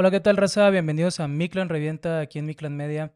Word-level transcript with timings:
Hola, 0.00 0.12
¿qué 0.12 0.20
tal, 0.20 0.36
raza? 0.36 0.70
Bienvenidos 0.70 1.18
a 1.18 1.26
Miclan 1.26 1.68
Revienta 1.68 2.20
aquí 2.20 2.38
en 2.38 2.46
Miclan 2.46 2.76
Media. 2.76 3.12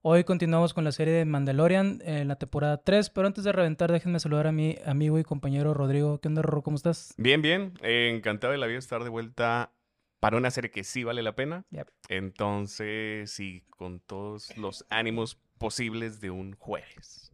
Hoy 0.00 0.22
continuamos 0.22 0.74
con 0.74 0.84
la 0.84 0.92
serie 0.92 1.12
de 1.12 1.24
Mandalorian 1.24 2.00
en 2.04 2.28
la 2.28 2.36
temporada 2.36 2.76
3, 2.84 3.10
pero 3.10 3.26
antes 3.26 3.42
de 3.42 3.50
reventar, 3.50 3.90
déjenme 3.90 4.20
saludar 4.20 4.46
a 4.46 4.52
mi 4.52 4.78
amigo 4.86 5.18
y 5.18 5.24
compañero 5.24 5.74
Rodrigo. 5.74 6.20
¿Qué 6.20 6.28
onda, 6.28 6.42
Rorro? 6.42 6.62
¿Cómo 6.62 6.76
estás? 6.76 7.14
Bien, 7.16 7.42
bien. 7.42 7.74
Eh, 7.82 8.12
encantado 8.14 8.52
de 8.52 8.58
la 8.58 8.68
vida 8.68 8.78
estar 8.78 9.02
de 9.02 9.08
vuelta 9.08 9.72
para 10.20 10.36
una 10.36 10.52
serie 10.52 10.70
que 10.70 10.84
sí 10.84 11.02
vale 11.02 11.24
la 11.24 11.34
pena. 11.34 11.64
Yep. 11.70 11.88
Entonces, 12.10 13.28
sí, 13.32 13.64
con 13.68 13.98
todos 13.98 14.56
los 14.56 14.86
ánimos 14.88 15.34
posibles 15.58 16.20
de 16.20 16.30
un 16.30 16.54
jueves. 16.54 17.32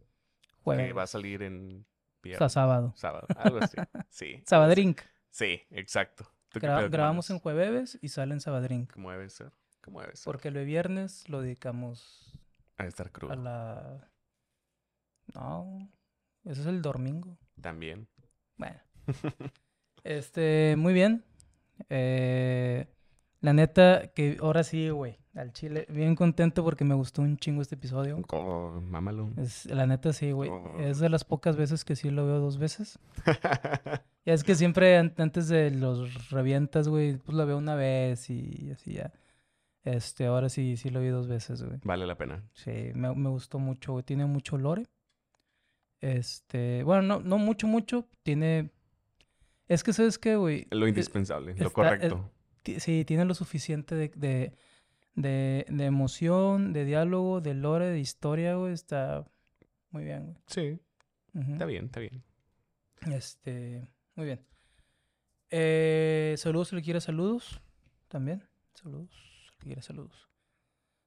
Jueves. 0.63 0.87
Que 0.87 0.93
va 0.93 1.03
a 1.03 1.07
salir 1.07 1.43
en 1.43 1.85
viernes, 2.23 2.51
sábado. 2.51 2.93
sábado, 2.95 3.27
algo 3.37 3.59
así. 3.61 3.77
Sí. 4.09 4.41
Sabadrink. 4.47 5.01
Sí, 5.29 5.61
exacto. 5.69 6.27
¿Tú 6.57 6.61
qué 6.61 6.67
Gra- 6.67 6.77
pedo, 6.79 6.89
qué 6.89 6.97
grabamos 6.97 7.29
en 7.29 7.39
jueves 7.39 7.97
y 8.01 8.09
sale 8.09 8.33
en 8.33 8.39
Sabadrink. 8.41 8.91
¿Cómo 8.93 9.11
debe 9.11 9.29
ser? 9.29 9.51
¿Cómo 9.81 10.01
debe 10.01 10.15
ser? 10.15 10.25
Porque 10.25 10.47
el 10.49 10.65
viernes 10.65 11.27
lo 11.29 11.41
dedicamos 11.41 12.37
A 12.77 12.85
estar 12.85 13.11
crudo. 13.11 13.33
a 13.33 13.35
la... 13.35 14.09
No, 15.33 15.89
ese 16.45 16.61
es 16.61 16.67
el 16.67 16.81
domingo. 16.81 17.37
También. 17.61 18.07
Bueno. 18.57 18.79
este, 20.03 20.75
muy 20.77 20.93
bien. 20.93 21.23
Eh, 21.89 22.87
la 23.41 23.53
neta, 23.53 24.07
que 24.13 24.37
ahora 24.41 24.63
sí, 24.63 24.89
güey, 24.89 25.19
al 25.35 25.53
chile. 25.53 25.85
Bien 25.89 26.15
contento 26.15 26.63
porque 26.63 26.83
me 26.85 26.95
gustó 26.95 27.21
un 27.21 27.37
chingo 27.37 27.61
este 27.61 27.75
episodio. 27.75 28.19
Oh, 28.31 28.81
mámalo. 28.81 29.29
Es, 29.37 29.65
la 29.65 29.85
neta, 29.85 30.11
sí, 30.13 30.31
güey. 30.31 30.49
Oh. 30.49 30.79
Es 30.79 30.99
de 30.99 31.09
las 31.09 31.23
pocas 31.23 31.55
veces 31.55 31.83
que 31.85 31.95
sí 31.95 32.09
lo 32.09 32.25
veo 32.25 32.39
dos 32.39 32.57
veces. 32.57 32.97
Ya 34.27 34.33
es 34.33 34.43
que 34.43 34.55
siempre 34.55 34.97
an- 34.97 35.13
antes 35.17 35.47
de 35.47 35.71
los 35.71 36.29
revientas, 36.29 36.89
güey, 36.89 37.15
pues 37.17 37.35
lo 37.37 37.45
veo 37.45 37.57
una 37.57 37.75
vez 37.75 38.29
y 38.29 38.69
así 38.73 38.93
ya. 38.95 39.13
Este, 39.83 40.25
ahora 40.25 40.49
sí, 40.49 40.75
sí 40.75 40.89
lo 40.89 40.99
vi 40.99 41.07
dos 41.07 41.29
veces, 41.29 41.63
güey. 41.63 41.79
vale 41.83 42.05
la 42.05 42.17
pena. 42.17 42.43
Sí, 42.53 42.91
me, 42.93 43.15
me 43.15 43.29
gustó 43.29 43.57
mucho, 43.57 43.93
güey. 43.93 44.03
Tiene 44.03 44.25
mucho 44.25 44.57
lore. 44.57 44.83
Este, 46.01 46.83
bueno, 46.83 47.01
no, 47.01 47.19
no 47.21 47.37
mucho, 47.37 47.67
mucho. 47.67 48.07
Tiene. 48.23 48.69
Es 49.67 49.83
que, 49.83 49.93
¿sabes 49.93 50.19
qué, 50.19 50.35
güey? 50.35 50.67
Lo 50.71 50.85
Eh, 50.85 50.89
indispensable, 50.89 51.55
lo 51.55 51.71
correcto. 51.71 52.29
Sí, 52.79 53.05
tiene 53.05 53.23
lo 53.25 53.33
suficiente 53.33 53.95
de, 53.95 54.09
de, 54.15 54.53
de, 55.15 55.65
de 55.69 55.85
emoción, 55.85 56.73
de 56.73 56.83
diálogo, 56.85 57.39
de 57.39 57.53
lore, 57.53 57.85
de 57.89 57.99
historia, 57.99 58.55
güey. 58.55 58.73
Está 58.73 59.25
muy 59.91 60.03
bien, 60.03 60.25
güey. 60.25 60.37
Sí, 60.47 60.79
está 61.49 61.65
bien, 61.65 61.85
está 61.85 62.01
bien. 62.01 62.23
Este, 63.11 63.87
muy 64.17 64.25
bien. 64.25 64.45
Eh, 65.49 66.35
saludos, 66.37 66.69
si 66.69 66.75
le 66.75 66.81
quiere 66.81 66.99
saludos. 67.01 67.61
También. 68.09 68.43
Saludos, 68.73 69.09
si 69.49 69.59
le 69.59 69.65
quiere 69.65 69.81
saludos. 69.81 70.27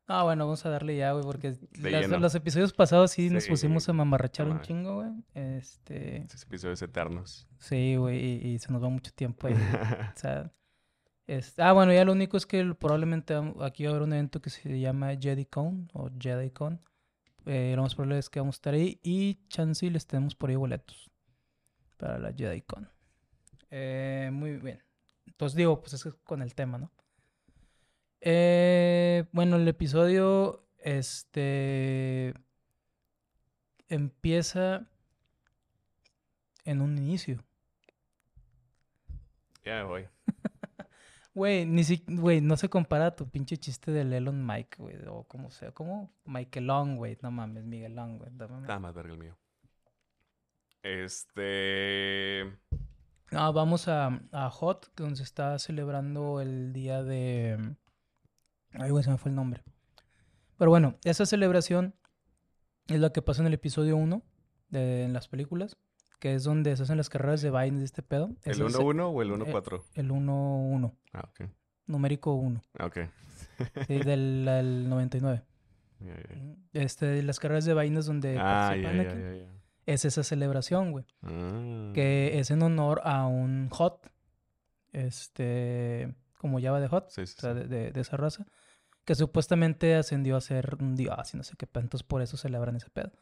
Ah, 0.06 0.24
bueno, 0.24 0.44
vamos 0.44 0.66
a 0.66 0.70
darle 0.70 0.96
ya, 0.96 1.12
güey, 1.12 1.24
porque 1.24 1.54
las- 1.78 2.08
los 2.20 2.34
episodios 2.34 2.72
pasados 2.72 3.12
sí, 3.12 3.30
nos 3.30 3.46
pusimos 3.46 3.88
a 3.88 3.92
mamarrachar 3.92 4.48
un 4.48 4.60
chingo, 4.60 4.94
güey. 4.96 5.10
Este, 5.34 6.16
Estos 6.22 6.42
episodios 6.42 6.82
eternos. 6.82 7.46
sí, 7.58 7.94
güey, 7.96 8.18
y, 8.18 8.48
y 8.54 8.58
se 8.58 8.72
nos 8.72 8.82
va 8.82 8.88
mucho 8.88 9.12
tiempo 9.12 9.46
ahí. 9.46 9.54
O 10.16 10.18
sea, 10.18 10.50
es- 11.28 11.56
ah, 11.60 11.72
bueno, 11.72 11.92
ya 11.92 12.04
lo 12.04 12.10
único 12.12 12.36
es 12.36 12.44
que 12.44 12.58
el- 12.58 12.74
probablemente 12.74 13.34
aquí 13.60 13.84
va 13.84 13.90
a 13.90 13.92
haber 13.92 14.02
un 14.02 14.12
evento 14.12 14.40
que 14.42 14.50
se 14.50 14.80
llama 14.80 15.14
JediCon 15.14 15.88
o 15.92 16.10
JediCon. 16.18 16.80
Eh, 17.46 17.74
lo 17.76 17.82
más 17.82 17.94
probable 17.94 18.18
es 18.18 18.28
que 18.28 18.40
vamos 18.40 18.56
a 18.56 18.58
estar 18.58 18.74
ahí 18.74 18.98
y 19.04 19.46
chance 19.48 19.86
y 19.86 19.90
les 19.90 20.06
tenemos 20.08 20.34
por 20.34 20.50
ahí 20.50 20.56
boletos 20.56 21.08
para 21.98 22.18
la 22.18 22.32
JediCon. 22.32 22.88
Eh, 23.70 24.30
muy 24.32 24.56
bien. 24.58 24.82
Entonces 25.26 25.56
digo, 25.56 25.80
pues 25.80 25.94
es 25.94 26.04
con 26.24 26.42
el 26.42 26.54
tema, 26.54 26.78
¿no? 26.78 26.90
Eh, 28.20 29.24
bueno, 29.32 29.56
el 29.56 29.66
episodio, 29.66 30.66
este, 30.78 32.34
empieza 33.88 34.86
en 36.64 36.82
un 36.82 36.98
inicio. 36.98 37.42
Ya 39.64 39.76
me 39.76 39.84
voy. 39.84 40.08
Güey, 41.32 41.64
ni 41.64 41.84
si, 41.84 42.02
güey, 42.08 42.40
no 42.40 42.56
se 42.56 42.68
compara 42.68 43.06
a 43.06 43.16
tu 43.16 43.28
pinche 43.30 43.56
chiste 43.56 43.92
del 43.92 44.12
Elon 44.12 44.44
Mike, 44.44 44.78
güey, 44.78 44.96
o 45.06 45.22
como 45.22 45.52
sea, 45.52 45.70
como 45.70 46.12
Michaelón, 46.24 46.96
güey, 46.96 47.16
no 47.22 47.30
mames, 47.30 47.64
Miguelón, 47.64 48.18
güey. 48.18 48.32
Nada 48.32 48.80
más 48.80 48.92
verga 48.92 49.12
el 49.12 49.18
mío. 49.18 49.38
Este. 50.82 52.52
No, 53.32 53.52
vamos 53.52 53.86
a, 53.88 54.20
a 54.32 54.50
Hot, 54.50 54.92
donde 54.96 55.16
se 55.16 55.22
está 55.22 55.58
celebrando 55.58 56.40
el 56.40 56.72
día 56.72 57.02
de... 57.02 57.76
Ay, 58.72 58.90
güey, 58.90 59.04
se 59.04 59.10
me 59.10 59.18
fue 59.18 59.30
el 59.30 59.36
nombre. 59.36 59.62
Pero 60.58 60.70
bueno, 60.70 60.96
esa 61.04 61.26
celebración 61.26 61.94
es 62.88 62.98
la 63.00 63.10
que 63.12 63.22
pasa 63.22 63.40
en 63.42 63.46
el 63.46 63.54
episodio 63.54 63.96
1 63.96 64.22
de 64.68 65.04
en 65.04 65.12
las 65.12 65.28
películas, 65.28 65.76
que 66.18 66.34
es 66.34 66.44
donde 66.44 66.76
se 66.76 66.82
hacen 66.82 66.96
las 66.96 67.08
carreras 67.08 67.40
de 67.40 67.50
Biden 67.50 67.78
de 67.78 67.84
este 67.84 68.02
pedo. 68.02 68.30
¿El 68.44 68.52
Ese 68.52 68.66
es 68.66 68.76
1-1 68.76 69.12
o 69.14 69.22
el 69.22 69.30
eh, 69.30 69.34
1-4? 69.34 69.82
El 69.94 70.10
1-1, 70.10 70.92
Ah, 71.12 71.28
ok. 71.30 71.48
numérico 71.86 72.34
1, 72.34 72.60
Ah, 72.78 72.86
ok. 72.86 72.98
sí, 73.86 73.98
del, 73.98 74.44
del 74.44 74.88
99. 74.88 75.42
Ya, 76.00 76.14
ya. 76.16 76.56
Este, 76.72 77.22
las 77.22 77.38
carreras 77.38 77.64
de 77.64 77.74
vainas 77.74 78.06
donde 78.06 78.36
Ah, 78.38 78.68
participa 78.70 78.90
ya, 78.92 78.94
ya, 78.96 79.00
Anakin, 79.10 79.22
ya, 79.22 79.34
ya. 79.44 79.59
Es 79.86 80.04
esa 80.04 80.22
celebración, 80.22 80.92
güey. 80.92 81.04
Ah. 81.22 81.90
Que 81.94 82.38
es 82.38 82.50
en 82.50 82.62
honor 82.62 83.00
a 83.04 83.26
un 83.26 83.68
Hot, 83.70 84.10
este, 84.92 86.14
como 86.38 86.60
Java 86.60 86.80
de 86.80 86.88
Hot, 86.88 87.10
Sí, 87.10 87.26
sí, 87.26 87.34
o 87.38 87.40
sea, 87.40 87.54
de, 87.54 87.66
de- 87.66 87.92
de 87.92 88.00
esa 88.00 88.16
raza, 88.16 88.46
que 89.04 89.14
supuestamente 89.14 89.94
ascendió 89.94 90.36
a 90.36 90.40
ser 90.40 90.76
un 90.80 90.94
dios 90.96 91.34
y 91.34 91.36
no 91.36 91.42
sé 91.42 91.54
qué, 91.56 91.66
entonces 91.66 92.02
por 92.02 92.22
eso 92.22 92.36
celebran 92.36 92.76
ese 92.76 92.90
pedo. 92.90 93.12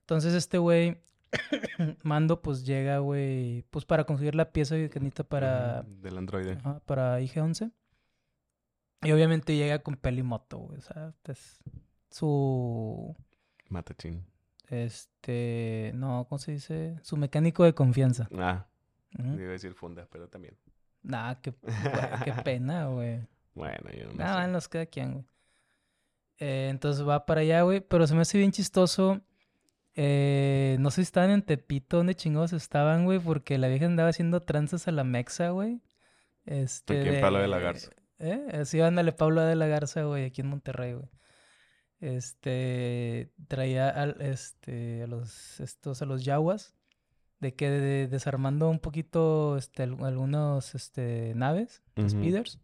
Entonces 0.00 0.34
este 0.34 0.58
güey, 0.58 1.00
Mando, 2.04 2.40
pues 2.42 2.64
llega, 2.64 2.98
güey, 2.98 3.62
pues 3.70 3.84
para 3.84 4.04
conseguir 4.04 4.34
la 4.36 4.52
pieza 4.52 4.76
que 4.76 5.00
necesita 5.00 5.24
para, 5.24 5.82
Del 5.82 6.16
androide. 6.18 6.58
para 6.86 7.20
IG-11. 7.20 7.72
Y 9.02 9.12
obviamente 9.12 9.56
llega 9.56 9.80
con 9.80 9.96
pelimoto, 9.96 10.58
güey, 10.58 10.78
o 10.78 10.80
sea, 10.80 11.12
es 11.24 11.58
su... 12.10 13.14
Matachín. 13.68 14.24
Este, 14.68 15.92
no, 15.94 16.26
¿cómo 16.28 16.38
se 16.38 16.52
dice? 16.52 16.98
Su 17.02 17.16
mecánico 17.16 17.64
de 17.64 17.74
confianza. 17.74 18.28
Ah, 18.36 18.66
Ujú. 19.18 19.34
iba 19.38 19.48
a 19.48 19.52
decir 19.52 19.74
funda, 19.74 20.06
pero 20.10 20.28
también. 20.28 20.56
Nah, 21.02 21.34
qué, 21.36 21.50
güey, 21.62 21.72
qué 22.24 22.32
pena, 22.42 22.86
güey. 22.86 23.20
Bueno, 23.54 23.90
yo 23.96 24.06
no 24.08 24.14
Nada, 24.14 24.44
sé. 24.44 24.50
nos 24.50 24.68
queda 24.68 24.86
quien, 24.86 25.12
güey. 25.12 25.24
Eh, 26.38 26.68
entonces 26.70 27.06
va 27.06 27.24
para 27.24 27.40
allá, 27.42 27.62
güey. 27.62 27.80
Pero 27.80 28.06
se 28.06 28.14
me 28.14 28.22
hace 28.22 28.38
bien 28.38 28.52
chistoso. 28.52 29.20
Eh, 29.94 30.76
no 30.80 30.90
sé 30.90 30.96
si 30.96 31.02
estaban 31.02 31.30
en 31.30 31.40
Tepito, 31.42 31.96
¿dónde 31.98 32.14
chingados 32.14 32.52
estaban, 32.52 33.04
güey? 33.06 33.18
Porque 33.18 33.56
la 33.56 33.68
vieja 33.68 33.86
andaba 33.86 34.10
haciendo 34.10 34.40
tranzas 34.40 34.88
a 34.88 34.92
la 34.92 35.04
mexa, 35.04 35.50
güey. 35.50 35.80
Este. 36.44 37.00
Aquí 37.00 37.08
en 37.14 37.20
Pablo 37.22 37.38
de 37.38 37.48
la 37.48 37.58
Garza. 37.58 37.90
¿Eh? 38.18 38.62
Sí, 38.66 38.80
ándale, 38.80 39.12
Pablo 39.12 39.40
de 39.42 39.54
la 39.56 39.66
Garza, 39.66 40.02
güey, 40.04 40.24
aquí 40.26 40.42
en 40.42 40.48
Monterrey, 40.48 40.92
güey. 40.94 41.08
Este. 42.00 43.32
Traía 43.48 43.88
al, 43.90 44.20
este, 44.20 45.02
a 45.02 45.06
los, 45.06 45.60
estos, 45.60 46.02
a 46.02 46.06
los 46.06 46.24
yaguas. 46.24 46.74
De 47.40 47.54
que 47.54 47.68
de- 47.68 48.06
desarmando 48.08 48.70
un 48.70 48.78
poquito, 48.80 49.56
este, 49.58 49.82
al- 49.82 50.02
algunos, 50.04 50.74
este, 50.74 51.34
naves, 51.34 51.82
Ujú. 51.96 52.08
speeders. 52.08 52.58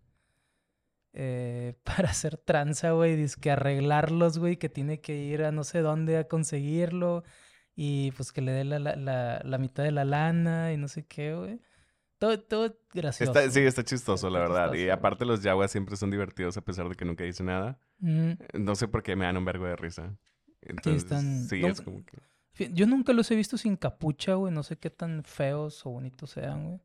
eh, 1.12 1.74
para 2.06 2.08
hacer 2.10 2.38
tranza, 2.38 2.92
güey, 2.92 3.16
dice 3.16 3.36
que 3.40 3.50
arreglarlos, 3.50 4.38
güey, 4.38 4.56
que 4.56 4.68
tiene 4.70 5.00
que 5.02 5.16
ir 5.16 5.44
a 5.44 5.52
no 5.52 5.62
sé 5.64 5.80
dónde 5.80 6.16
a 6.16 6.26
conseguirlo 6.28 7.22
y 7.76 8.12
pues 8.12 8.32
que 8.32 8.40
le 8.40 8.52
dé 8.52 8.64
la, 8.64 8.78
la, 8.78 8.96
la, 8.96 9.42
la 9.44 9.58
mitad 9.58 9.82
de 9.84 9.92
la 9.92 10.04
lana 10.06 10.72
y 10.72 10.78
no 10.78 10.88
sé 10.88 11.04
qué, 11.06 11.34
güey. 11.34 11.60
Todo, 12.22 12.38
todo 12.40 12.76
gracioso. 12.94 13.32
Está, 13.32 13.50
sí, 13.50 13.58
está 13.66 13.82
chistoso, 13.82 14.30
la 14.30 14.38
verdad. 14.38 14.66
chistoso, 14.66 14.80
Y 14.86 14.90
aparte 14.90 15.24
los 15.24 15.42
yaguas 15.42 15.72
siempre 15.72 15.96
son 15.96 16.08
divertidos 16.12 16.56
a 16.56 16.60
pesar 16.60 16.88
de 16.88 16.94
que 16.94 17.04
nunca 17.04 17.24
dicen 17.24 17.46
nada. 17.46 17.80
Mm, 17.98 18.34
No 18.60 18.76
sé 18.76 18.86
por 18.86 19.02
qué 19.02 19.16
me 19.16 19.24
dan 19.24 19.36
un 19.38 19.44
vergo 19.44 19.66
de 19.66 19.74
risa. 19.74 20.16
Entonces, 20.60 21.02
están- 21.02 21.44
sí, 21.48 21.60
no- 21.60 21.66
es 21.66 21.80
como 21.80 22.04
que... 22.04 22.70
Yo 22.72 22.86
nunca 22.86 23.12
los 23.12 23.28
he 23.32 23.34
visto 23.34 23.58
sin 23.58 23.74
capucha, 23.76 24.34
güey. 24.34 24.54
No 24.54 24.62
sé 24.62 24.76
qué 24.78 24.88
tan 24.88 25.24
feos 25.24 25.84
o 25.84 25.90
bonitos 25.90 26.30
sean, 26.30 26.64
güey. 26.68 26.80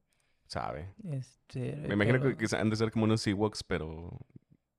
Sabe. 0.47 0.95
Este, 1.11 1.75
Me 1.87 1.93
imagino 1.93 2.19
pero- 2.19 2.35
que 2.35 2.47
han 2.55 2.69
de 2.71 2.75
ser 2.75 2.89
como 2.89 3.05
unos 3.05 3.27
Ewoks, 3.27 3.63
pero 3.63 4.17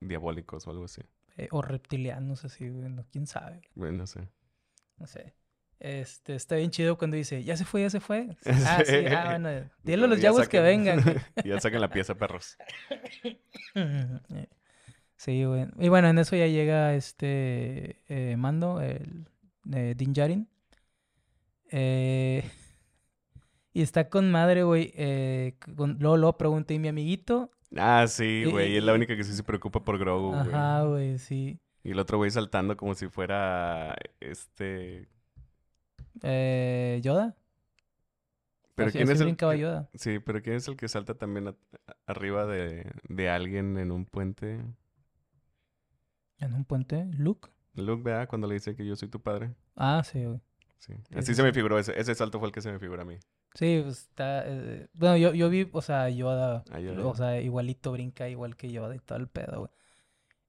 diabólicos 0.01 0.67
o 0.67 0.71
algo 0.73 0.87
así. 0.87 1.03
eh, 1.37 1.47
o 1.53 1.63
reptilianos 1.63 2.45
así, 2.45 2.69
güey. 2.69 2.89
No, 2.89 3.05
quién 3.13 3.29
sabe. 3.29 3.61
Bueno, 3.77 3.99
no 3.99 4.07
sé. 4.09 4.29
No 4.97 5.07
sé. 5.07 5.37
Este, 5.81 6.35
está 6.35 6.57
bien 6.57 6.71
chido 6.71 6.99
cuando 6.99 7.17
dice, 7.17 7.45
ya 7.45 7.57
se 7.57 7.65
fue, 7.65 7.83
ya 7.83 7.91
se 7.91 8.01
fue. 8.01 8.37
Ah, 8.47 8.83
sí, 8.85 8.97
ah, 9.07 9.25
bueno. 9.39 9.71
Dile 9.85 10.05
a 10.05 10.09
los 10.09 10.19
Ya 10.19 10.25
yaguas 10.25 10.49
que 10.49 10.61
vengan. 10.61 11.01
ya 11.45 11.61
saquen 11.61 11.81
la 11.81 11.91
pieza, 11.91 12.15
perros. 12.17 12.57
Sí, 15.17 15.45
güey. 15.45 15.67
Y 15.79 15.89
bueno, 15.89 16.09
en 16.09 16.19
eso 16.19 16.37
ya 16.37 16.47
llega 16.47 16.95
este 16.95 18.03
eh, 18.09 18.37
Mando, 18.37 18.81
el 18.81 19.27
eh, 19.73 19.95
Din 19.97 20.13
Djarin. 20.13 20.49
Eh, 21.71 22.45
y 23.73 23.83
está 23.83 24.09
con 24.09 24.31
madre, 24.31 24.63
güey. 24.63 24.93
eh, 24.97 25.57
con- 25.77 25.97
luego, 26.01 26.17
luego 26.17 26.39
pregunté, 26.39 26.75
¿y 26.75 26.79
mi 26.79 26.89
amiguito? 26.89 27.51
Ah, 27.77 28.07
sí, 28.09 28.45
güey. 28.45 28.77
Es 28.77 28.85
la 28.85 28.95
única 28.95 29.17
que 29.17 29.25
sí 29.25 29.35
se 29.35 29.43
preocupa 29.43 29.85
por 29.85 29.99
Grogu, 29.99 30.29
güey. 30.29 30.41
Ajá, 30.41 30.83
güey, 30.85 31.19
sí. 31.19 31.61
Y 31.85 31.91
el 31.93 31.99
otro 31.99 32.19
güey 32.19 32.31
saltando 32.31 32.77
como 32.77 32.95
si 32.95 33.09
fuera 33.09 33.97
este. 34.21 35.09
Eh, 36.23 37.01
¿Yoda? 37.03 37.37
Pero 38.75 38.89
Así- 38.89 38.99
quién 38.99 39.09
así 39.09 39.15
es 39.15 39.21
el. 39.21 39.27
brincaba 39.27 39.55
que- 39.55 39.61
Yoda. 39.61 39.89
Sí, 39.95 40.19
pero 40.21 40.41
quién 40.43 40.57
es 40.57 40.69
el 40.69 40.77
que 40.77 40.89
salta 40.89 41.15
también 41.15 41.49
a- 41.49 41.51
a- 41.87 41.97
arriba 42.07 42.47
de, 42.47 42.91
de 43.09 43.29
alguien 43.29 43.77
en 43.79 43.91
un 43.91 44.05
puente. 44.07 44.61
¿En 46.39 46.55
un 46.55 46.65
puente? 46.65 47.07
¿Luke? 47.17 47.49
Luke, 47.75 48.03
vea, 48.03 48.27
cuando 48.27 48.47
le 48.47 48.55
dice 48.55 48.75
que 48.77 48.87
yo 48.87 48.95
soy 48.97 49.09
tu 49.09 49.21
padre. 49.21 49.55
Ah, 49.77 50.03
sí, 50.05 50.25
güey. 50.25 50.41
Sí. 50.79 50.95
Sí, 51.09 51.15
Así 51.17 51.27
sí, 51.29 51.35
se 51.35 51.43
me 51.43 51.53
figuró 51.53 51.79
ese. 51.79 51.99
Ese 51.99 52.15
salto 52.15 52.39
fue 52.39 52.49
el 52.49 52.55
que 52.55 52.61
se 52.61 52.71
me 52.71 52.79
figura 52.79 53.03
a 53.03 53.05
mí. 53.05 53.19
Sí, 53.55 53.81
pues 53.83 53.99
está... 54.03 54.45
eh, 54.47 54.89
bueno, 54.93 55.17
yo, 55.17 55.35
yo 55.35 55.49
vi, 55.51 55.69
o 55.73 55.83
sea, 55.83 56.09
Yoda, 56.09 56.63
Ah, 56.71 56.79
Yoda. 56.79 57.05
o 57.07 57.15
sea, 57.17 57.41
igualito 57.41 57.91
brinca 57.93 58.29
igual 58.29 58.55
que 58.57 58.71
Yoda 58.71 58.95
y 58.95 59.01
todo 59.01 59.19
el 59.19 59.27
pedo, 59.27 59.59
güey. 59.61 59.71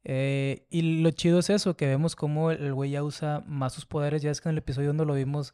Eh, 0.04 0.66
y 0.69 1.01
lo 1.01 1.12
chido 1.12 1.40
es 1.40 1.50
eso, 1.50 1.75
que 1.75 1.86
vemos 1.86 2.16
cómo 2.16 2.51
el 2.51 2.74
güey 2.74 2.92
ya 2.92 3.04
usa 3.04 3.44
más 3.48 3.74
sus 3.74 3.86
poderes. 3.86 4.22
Ya 4.22 4.31
es 4.31 4.42
que 4.42 4.50
en 4.50 4.54
el 4.54 4.60
episodio 4.60 4.88
donde 4.90 5.06
lo 5.06 5.13
vimos 5.13 5.54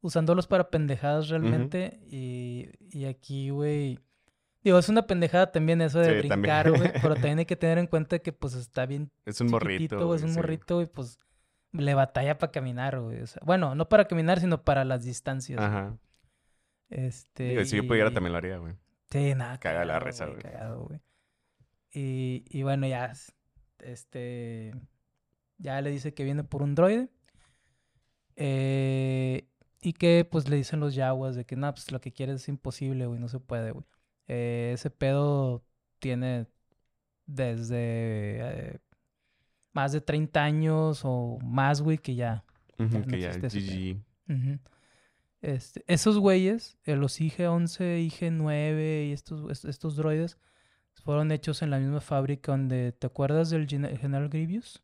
usándolos 0.00 0.46
para 0.46 0.70
pendejadas 0.70 1.28
realmente. 1.28 2.00
y, 2.10 2.68
y 2.90 3.04
aquí, 3.06 3.50
güey... 3.50 3.98
Digo, 4.62 4.78
es 4.78 4.88
una 4.88 5.06
pendejada 5.06 5.52
también 5.52 5.80
eso 5.80 6.00
de 6.00 6.20
Sí, 6.20 6.28
brincar, 6.28 6.70
güey. 6.70 6.92
pero 7.02 7.14
también 7.14 7.38
hay 7.38 7.46
que 7.46 7.56
tener 7.56 7.78
en 7.78 7.86
cuenta 7.86 8.18
que, 8.18 8.32
pues, 8.32 8.54
está 8.54 8.86
bien 8.86 9.10
Es 9.24 9.40
un 9.40 9.50
morrito. 9.50 10.04
güey, 10.04 10.18
es 10.18 10.24
un 10.24 10.30
sí. 10.30 10.36
morrito, 10.36 10.82
y 10.82 10.86
pues 10.86 11.18
le 11.72 11.94
batalla 11.94 12.38
para 12.38 12.50
caminar, 12.50 12.98
güey. 13.00 13.22
o 13.22 13.26
sea, 13.26 13.40
bueno, 13.44 13.74
no 13.74 13.88
para 13.88 14.06
caminar, 14.06 14.40
sino 14.40 14.62
para 14.64 14.84
las 14.84 15.04
distancias. 15.04 15.60
Ajá. 15.60 15.96
Este. 16.90 17.50
Digo, 17.50 17.64
si 17.64 17.76
yo 17.76 17.86
pudiera 17.86 18.10
también 18.10 18.32
lo 18.32 18.38
haría, 18.38 18.58
güey. 18.58 18.74
Sí, 19.10 19.34
nada. 19.34 19.58
Caga 19.58 19.84
la 19.84 20.00
cagado, 20.00 20.86
güey. 20.86 21.00
Y, 21.92 22.44
y 22.48 22.62
bueno, 22.62 22.86
ya. 22.86 23.12
Este. 23.80 24.72
Ya 25.58 25.80
le 25.80 25.90
dice 25.90 26.14
que 26.14 26.24
viene 26.24 26.44
por 26.44 26.62
un 26.62 26.74
droide. 26.74 27.08
eh, 28.36 29.48
y 29.80 29.92
que 29.92 30.26
pues 30.28 30.48
le 30.48 30.56
dicen 30.56 30.80
los 30.80 30.94
yaguas 30.94 31.36
de 31.36 31.44
que 31.44 31.56
no, 31.56 31.72
pues 31.72 31.92
lo 31.92 32.00
que 32.00 32.12
quieres 32.12 32.42
es 32.42 32.48
imposible, 32.48 33.06
güey, 33.06 33.20
no 33.20 33.28
se 33.28 33.38
puede, 33.40 33.70
güey. 33.72 33.84
Eh, 34.26 34.72
ese 34.74 34.90
pedo 34.90 35.64
tiene 36.00 36.46
desde 37.26 37.76
eh, 38.40 38.78
más 39.72 39.92
de 39.92 40.00
30 40.00 40.42
años 40.42 41.02
o 41.04 41.38
más, 41.42 41.80
güey, 41.80 41.98
que 41.98 42.14
ya 42.14 42.44
no 42.84 42.88
que 43.06 43.20
ya. 43.20 43.28
Este, 45.40 45.84
esos 45.86 46.18
güeyes, 46.18 46.76
eh, 46.84 46.96
los 46.96 47.20
IG-11, 47.20 47.98
IG-9 48.08 49.08
y 49.08 49.12
estos, 49.12 49.48
est- 49.50 49.64
estos 49.66 49.94
droides, 49.94 50.36
fueron 51.00 51.32
hechos 51.32 51.62
en 51.62 51.70
la 51.70 51.78
misma 51.78 52.00
fábrica 52.00 52.52
donde, 52.52 52.92
¿te 52.92 53.06
acuerdas 53.06 53.50
del 53.50 53.66
Gen- 53.68 53.96
General 53.98 54.28
Grievous? 54.28 54.82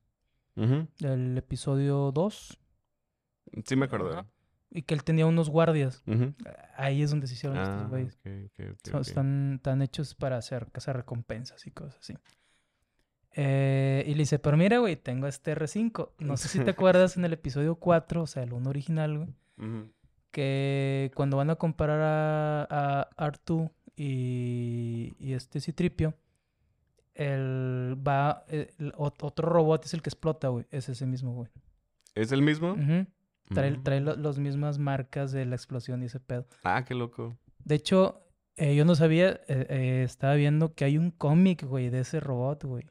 Ujú. 0.56 0.86
Del 1.00 1.36
episodio 1.38 2.10
2. 2.12 2.58
Sí 3.64 3.76
me 3.76 3.86
acuerdo. 3.86 4.26
Y 4.70 4.82
que 4.82 4.94
él 4.94 5.04
tenía 5.04 5.26
unos 5.26 5.50
guardias. 5.50 6.02
Ahí 6.76 7.02
es 7.02 7.10
donde 7.10 7.26
se 7.28 7.34
hicieron 7.34 7.58
Ah, 7.58 7.62
estos 7.62 7.88
güeyes. 7.90 8.16
ok, 8.16 8.26
ok, 8.46 8.70
ok, 8.72 8.78
Son- 8.88 8.94
ok. 9.00 9.06
Están, 9.06 9.52
están 9.56 9.82
hechos 9.82 10.14
para 10.14 10.36
hacer 10.36 10.70
cazar 10.72 10.96
recompensas 10.96 11.66
y 11.66 11.70
cosas 11.70 11.96
así. 11.98 12.14
Eh, 13.36 14.04
y 14.06 14.12
le 14.12 14.18
dice, 14.18 14.38
pero 14.38 14.56
mira, 14.56 14.78
güey, 14.78 14.96
tengo 14.96 15.26
este 15.26 15.52
R5. 15.56 16.12
No 16.20 16.36
sé 16.36 16.48
si 16.48 16.60
te 16.60 16.70
acuerdas 16.76 17.16
en 17.16 17.24
el 17.24 17.32
episodio 17.32 17.76
4, 17.76 18.22
o 18.22 18.26
sea, 18.26 18.42
el 18.44 18.52
1 18.52 18.70
original, 18.70 19.16
güey. 19.18 19.34
Que 20.30 21.12
cuando 21.14 21.36
van 21.36 21.50
a 21.50 21.56
comparar 21.56 22.00
a, 22.00 23.08
a 23.16 23.30
R2 23.30 23.70
y, 23.96 25.14
y 25.18 25.32
este 25.34 25.60
Citripio, 25.60 26.14
el 27.14 27.96
va 28.06 28.44
el 28.48 28.92
ot- 28.94 29.22
otro 29.22 29.48
robot 29.48 29.84
es 29.84 29.94
el 29.94 30.02
que 30.02 30.10
explota, 30.10 30.48
güey. 30.48 30.66
Es 30.70 30.88
ese 30.88 31.06
mismo, 31.06 31.32
güey. 31.34 31.48
¿Es 32.14 32.32
el 32.32 32.42
mismo? 32.42 32.76
Trae, 33.52 33.72
Mm. 33.72 33.82
trae 33.82 34.00
lo- 34.00 34.16
las 34.16 34.38
mismas 34.38 34.78
marcas 34.78 35.30
de 35.32 35.44
la 35.44 35.54
explosión 35.54 36.02
y 36.02 36.06
ese 36.06 36.18
pedo. 36.20 36.46
Ah, 36.64 36.84
qué 36.84 36.94
loco. 36.94 37.36
De 37.64 37.74
hecho, 37.76 38.20
eh, 38.56 38.74
yo 38.74 38.84
no 38.84 38.94
sabía, 38.94 39.40
eh, 39.48 39.66
eh, 39.68 40.02
estaba 40.04 40.34
viendo 40.34 40.74
que 40.74 40.84
hay 40.84 40.96
un 40.98 41.10
cómic, 41.10 41.64
güey, 41.64 41.90
de 41.90 42.00
ese 42.00 42.20
robot, 42.20 42.64
güey. 42.64 42.86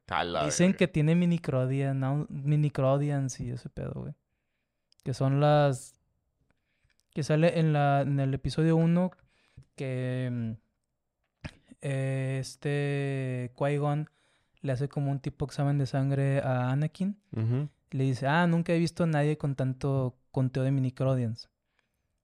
Dicen 0.45 0.73
que 0.73 0.87
tiene 0.87 1.15
minicrodian, 1.15 2.01
au- 2.01 2.27
minicrodians 2.29 3.39
y 3.39 3.49
ese 3.49 3.69
pedo, 3.69 3.93
güey. 3.95 4.13
Que 5.03 5.13
son 5.13 5.39
las... 5.41 5.99
Que 7.13 7.23
sale 7.23 7.59
en, 7.59 7.73
la, 7.73 8.01
en 8.01 8.19
el 8.19 8.33
episodio 8.33 8.75
1 8.75 9.11
que 9.75 10.29
mm, 10.31 10.51
eh, 11.85 12.37
este 12.39 13.51
Qui-Gon 13.57 14.09
le 14.61 14.71
hace 14.71 14.87
como 14.87 15.11
un 15.11 15.19
tipo 15.19 15.43
examen 15.45 15.77
de 15.77 15.85
sangre 15.85 16.39
a 16.39 16.71
Anakin. 16.71 17.19
Y 17.91 17.97
le 17.97 18.03
dice, 18.05 18.25
ah, 18.25 18.47
nunca 18.47 18.73
he 18.73 18.79
visto 18.79 19.03
a 19.03 19.07
nadie 19.07 19.37
con 19.37 19.55
tanto 19.55 20.17
conteo 20.31 20.63
de 20.63 20.71
minicrodians. 20.71 21.49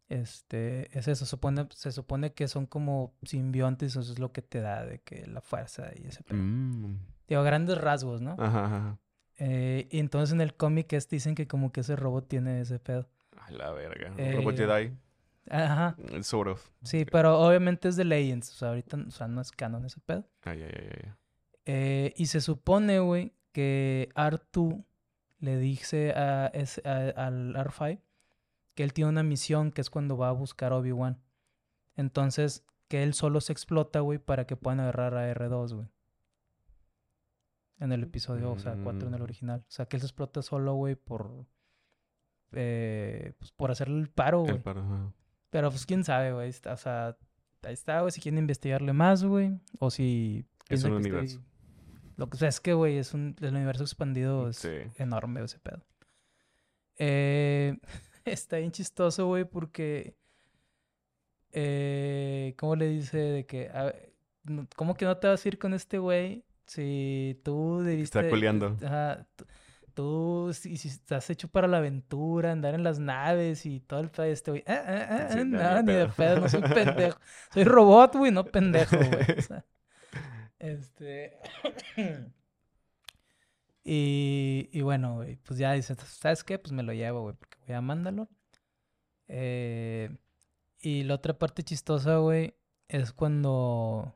Este, 0.07 0.97
es 0.97 1.07
eso, 1.07 1.25
supone, 1.25 1.67
se 1.75 1.91
supone 1.91 2.33
que 2.33 2.47
son 2.47 2.65
como 2.65 3.13
simbiontes, 3.21 3.95
eso 3.95 4.11
es 4.11 4.17
lo 4.17 4.31
que 4.31 4.41
te 4.41 4.61
da 4.61 4.85
de 4.85 4.99
que 4.99 5.27
la 5.27 5.41
fuerza 5.41 5.91
y 5.93 6.07
ese 6.07 6.23
pedo. 6.23 6.39
Mm. 6.41 6.97
Digo, 7.27 7.43
grandes 7.43 7.77
rasgos, 7.77 8.21
¿no? 8.21 8.35
Ajá, 8.39 8.65
ajá. 8.65 8.97
Eh, 9.37 9.87
y 9.91 9.99
entonces 9.99 10.33
en 10.33 10.41
el 10.41 10.55
cómic 10.55 10.91
este 10.93 11.17
dicen 11.17 11.35
que 11.35 11.47
como 11.47 11.71
que 11.71 11.81
ese 11.81 11.95
robot 11.95 12.27
tiene 12.27 12.61
ese 12.61 12.79
pedo. 12.79 13.07
A 13.37 13.51
la 13.51 13.71
verga. 13.71 14.13
Eh, 14.17 14.33
Robot 14.37 14.57
Jedi. 14.57 14.97
Ajá, 15.49 15.95
Sort 16.21 16.49
of. 16.51 16.69
sí, 16.83 17.05
pero 17.05 17.39
obviamente 17.39 17.87
es 17.89 17.95
de 17.95 18.05
Legends, 18.05 18.51
o 18.51 18.55
sea, 18.55 18.69
ahorita 18.69 18.97
o 19.07 19.11
sea, 19.11 19.27
no 19.27 19.41
es 19.41 19.51
canon 19.51 19.83
ese 19.85 19.99
pedo. 19.99 20.25
Ay, 20.43 20.61
ay, 20.63 20.71
ay, 20.75 20.89
ay. 21.05 21.11
Eh, 21.65 22.13
y 22.17 22.27
se 22.27 22.39
supone, 22.41 22.99
güey, 22.99 23.33
que 23.51 24.09
R2 24.15 24.83
le 25.39 25.57
dice 25.57 26.11
a, 26.13 26.45
al 26.47 27.55
R5 27.55 27.99
que 28.75 28.83
él 28.83 28.93
tiene 28.93 29.09
una 29.09 29.23
misión 29.23 29.71
que 29.71 29.81
es 29.81 29.89
cuando 29.89 30.17
va 30.17 30.29
a 30.29 30.33
buscar 30.33 30.71
a 30.71 30.77
Obi-Wan. 30.77 31.19
Entonces, 31.95 32.63
que 32.87 33.03
él 33.03 33.13
solo 33.13 33.41
se 33.41 33.51
explota, 33.51 33.99
güey, 34.01 34.19
para 34.19 34.45
que 34.47 34.55
puedan 34.55 34.79
agarrar 34.79 35.15
a 35.15 35.31
R2, 35.33 35.73
güey. 35.75 35.87
En 37.79 37.91
el 37.91 38.03
episodio, 38.03 38.51
o 38.51 38.59
sea, 38.59 38.75
4 38.83 39.07
en 39.07 39.13
el 39.13 39.19
Mm. 39.21 39.23
original. 39.23 39.59
O 39.67 39.71
sea, 39.71 39.85
que 39.85 39.95
él 39.97 40.01
se 40.01 40.07
explota 40.07 40.41
solo, 40.41 40.73
güey, 40.75 40.95
por... 40.95 41.45
eh, 42.51 43.33
pues 43.37 43.51
por 43.51 43.71
hacerle 43.71 43.99
el 43.99 44.09
paro, 44.09 44.41
güey. 44.41 44.55
El 44.55 44.61
paro, 44.61 44.81
ajá. 44.81 45.13
Pero 45.49 45.69
pues 45.69 45.85
quién 45.85 46.03
sabe, 46.03 46.31
güey. 46.33 46.49
O 46.65 46.77
sea, 46.77 47.17
ahí 47.63 47.73
está, 47.73 48.01
güey. 48.01 48.11
Si 48.11 48.21
quieren 48.21 48.39
investigarle 48.39 48.93
más, 48.93 49.23
güey. 49.23 49.59
O 49.79 49.89
si. 49.89 50.45
Es 50.69 50.83
un 50.83 50.91
que 50.91 50.97
universo. 50.97 51.37
estoy- 51.39 51.49
Lo 52.17 52.29
que 52.29 52.35
o 52.35 52.39
sea, 52.39 52.49
es 52.49 52.59
que, 52.59 52.73
güey, 52.73 52.97
es 52.97 53.13
un. 53.13 53.35
El 53.41 53.55
universo 53.55 53.83
expandido 53.83 54.49
es 54.49 54.57
Sí. 54.57 54.69
enorme 54.97 55.43
ese 55.43 55.57
pedo. 55.59 55.83
Eh, 56.97 57.77
está 58.25 58.57
bien 58.57 58.71
chistoso, 58.71 59.25
güey, 59.27 59.45
porque. 59.45 60.15
Eh, 61.51 62.53
¿Cómo 62.57 62.75
le 62.75 62.87
dice 62.87 63.17
de 63.17 63.45
que. 63.45 63.69
a- 63.69 63.93
¿Cómo 64.75 64.95
que 64.95 65.05
no 65.05 65.17
te 65.17 65.27
vas 65.27 65.43
a 65.43 65.47
ir 65.47 65.57
con 65.59 65.73
este 65.73 65.97
güey? 65.97 66.43
Si 66.67 67.39
tú 67.43 67.79
debiste. 67.81 68.19
Está 68.19 68.29
culeando. 68.29 68.77
Ajá, 68.83 69.27
tú- 70.03 70.51
si, 70.53 70.77
si 70.77 70.87
estás 70.87 71.29
hecho 71.29 71.47
para 71.49 71.67
la 71.67 71.77
aventura, 71.79 72.51
andar 72.53 72.73
en 72.75 72.83
las 72.83 72.99
naves 72.99 73.65
y 73.65 73.79
todo 73.81 73.99
el 73.99 74.09
pedo, 74.09 74.25
este 74.25 74.51
güey. 74.51 74.63
Ah, 74.67 74.81
ah, 74.87 75.07
ah, 75.09 75.29
Sí, 75.33 75.39
ah, 75.39 75.43
no, 75.43 75.81
ni 75.83 75.93
de 75.93 76.07
pedo. 76.09 76.39
no 76.41 76.49
soy 76.49 76.61
pendejo. 76.73 77.19
Soy 77.53 77.63
robot, 77.65 78.15
güey, 78.15 78.31
no 78.31 78.45
pendejo, 78.45 78.95
güey. 78.97 79.39
O 79.39 79.41
sea, 79.41 79.65
este. 80.59 81.37
y, 83.83 84.69
y 84.71 84.81
bueno, 84.81 85.15
güey, 85.15 85.37
pues 85.37 85.59
ya 85.59 85.73
dices, 85.73 85.97
¿sabes 85.99 86.43
qué? 86.43 86.59
Pues 86.59 86.71
me 86.71 86.83
lo 86.83 86.93
llevo, 86.93 87.21
güey, 87.23 87.35
porque 87.35 87.57
voy 87.67 87.75
a 87.75 87.81
Mandalor. 87.81 88.27
Eh, 89.27 90.15
y 90.81 91.03
la 91.03 91.15
otra 91.15 91.37
parte 91.37 91.63
chistosa, 91.63 92.17
güey, 92.17 92.55
es 92.87 93.11
cuando 93.13 94.15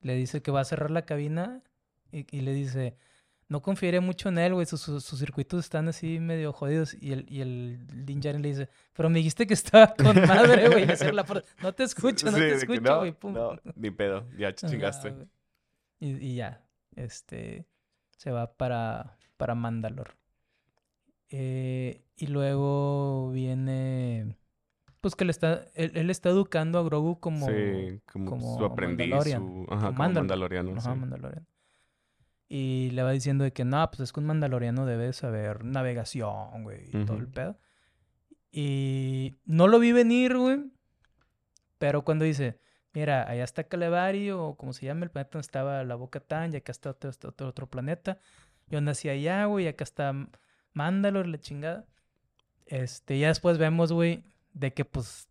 le 0.00 0.14
dice 0.14 0.42
que 0.42 0.50
va 0.50 0.60
a 0.60 0.64
cerrar 0.64 0.90
la 0.90 1.04
cabina 1.06 1.62
y, 2.12 2.26
y 2.36 2.40
le 2.42 2.52
dice, 2.52 2.96
no 3.48 3.62
confiaré 3.62 4.00
mucho 4.00 4.28
en 4.28 4.38
él, 4.38 4.54
güey, 4.54 4.66
sus, 4.66 4.80
sus- 4.80 5.04
sus 5.04 5.18
circuitos 5.18 5.60
están 5.64 5.86
así 5.88 6.18
medio 6.18 6.52
jodidos. 6.52 6.94
Y 7.00 7.12
el, 7.12 7.26
y 7.28 7.40
el 7.42 7.78
Din 8.04 8.20
Djarin 8.20 8.42
le 8.42 8.48
dice, 8.48 8.68
pero 8.92 9.08
me 9.08 9.18
dijiste 9.18 9.46
que 9.46 9.54
estaba 9.54 9.94
con 9.94 10.06
madre, 10.26 10.68
güey. 10.68 10.86
No 11.62 11.72
te 11.72 11.84
escucho, 11.84 12.26
no 12.26 12.32
Sí, 12.32 12.38
te 12.40 12.54
escucho, 12.54 12.80
no, 12.80 12.98
güey. 12.98 13.12
pum. 13.12 13.32
No, 13.34 13.56
ni 13.76 13.90
pedo. 13.90 14.26
Ya 14.36 14.52
chingaste. 14.54 15.14
Y, 16.00 16.16
y 16.16 16.34
ya, 16.36 16.62
este, 16.96 17.66
se 18.16 18.30
va 18.32 18.52
para, 18.52 19.16
para 19.36 19.54
Mandalor. 19.54 20.16
Eh, 21.28 22.02
y 22.16 22.26
luego 22.28 23.30
viene, 23.32 24.36
pues 25.00 25.16
que 25.16 25.24
le 25.24 25.30
está, 25.32 25.64
él, 25.74 25.92
él 25.94 26.10
está 26.10 26.28
educando 26.30 26.78
a 26.78 26.82
Grogu 26.84 27.18
como, 27.18 27.46
sí, 27.46 28.00
como, 28.12 28.30
como 28.30 28.58
su 28.58 28.64
aprendiz, 28.64 29.08
Mandalorian, 29.10 29.40
su... 29.42 29.66
Ajá, 29.72 29.86
como 29.86 29.96
como 29.96 29.98
Mandalor- 30.04 30.14
mandaloriano. 30.20 30.70
Ajá, 30.72 30.92
sí. 30.94 30.98
Mandalorian. 31.00 31.46
Y 32.48 32.90
le 32.92 33.02
va 33.02 33.10
diciendo 33.10 33.44
de 33.44 33.52
que 33.52 33.64
no, 33.64 33.88
pues 33.90 34.00
es 34.00 34.12
que 34.12 34.20
un 34.20 34.26
mandaloriano 34.26 34.86
debe 34.86 35.12
saber 35.12 35.64
navegación, 35.64 36.62
güey, 36.62 36.88
y 36.88 37.04
todo 37.04 37.16
el 37.16 37.28
pedo. 37.28 37.58
Y 38.52 39.36
no 39.44 39.66
lo 39.66 39.78
vi 39.78 39.92
venir, 39.92 40.36
güey. 40.36 40.60
Pero 41.78 42.04
cuando 42.04 42.24
dice, 42.24 42.58
mira, 42.92 43.28
allá 43.28 43.44
está 43.44 43.64
Calevari 43.64 44.30
o 44.30 44.54
como 44.56 44.72
se 44.72 44.86
llama 44.86 45.04
el 45.04 45.10
planeta 45.10 45.32
donde 45.32 45.46
estaba 45.46 45.84
la 45.84 45.94
Boca 45.96 46.20
Tan, 46.20 46.54
y 46.54 46.56
acá 46.56 46.72
está 46.72 46.90
otro, 46.90 47.10
este 47.10 47.26
otro, 47.26 47.48
otro 47.48 47.66
planeta. 47.66 48.18
Yo 48.68 48.80
nací 48.80 49.08
allá, 49.08 49.44
güey, 49.46 49.64
y 49.64 49.68
acá 49.68 49.84
está 49.84 50.14
Mandalor, 50.72 51.26
la 51.26 51.38
chingada. 51.38 51.86
Este, 52.66 53.18
ya 53.18 53.28
después 53.28 53.58
vemos, 53.58 53.92
güey, 53.92 54.24
de 54.52 54.72
que 54.72 54.84
pues 54.84 55.28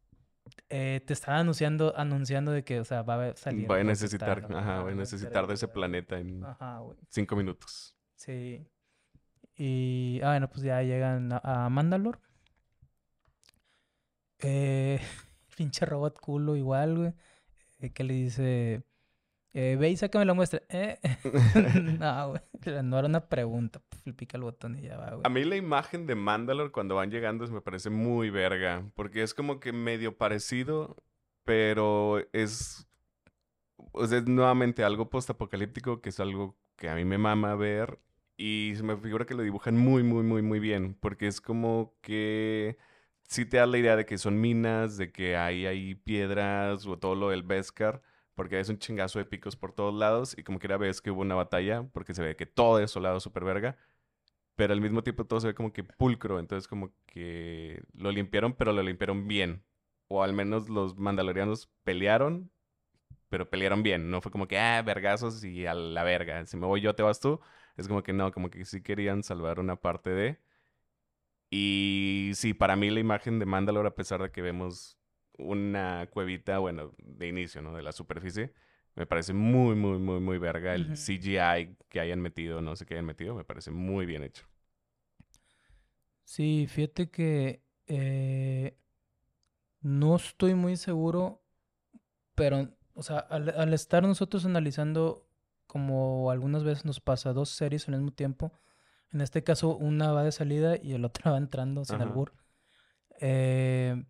eh, 0.70 1.02
te 1.06 1.14
estaba 1.14 1.40
anunciando, 1.40 1.94
anunciando 1.98 2.52
de 2.52 2.64
que, 2.64 2.80
o 2.80 2.86
sea, 2.86 3.02
va 3.04 3.28
a 3.30 3.36
salir. 3.36 3.70
Va 3.70 3.78
a 3.78 3.84
necesitar, 3.84 4.46
ajá, 4.54 4.84
va 4.84 4.92
a 4.92 4.96
necesitar 4.96 5.48
de 5.48 5.54
ese 5.54 5.68
planeta 5.68 6.18
en 6.20 6.44
Ajá, 6.44 6.82
cinco 7.10 7.36
minutos. 7.36 7.96
Sí. 8.16 8.66
Y, 9.58 10.20
ah, 10.24 10.30
bueno, 10.32 10.50
pues 10.50 10.64
ya 10.64 10.82
llegan 10.82 11.32
a, 11.32 11.66
a 11.66 11.70
Mandalor. 11.70 12.20
Eh, 14.40 15.00
pinche 15.58 15.86
robot 15.86 16.20
culo 16.20 16.56
igual, 16.56 16.98
güey. 16.98 17.14
eh, 17.80 17.92
que 17.94 18.04
le 18.04 18.14
dice, 18.14 18.84
eh, 19.54 19.78
ve 19.80 19.90
y 19.90 19.98
sácame 19.98 20.26
la 20.26 20.34
muestra. 20.34 20.62
Eh. 20.70 21.00
no, 22.00 22.30
güey. 22.30 22.42
No 22.84 22.98
era 23.00 23.08
una 23.08 23.28
pregunta. 23.30 23.82
Pica 24.14 24.38
el 24.38 24.44
botón 24.44 24.78
y 24.78 24.84
ya 24.84 24.98
va, 24.98 25.12
güey. 25.12 25.22
A 25.24 25.30
mí 25.30 25.44
la 25.44 25.56
imagen 25.56 26.06
de 26.06 26.16
Mandalore 26.16 26.72
cuando 26.72 26.96
van 26.96 27.12
llegando 27.12 27.48
me 27.48 27.62
parece 27.62 27.90
muy 27.90 28.30
verga, 28.30 28.90
porque 28.96 29.24
es 29.24 29.34
como 29.34 29.60
que 29.60 29.74
medio 29.74 30.18
parecido, 30.18 30.96
pero 31.44 32.20
es, 32.34 32.88
o 33.92 34.06
sea, 34.06 34.20
es 34.20 34.28
nuevamente 34.28 34.84
algo 34.84 35.10
postapocalíptico, 35.10 36.02
que 36.02 36.10
es 36.10 36.20
algo 36.20 36.58
que 36.76 36.90
a 36.90 36.96
mí 36.96 37.06
me 37.06 37.18
mama 37.18 37.56
ver, 37.56 38.00
y 38.38 38.74
se 38.76 38.84
me 38.84 38.98
figura 38.98 39.26
que 39.26 39.34
lo 39.34 39.44
dibujan 39.44 39.78
muy, 39.78 40.04
muy, 40.04 40.24
muy, 40.24 40.42
muy 40.42 40.60
bien, 40.60 40.96
porque 41.00 41.28
es 41.28 41.42
como 41.42 41.96
que 42.02 42.78
sí 43.24 43.46
te 43.46 43.58
da 43.58 43.66
la 43.66 43.78
idea 43.78 43.96
de 43.96 44.06
que 44.06 44.18
son 44.18 44.40
minas, 44.40 44.98
de 44.98 45.12
que 45.12 45.38
hay 45.38 45.66
ahí 45.66 45.96
piedras 45.96 46.86
o 46.86 46.98
todo 47.00 47.16
lo 47.16 47.30
del 47.30 47.44
Beskar, 47.44 48.02
porque 48.36 48.60
es 48.60 48.70
un 48.70 48.78
chingazo 48.78 49.20
de 49.20 49.26
picos 49.26 49.56
por 49.56 49.72
todos 49.72 49.94
lados, 49.94 50.38
y 50.38 50.44
como 50.44 50.60
que 50.60 50.68
era 50.68 50.78
vez 50.78 51.02
que 51.02 51.12
hubo 51.12 51.22
una 51.22 51.36
batalla, 51.36 51.84
porque 51.94 52.14
se 52.14 52.22
ve 52.22 52.36
que 52.36 52.46
todo 52.46 52.80
es 52.80 52.92
solado 52.92 53.20
súper 53.20 53.44
verga 53.46 53.78
pero 54.56 54.74
al 54.74 54.82
mismo 54.82 55.04
tiempo 55.04 55.26
todo 55.26 55.40
se 55.42 55.48
ve 55.48 55.56
como 55.56 55.74
que 55.74 55.84
pulcro, 55.84 56.40
entonces 56.40 56.68
como 56.68 56.94
que 57.06 57.84
lo 57.94 58.12
limpiaron, 58.12 58.54
pero 58.54 58.74
lo 58.74 58.84
limpiaron 58.84 59.28
bien. 59.28 59.64
O 60.08 60.24
al 60.24 60.34
menos 60.34 60.70
los 60.70 60.98
mandalorianos 60.98 61.70
pelearon, 61.84 62.52
pero 63.30 63.50
pelearon 63.50 63.84
bien. 63.84 64.10
No 64.12 64.22
fue 64.22 64.32
como 64.32 64.48
que, 64.48 64.58
ah, 64.60 64.82
vergazos 64.84 65.44
y 65.44 65.66
a 65.66 65.74
la 65.76 66.04
verga. 66.04 66.46
Si 66.46 66.58
me 66.58 66.68
voy 66.68 66.82
yo, 66.82 66.96
te 66.96 67.04
vas 67.04 67.20
tú. 67.20 67.40
Es 67.78 67.88
como 67.88 68.04
que 68.04 68.14
no, 68.14 68.32
como 68.32 68.50
que 68.50 68.66
sí 68.66 68.82
querían 68.84 69.24
salvar 69.24 69.60
una 69.60 69.78
parte 69.78 70.12
de. 70.12 70.40
Y 71.50 72.32
sí, 72.36 72.54
para 72.54 72.76
mí 72.76 72.90
la 72.90 73.00
imagen 73.00 73.40
de 73.40 73.46
Mandalore, 73.46 73.90
a 73.90 73.96
pesar 73.96 74.22
de 74.22 74.32
que 74.32 74.42
vemos 74.42 74.98
una 75.38 76.08
cuevita, 76.12 76.60
bueno, 76.60 76.94
de 76.98 77.28
inicio, 77.28 77.62
¿no? 77.62 77.76
De 77.76 77.84
la 77.84 77.92
superficie, 77.92 78.54
me 78.96 79.06
parece 79.06 79.34
muy, 79.34 79.76
muy, 79.76 80.00
muy, 80.00 80.20
muy 80.20 80.38
verga. 80.38 80.74
El. 80.74 80.96
CGI 80.96 81.76
que 81.90 82.00
hayan 82.00 82.22
metido, 82.22 82.62
no 82.62 82.76
sé 82.76 82.86
qué 82.86 82.96
hayan 82.96 83.06
metido, 83.06 83.36
me 83.36 83.44
parece 83.44 83.72
muy 83.72 84.06
bien 84.06 84.24
hecho. 84.24 84.46
Sí, 86.24 86.66
fíjate 86.68 87.10
que 87.10 87.62
eh, 87.88 88.78
no 89.82 90.16
estoy 90.16 90.56
muy 90.56 90.76
seguro, 90.78 91.44
pero, 92.36 92.70
o 92.96 93.04
sea, 93.04 93.20
al, 93.20 93.50
al 93.50 93.74
estar 93.74 94.04
nosotros 94.04 94.46
analizando, 94.46 95.28
como 95.68 96.32
algunas 96.32 96.64
veces 96.64 96.86
nos 96.86 97.00
pasa, 97.00 97.34
dos 97.34 97.50
series 97.50 97.88
al 97.88 97.96
mismo 97.96 98.12
tiempo, 98.12 98.52
en 99.12 99.22
este 99.22 99.44
caso 99.44 99.76
una 99.78 100.12
va 100.12 100.24
de 100.24 100.32
salida 100.32 100.78
y 100.82 100.94
el 100.94 101.06
otro 101.06 101.32
va 101.32 101.38
entrando 101.38 101.86
sin 101.86 101.98
Ajá. 101.98 102.06
albur, 102.06 102.34
eh, 103.20 104.04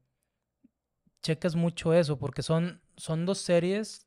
checas 1.21 1.55
mucho 1.55 1.93
eso, 1.93 2.17
porque 2.17 2.41
son, 2.43 2.81
son 2.97 3.25
dos 3.25 3.39
series 3.39 4.04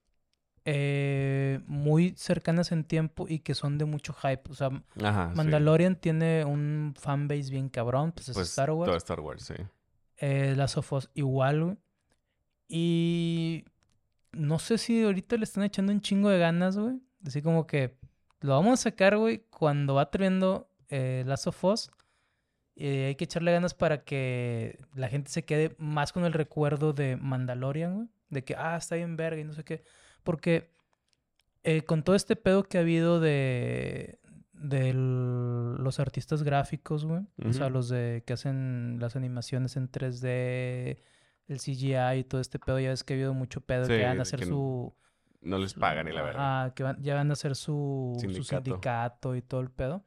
eh, 0.70 1.60
muy 1.66 2.12
cercanas 2.16 2.72
en 2.72 2.84
tiempo 2.84 3.24
y 3.26 3.38
que 3.38 3.54
son 3.54 3.78
de 3.78 3.86
mucho 3.86 4.12
hype. 4.12 4.42
O 4.50 4.54
sea, 4.54 4.68
Ajá, 5.02 5.30
sí. 5.30 5.36
Mandalorian 5.36 5.96
tiene 5.96 6.44
un 6.44 6.94
fanbase 6.98 7.50
bien 7.50 7.70
cabrón, 7.70 8.12
pues 8.12 8.28
es 8.28 8.34
Pues 8.34 8.50
Star 8.50 8.70
Wars. 8.72 8.86
todo 8.86 8.96
Star 8.98 9.20
Wars, 9.20 9.44
sí. 9.44 9.54
Eh, 10.18 10.54
Last 10.56 10.76
of 10.76 10.92
Us 10.92 11.10
igual, 11.14 11.64
güey. 11.64 11.76
Y 12.68 13.64
no 14.32 14.58
sé 14.58 14.76
si 14.76 15.02
ahorita 15.04 15.38
le 15.38 15.44
están 15.44 15.64
echando 15.64 15.90
un 15.90 16.02
chingo 16.02 16.28
de 16.28 16.38
ganas, 16.38 16.76
güey. 16.76 17.00
Así 17.26 17.40
como 17.40 17.66
que 17.66 17.96
lo 18.40 18.52
vamos 18.52 18.80
a 18.80 18.82
sacar, 18.82 19.16
güey, 19.16 19.44
cuando 19.48 19.94
va 19.94 20.10
terminando 20.10 20.68
eh, 20.90 21.24
Last 21.26 21.46
of 21.46 21.64
Us. 21.64 21.90
Y 22.74 22.86
hay 22.86 23.14
que 23.14 23.24
echarle 23.24 23.52
ganas 23.52 23.72
para 23.72 24.04
que 24.04 24.78
la 24.94 25.08
gente 25.08 25.30
se 25.30 25.44
quede 25.44 25.74
más 25.78 26.12
con 26.12 26.26
el 26.26 26.34
recuerdo 26.34 26.92
de 26.92 27.16
Mandalorian, 27.16 27.94
güey. 27.94 28.08
De 28.28 28.44
que, 28.44 28.54
ah, 28.54 28.76
está 28.76 28.96
bien 28.96 29.16
verga 29.16 29.40
y 29.40 29.44
no 29.44 29.54
sé 29.54 29.64
qué. 29.64 29.82
Porque 30.28 30.70
eh, 31.64 31.80
con 31.84 32.02
todo 32.02 32.14
este 32.14 32.36
pedo 32.36 32.62
que 32.64 32.76
ha 32.76 32.82
habido 32.82 33.18
de, 33.18 34.18
de 34.52 34.92
los 34.92 36.00
artistas 36.00 36.42
gráficos, 36.42 37.06
güey. 37.06 37.22
O 37.46 37.52
sea, 37.54 37.70
los 37.70 37.88
de 37.88 38.22
que 38.26 38.34
hacen 38.34 38.98
las 39.00 39.16
animaciones 39.16 39.78
en 39.78 39.90
3D, 39.90 40.98
el 41.46 41.58
CGI 41.60 42.18
y 42.18 42.24
todo 42.24 42.42
este 42.42 42.58
pedo. 42.58 42.78
Ya 42.78 42.90
ves 42.90 43.04
que 43.04 43.14
ha 43.14 43.16
habido 43.16 43.32
mucho 43.32 43.62
pedo 43.62 43.86
Sí, 43.86 43.92
que 43.92 44.04
van 44.04 44.18
a 44.18 44.22
hacer 44.22 44.44
su... 44.44 44.94
No 45.40 45.56
les 45.56 45.72
pagan 45.72 46.04
ni 46.04 46.12
la 46.12 46.20
verdad. 46.20 46.60
Ajá, 46.64 46.74
que 46.74 46.82
van- 46.82 47.02
ya 47.02 47.14
van 47.14 47.30
a 47.30 47.32
hacer 47.32 47.56
su 47.56 48.18
su 48.20 48.44
Sindicato. 48.44 49.34
y 49.34 49.40
todo 49.40 49.62
el 49.62 49.70
pedo. 49.70 50.04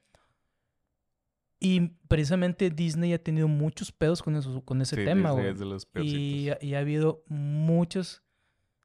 Y 1.60 1.80
precisamente 2.08 2.70
Disney 2.70 3.14
ha 3.14 3.24
tenido 3.24 3.48
muchos 3.48 3.92
pedos 3.92 4.22
con, 4.22 4.36
eso, 4.36 4.62
con 4.66 4.82
ese 4.82 4.98
Sí, 4.98 5.06
tema, 5.06 5.30
Disney 5.32 5.42
güey. 5.44 5.54
es 5.54 5.60
de 5.60 5.66
los 5.66 5.88
Y, 5.96 6.50
y 6.62 6.74
ha 6.76 6.80
habido 6.80 7.24
muchos, 7.28 8.24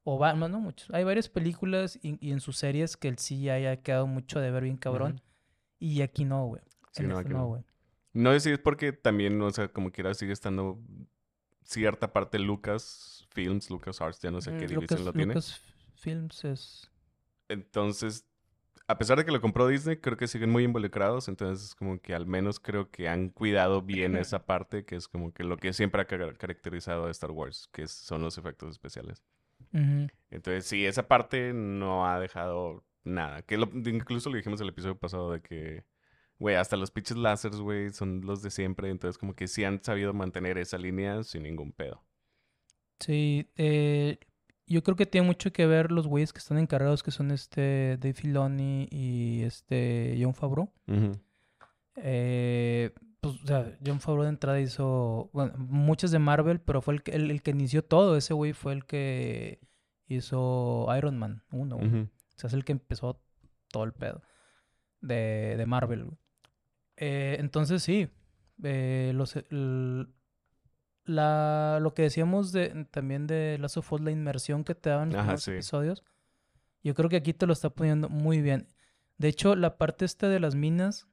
o 0.09 0.17
va, 0.17 0.31
no, 0.33 0.47
muchos, 0.61 0.89
hay 0.91 1.03
varias 1.03 1.27
películas 1.27 1.99
y, 2.01 2.17
y 2.25 2.31
en 2.31 2.39
sus 2.39 2.55
series 2.55 2.95
que 2.95 3.09
el 3.09 3.17
CGI 3.17 3.65
ha 3.65 3.81
quedado 3.81 4.07
mucho 4.07 4.39
de 4.39 4.51
ver 4.51 4.63
bien 4.63 4.77
cabrón. 4.77 5.21
Y 5.79 6.01
aquí 6.01 6.23
no, 6.23 6.45
güey. 6.45 6.61
Sí, 6.93 7.03
no, 7.03 7.17
aquí 7.17 7.29
no, 7.33 7.45
güey. 7.47 7.63
No 8.13 8.39
si 8.39 8.51
es 8.51 8.59
porque 8.59 8.93
también, 8.93 9.41
o 9.41 9.51
sea, 9.51 9.67
como 9.67 9.91
quiera 9.91 10.13
sigue 10.13 10.31
estando 10.31 10.79
cierta 11.65 12.13
parte 12.13 12.39
Lucas 12.39 13.27
Films, 13.31 13.69
Lucas 13.69 13.99
Arts, 13.99 14.21
ya 14.21 14.31
no 14.31 14.39
sé 14.39 14.51
Mm, 14.51 14.59
qué 14.59 14.69
Lucas, 14.69 14.79
división 14.79 15.05
lo 15.05 15.11
tiene. 15.11 15.33
Lucasfilms 15.33 16.45
es... 16.45 16.91
Entonces, 17.49 18.25
a 18.87 18.97
pesar 18.97 19.17
de 19.17 19.25
que 19.25 19.31
lo 19.33 19.41
compró 19.41 19.67
Disney, 19.67 19.97
creo 19.97 20.15
que 20.15 20.27
siguen 20.27 20.51
muy 20.51 20.63
involucrados. 20.63 21.27
Entonces, 21.27 21.75
como 21.75 22.01
que 22.01 22.15
al 22.15 22.25
menos 22.25 22.61
creo 22.61 22.89
que 22.91 23.09
han 23.09 23.27
cuidado 23.29 23.81
bien 23.81 24.15
esa 24.15 24.45
parte, 24.45 24.85
que 24.85 24.95
es 24.95 25.09
como 25.09 25.33
que 25.33 25.43
lo 25.43 25.57
que 25.57 25.73
siempre 25.73 26.01
ha 26.01 26.05
car- 26.07 26.37
caracterizado 26.37 27.07
a 27.07 27.11
Star 27.11 27.31
Wars, 27.31 27.69
que 27.73 27.87
son 27.87 28.21
los 28.21 28.37
efectos 28.37 28.71
especiales. 28.71 29.21
Entonces, 30.29 30.65
sí, 30.65 30.85
esa 30.85 31.07
parte 31.07 31.53
no 31.53 32.07
ha 32.07 32.19
dejado 32.19 32.83
nada. 33.03 33.41
Que 33.43 33.57
lo- 33.57 33.69
incluso 33.89 34.29
lo 34.29 34.37
dijimos 34.37 34.59
el 34.61 34.69
episodio 34.69 34.97
pasado 34.97 35.31
de 35.31 35.41
que, 35.41 35.85
güey, 36.39 36.55
hasta 36.55 36.75
los 36.77 36.91
pinches 36.91 37.17
láseres, 37.17 37.59
güey, 37.59 37.89
son 37.91 38.21
los 38.21 38.41
de 38.41 38.49
siempre. 38.51 38.89
Entonces, 38.89 39.17
como 39.17 39.33
que 39.35 39.47
sí 39.47 39.63
han 39.63 39.83
sabido 39.83 40.13
mantener 40.13 40.57
esa 40.57 40.77
línea 40.77 41.23
sin 41.23 41.43
ningún 41.43 41.71
pedo. 41.71 42.03
Sí, 42.99 43.49
eh, 43.55 44.17
yo 44.65 44.83
creo 44.83 44.95
que 44.97 45.05
tiene 45.05 45.27
mucho 45.27 45.53
que 45.53 45.65
ver 45.67 45.91
los 45.91 46.07
güeyes 46.07 46.33
que 46.33 46.39
están 46.39 46.57
encargados, 46.57 47.03
que 47.03 47.11
son 47.11 47.31
este 47.31 47.97
Dave 47.97 48.13
Filoni 48.13 48.87
y 48.91 49.43
este 49.43 50.17
John 50.19 50.33
Favreau. 50.33 50.71
Eh, 51.95 52.91
pues, 53.21 53.35
o 53.43 53.47
sea, 53.47 53.77
John 53.85 53.99
Favreau 53.99 54.23
de 54.23 54.29
entrada 54.29 54.59
hizo, 54.59 55.29
bueno, 55.33 55.53
muchas 55.57 56.11
de 56.11 56.19
Marvel, 56.19 56.59
pero 56.61 56.81
fue 56.81 56.93
el 56.95 57.03
que, 57.03 57.11
el, 57.11 57.31
el 57.31 57.41
que 57.41 57.51
inició 57.51 57.83
todo. 57.83 58.15
Ese 58.17 58.33
güey 58.33 58.53
fue 58.53 58.73
el 58.73 58.85
que 58.85 59.59
hizo 60.07 60.87
Iron 60.97 61.17
Man 61.17 61.43
1. 61.51 61.75
güey. 61.75 61.87
Ujú. 61.87 61.97
O 61.97 62.39
sea, 62.39 62.47
es 62.47 62.53
el 62.53 62.63
que 62.65 62.71
empezó 62.73 63.21
todo 63.71 63.83
el 63.83 63.93
pedo 63.93 64.21
de, 65.01 65.55
de 65.57 65.65
Marvel. 65.65 66.11
Eh, 66.95 67.37
entonces, 67.39 67.83
sí. 67.83 68.09
eh, 68.63 69.11
los, 69.15 69.35
el- 69.35 70.13
la, 71.05 71.79
lo 71.81 71.93
que 71.93 72.01
decíamos 72.03 72.51
de, 72.51 72.85
también 72.91 73.27
de 73.27 73.57
Last 73.59 73.77
of 73.77 73.91
Us, 73.93 74.01
la 74.01 74.11
inmersión 74.11 74.63
que 74.63 74.75
te 74.75 74.89
daban 74.89 75.09
los 75.09 75.15
Ajá, 75.15 75.23
primeros 75.23 75.43
sí. 75.43 75.51
episodios. 75.51 76.03
Yo 76.83 76.93
creo 76.95 77.09
que 77.09 77.15
aquí 77.17 77.33
te 77.33 77.47
lo 77.47 77.53
está 77.53 77.69
poniendo 77.69 78.09
muy 78.09 78.41
bien. 78.41 78.67
De 79.17 79.29
hecho, 79.29 79.55
la 79.55 79.77
parte 79.77 80.05
esta 80.05 80.27
de 80.29 80.39
las 80.39 80.55
minas. 80.55 81.07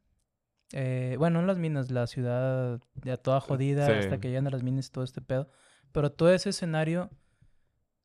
Eh, 0.77 1.15
bueno, 1.19 1.41
no 1.41 1.47
las 1.47 1.57
minas, 1.59 1.91
la 1.93 2.07
ciudad 2.09 2.81
ya 3.05 3.17
toda 3.17 3.41
jodida 3.41 3.87
Sí. 3.87 3.93
hasta 3.93 4.19
que 4.19 4.29
llegan 4.29 4.49
a 4.49 4.51
las 4.51 4.65
minas 4.65 4.89
y 4.89 4.91
todo 4.91 5.05
este 5.05 5.21
pedo. 5.21 5.49
Pero 5.93 6.11
todo 6.11 6.33
ese 6.35 6.51
escenario 6.51 7.11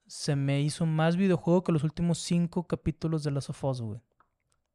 se 0.06 0.36
me 0.36 0.62
hizo 0.62 0.86
más 0.86 1.18
videojuego 1.18 1.64
que 1.64 1.72
los 1.72 1.84
últimos 1.84 2.20
cinco 2.20 2.68
capítulos 2.68 3.24
de 3.24 3.32
Last 3.32 3.50
of 3.50 3.64
Us, 3.64 3.82
güey. 3.82 4.00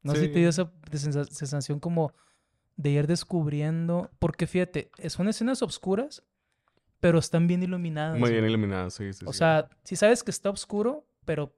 No 0.02 0.12
sé 0.14 0.22
si 0.22 0.28
te 0.28 0.40
dio 0.40 0.50
Sí. 0.52 0.60
esa 0.92 1.24
sensación 1.24 1.78
como 1.80 2.12
de 2.76 2.90
ir 2.90 3.06
descubriendo. 3.06 4.10
Porque 4.18 4.46
fíjate, 4.48 4.90
eh, 4.98 5.08
son 5.10 5.28
escenas 5.28 5.62
oscuras, 5.62 6.24
pero 7.00 7.18
están 7.20 7.46
bien 7.46 7.62
iluminadas. 7.62 8.18
Muy 8.18 8.30
bien 8.30 8.42
güey. 8.42 8.52
iluminado, 8.52 8.90
sí, 8.90 9.12
sí. 9.12 9.24
O 9.26 9.32
sí. 9.32 9.38
sea, 9.38 9.68
si 9.84 9.94
sabes 9.96 10.22
que 10.24 10.30
está 10.32 10.50
oscuro, 10.50 11.06
pero 11.24 11.56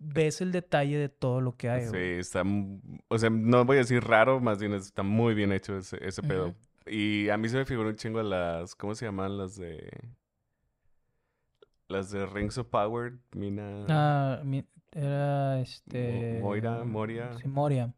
ves 0.00 0.40
el 0.40 0.50
detalle 0.50 0.98
de 0.98 1.08
todo 1.08 1.40
lo 1.40 1.56
que 1.56 1.70
hay, 1.70 1.82
Sí, 1.84 1.88
güey. 1.90 2.18
está. 2.18 2.42
O 3.08 3.18
sea, 3.18 3.30
no 3.30 3.64
voy 3.64 3.76
a 3.76 3.80
decir 3.80 4.02
raro, 4.02 4.40
más 4.40 4.58
bien 4.58 4.72
está 4.74 5.02
muy 5.04 5.34
bien 5.34 5.52
hecho 5.52 5.76
ese, 5.78 5.98
ese 6.04 6.22
pedo. 6.22 6.54
Y 6.86 7.28
a 7.28 7.36
mí 7.36 7.48
se 7.48 7.58
me 7.58 7.64
figuró 7.66 7.90
un 7.90 7.96
chingo 7.96 8.20
las. 8.22 8.74
¿Cómo 8.74 8.94
se 8.96 9.04
llaman 9.04 9.38
las 9.38 9.56
de.? 9.56 9.88
Las 11.88 12.10
de 12.10 12.24
Rings 12.26 12.56
of 12.56 12.68
Power, 12.68 13.18
Mina... 13.32 13.84
Ah, 13.88 14.40
mi- 14.44 14.64
era 14.92 15.60
este... 15.60 16.38
Mo- 16.40 16.48
Moira, 16.48 16.84
Moria. 16.84 17.32
Sí, 17.38 17.48
Moria. 17.48 17.92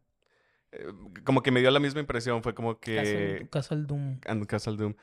eh, 0.71 0.85
como 1.23 1.41
que 1.43 1.51
me 1.51 1.59
dio 1.59 1.69
la 1.71 1.79
misma 1.79 1.99
impresión. 2.01 2.41
Fue 2.41 2.55
como 2.55 2.75
Castle, 2.79 3.37
que... 3.39 3.47
Castle 3.51 3.83
Doom. 3.83 4.19
And 4.25 4.45
Castle 4.47 4.77
Doom. 4.77 4.95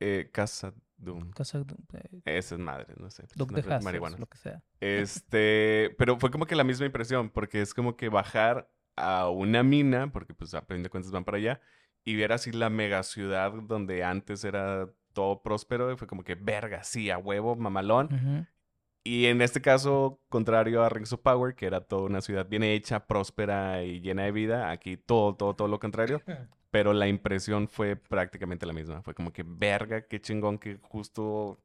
Eh, 0.00 0.28
Casa 0.32 0.74
Doom. 1.00 1.30
Doom. 1.64 1.78
eh, 1.94 2.22
Esa 2.24 2.54
es 2.54 2.60
madre, 2.60 2.94
no 2.98 3.10
sé. 3.10 3.24
Nombre 3.36 3.62
de 3.62 3.80
marihuana. 3.80 4.16
lo 4.18 4.26
que 4.26 4.38
sea. 4.38 4.62
Este, 4.80 5.94
pero 5.98 6.18
fue 6.18 6.30
como 6.30 6.46
que 6.46 6.54
la 6.54 6.64
misma 6.64 6.86
impresión, 6.86 7.30
porque 7.30 7.60
es 7.60 7.74
como 7.74 7.96
que 7.96 8.08
bajar 8.08 8.70
a 8.96 9.28
una 9.30 9.62
mina, 9.62 10.12
porque 10.12 10.34
pues 10.34 10.54
a 10.54 10.62
fin 10.62 10.82
de 10.82 10.90
cuentas 10.90 11.10
van 11.12 11.24
para 11.24 11.38
allá, 11.38 11.60
y 12.04 12.16
ver 12.16 12.32
así 12.32 12.52
la 12.52 12.70
mega 12.70 13.02
ciudad 13.02 13.52
donde 13.52 14.04
antes 14.04 14.44
era 14.44 14.88
todo 15.12 15.42
próspero, 15.42 15.92
y 15.92 15.96
fue 15.96 16.06
como 16.06 16.22
que 16.22 16.34
verga, 16.34 16.84
sí, 16.84 17.10
a 17.10 17.18
huevo, 17.18 17.56
mamalón. 17.56 18.46
Y 19.02 19.26
en 19.26 19.40
este 19.40 19.62
caso, 19.62 20.20
contrario 20.28 20.84
a 20.84 20.90
Rings 20.90 21.14
of 21.14 21.20
Power, 21.20 21.54
que 21.54 21.64
era 21.66 21.80
toda 21.80 22.02
una 22.02 22.20
ciudad 22.20 22.46
bien 22.46 22.62
hecha, 22.62 23.06
próspera 23.06 23.82
y 23.82 24.00
llena 24.00 24.24
de 24.24 24.32
vida, 24.32 24.70
aquí 24.70 24.98
todo, 24.98 25.34
todo, 25.34 25.54
todo 25.56 25.68
lo 25.68 25.80
contrario. 25.80 26.22
Pero 26.70 26.92
la 26.92 27.08
impresión 27.08 27.68
fue 27.68 27.96
prácticamente 27.96 28.66
la 28.66 28.72
misma. 28.72 29.02
Fue 29.02 29.14
como 29.14 29.32
que, 29.32 29.44
verga, 29.44 30.02
qué 30.02 30.20
chingón 30.20 30.58
que 30.58 30.78
justo 30.82 31.58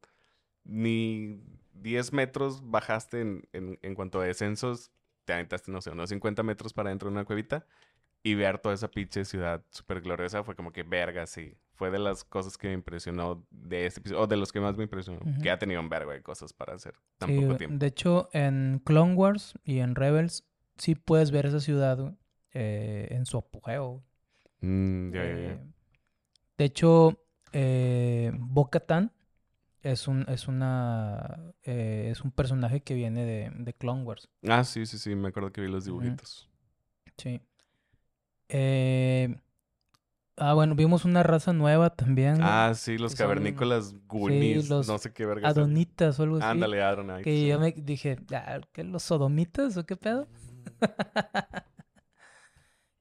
ni 0.64 1.42
10 1.74 2.14
metros 2.14 2.62
bajaste 2.70 3.22
en, 3.22 3.48
en, 3.54 3.80
en 3.82 3.96
cuanto 3.96 4.20
a 4.22 4.26
descensos. 4.26 4.92
Te 5.26 5.34
aventaste, 5.34 5.72
no 5.72 5.82
sé, 5.82 5.92
unos 5.92 6.10
50 6.10 6.44
metros 6.44 6.74
para 6.74 6.90
dentro 6.90 7.10
de 7.10 7.14
una 7.14 7.26
cuevita. 7.26 7.66
Y 8.24 8.36
ver 8.36 8.60
toda 8.60 8.76
esa 8.76 8.90
pinche 8.90 9.24
ciudad 9.26 9.64
súper 9.70 10.02
gloriosa 10.02 10.44
fue 10.44 10.56
como 10.56 10.72
que, 10.72 10.84
verga, 10.84 11.28
sí. 11.28 11.54
Fue 11.76 11.92
de 11.92 12.00
las 12.00 12.24
cosas 12.24 12.58
que 12.58 12.68
me 12.70 12.74
impresionó 12.74 13.46
de 13.52 13.86
este 13.86 14.00
episodio, 14.00 14.24
o 14.24 14.28
de 14.28 14.38
los 14.38 14.52
que 14.52 14.60
más 14.60 14.76
me 14.78 14.84
impresionó. 14.84 15.20
Ujú. 15.22 15.42
Que 15.42 15.52
ha 15.52 15.60
tenido 15.60 15.82
un 15.82 15.90
vergo 15.90 16.12
de 16.12 16.22
cosas 16.24 16.54
para 16.54 16.74
hacer 16.74 16.96
tan 17.20 17.30
Sí, 17.30 17.42
poco 17.42 17.56
tiempo. 17.58 17.78
De 17.78 17.88
hecho, 17.88 18.30
en 18.34 18.82
Clone 18.84 19.14
Wars 19.14 19.60
y 19.64 19.80
en 19.80 19.96
Rebels 19.96 20.44
sí 20.78 20.96
puedes 20.96 21.32
ver 21.32 21.46
esa 21.46 21.60
ciudad 21.60 22.16
eh, 22.54 23.08
en 23.12 23.26
su 23.26 23.38
apogeo. 23.38 24.04
Mm. 24.62 25.12
Eh, 25.14 25.60
de 26.58 26.66
hecho, 26.66 27.20
eh, 27.52 28.32
Bo-Katan 28.38 29.12
es 29.82 30.08
un, 30.08 30.26
es 30.30 30.48
una 30.48 31.54
eh, 31.64 32.10
es 32.12 32.22
un 32.22 32.32
personaje 32.32 32.82
que 32.82 32.94
viene 32.96 33.24
de, 33.26 33.52
de 33.56 33.74
Clone 33.74 34.04
Wars. 34.04 34.30
Ah, 34.48 34.64
sí, 34.64 34.86
sí, 34.86 34.98
sí, 34.98 35.16
me 35.16 35.28
acuerdo 35.30 35.52
que 35.52 35.62
vi 35.62 35.68
los 35.68 35.86
dibujitos. 35.86 36.50
Sí. 37.18 37.42
Eh, 38.50 39.36
ah, 40.38 40.54
bueno, 40.54 40.76
vimos 40.76 41.06
una 41.06 41.24
raza 41.24 41.54
nueva 41.54 41.92
también. 41.92 42.38
Ah, 42.42 42.74
sí, 42.76 42.98
los 42.98 43.12
son- 43.12 43.18
cavernícolas 43.18 43.94
los 43.94 44.88
no 44.88 44.98
sé 44.98 45.14
qué 45.14 45.26
verga. 45.26 45.48
Adonitas 45.48 46.20
o 46.20 46.24
algo 46.24 46.38
así. 46.38 46.46
Ándale, 46.46 46.82
Adonai. 46.82 47.24
Que 47.24 47.36
sí. 47.36 47.48
yo 47.48 47.60
me 47.60 47.72
dije, 47.72 48.18
ah, 48.34 48.60
¿qué, 48.72 48.84
los 48.84 49.04
sodomitas 49.04 49.78
o 49.78 49.86
qué 49.86 49.96
pedo? 49.96 50.28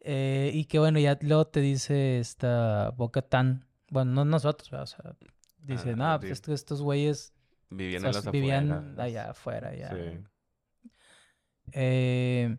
Eh, 0.06 0.50
y 0.52 0.66
que 0.66 0.78
bueno, 0.78 0.98
ya 0.98 1.18
luego 1.22 1.46
te 1.46 1.60
dice 1.60 2.18
esta 2.18 2.90
Boca 2.90 3.22
Tan, 3.22 3.66
bueno, 3.90 4.12
no 4.12 4.24
nosotros, 4.26 4.70
¿verdad? 4.70 4.84
o 4.84 4.86
sea, 4.86 5.16
dice, 5.58 5.92
Ah, 5.92 5.96
no, 5.96 6.20
pues 6.20 6.32
estos, 6.32 6.52
estos 6.54 6.82
güeyes 6.82 7.32
Vivían 7.70 8.04
o 8.04 8.12
sea, 8.12 8.30
vivían 8.30 8.70
afueras. 8.70 8.98
allá 8.98 9.30
afuera, 9.30 9.74
ya. 9.74 9.90
Sí. 9.96 10.24
Eh, 11.72 12.56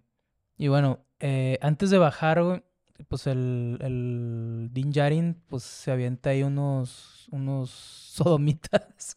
y 0.57 0.67
bueno, 0.67 1.05
eh, 1.19 1.59
antes 1.61 1.89
de 1.89 1.97
bajar, 1.97 2.41
güey, 2.43 2.63
pues 3.07 3.27
el, 3.27 3.77
el 3.81 4.69
Din 4.71 4.91
Djarin, 4.91 5.41
pues 5.47 5.63
se 5.63 5.91
avienta 5.91 6.31
ahí 6.31 6.43
unos, 6.43 7.27
unos 7.31 7.69
sodomitas, 8.15 9.15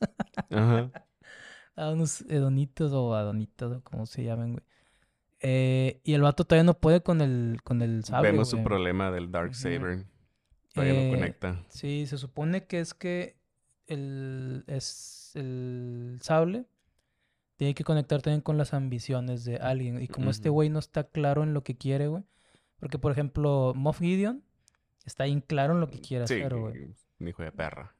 Ajá. 0.50 0.90
a 1.76 1.90
unos 1.90 2.22
edonitos 2.22 2.92
o 2.92 3.14
adonitas, 3.14 3.70
o 3.72 3.80
como 3.82 4.06
se 4.06 4.24
llamen, 4.24 4.52
güey. 4.52 4.64
Eh, 5.40 6.00
y 6.04 6.14
el 6.14 6.22
vato 6.22 6.44
todavía 6.44 6.64
no 6.64 6.74
puede 6.78 7.02
con 7.02 7.20
el, 7.20 7.60
con 7.62 7.80
el 7.82 8.04
sable, 8.04 8.30
Vemos 8.32 8.50
su 8.50 8.56
güey. 8.56 8.64
problema 8.64 9.10
del 9.10 9.30
Dark. 9.30 9.54
Saber. 9.54 10.04
Todavía 10.74 10.94
Eh, 10.94 11.10
no 11.10 11.16
conecta. 11.18 11.64
Sí, 11.68 12.06
se 12.06 12.18
supone 12.18 12.66
que 12.66 12.80
es 12.80 12.94
que 12.94 13.36
el, 13.86 14.64
es 14.66 15.32
el 15.34 16.18
sable 16.22 16.66
tiene 17.56 17.74
que 17.74 17.84
conectar 17.84 18.22
también 18.22 18.40
con 18.40 18.56
las 18.58 18.72
ambiciones 18.74 19.44
de 19.44 19.56
alguien. 19.56 20.00
Y 20.00 20.06
como 20.08 20.30
este 20.30 20.48
güey 20.48 20.68
no 20.70 20.78
está 20.78 21.04
claro 21.04 21.42
en 21.42 21.54
lo 21.54 21.64
que 21.64 21.76
quiere, 21.76 22.06
güey. 22.06 22.22
Porque, 22.78 22.98
por 22.98 23.10
ejemplo, 23.10 23.72
Moff 23.74 23.98
Gideon 23.98 24.44
está 25.04 25.24
bien 25.24 25.40
claro 25.40 25.74
en 25.74 25.80
lo 25.80 25.88
que 25.88 26.00
quiere 26.00 26.26
Sí, 26.28 26.34
hacer, 26.34 26.54
güey. 26.54 26.94
un 27.18 27.28
hijo 27.28 27.42
de 27.42 27.50
perra. 27.50 27.96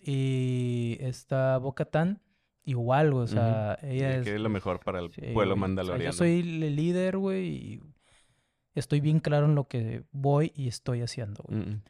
Y 0.00 0.96
esta 1.00 1.58
Bo-Katan, 1.58 2.20
igual, 2.64 3.12
güey. 3.12 3.24
O 3.24 3.26
sea, 3.28 3.78
ella 3.82 4.16
es... 4.16 4.24
quede 4.24 4.38
lo 4.38 4.48
mejor 4.48 4.80
para 4.80 5.00
el 5.00 5.12
sí, 5.12 5.20
pueblo 5.20 5.32
güey. 5.32 5.44
O 5.44 5.54
sea, 5.54 5.56
mandaloriano. 5.56 6.04
yo 6.04 6.12
soy 6.12 6.40
el 6.40 6.76
líder, 6.76 7.18
güey, 7.18 7.46
y 7.46 7.80
estoy 8.74 9.00
bien 9.00 9.20
claro 9.20 9.46
en 9.46 9.54
lo 9.54 9.68
que 9.68 10.04
voy 10.12 10.52
y 10.54 10.68
estoy 10.68 11.02
haciendo, 11.02 11.44
güey. 11.48 11.80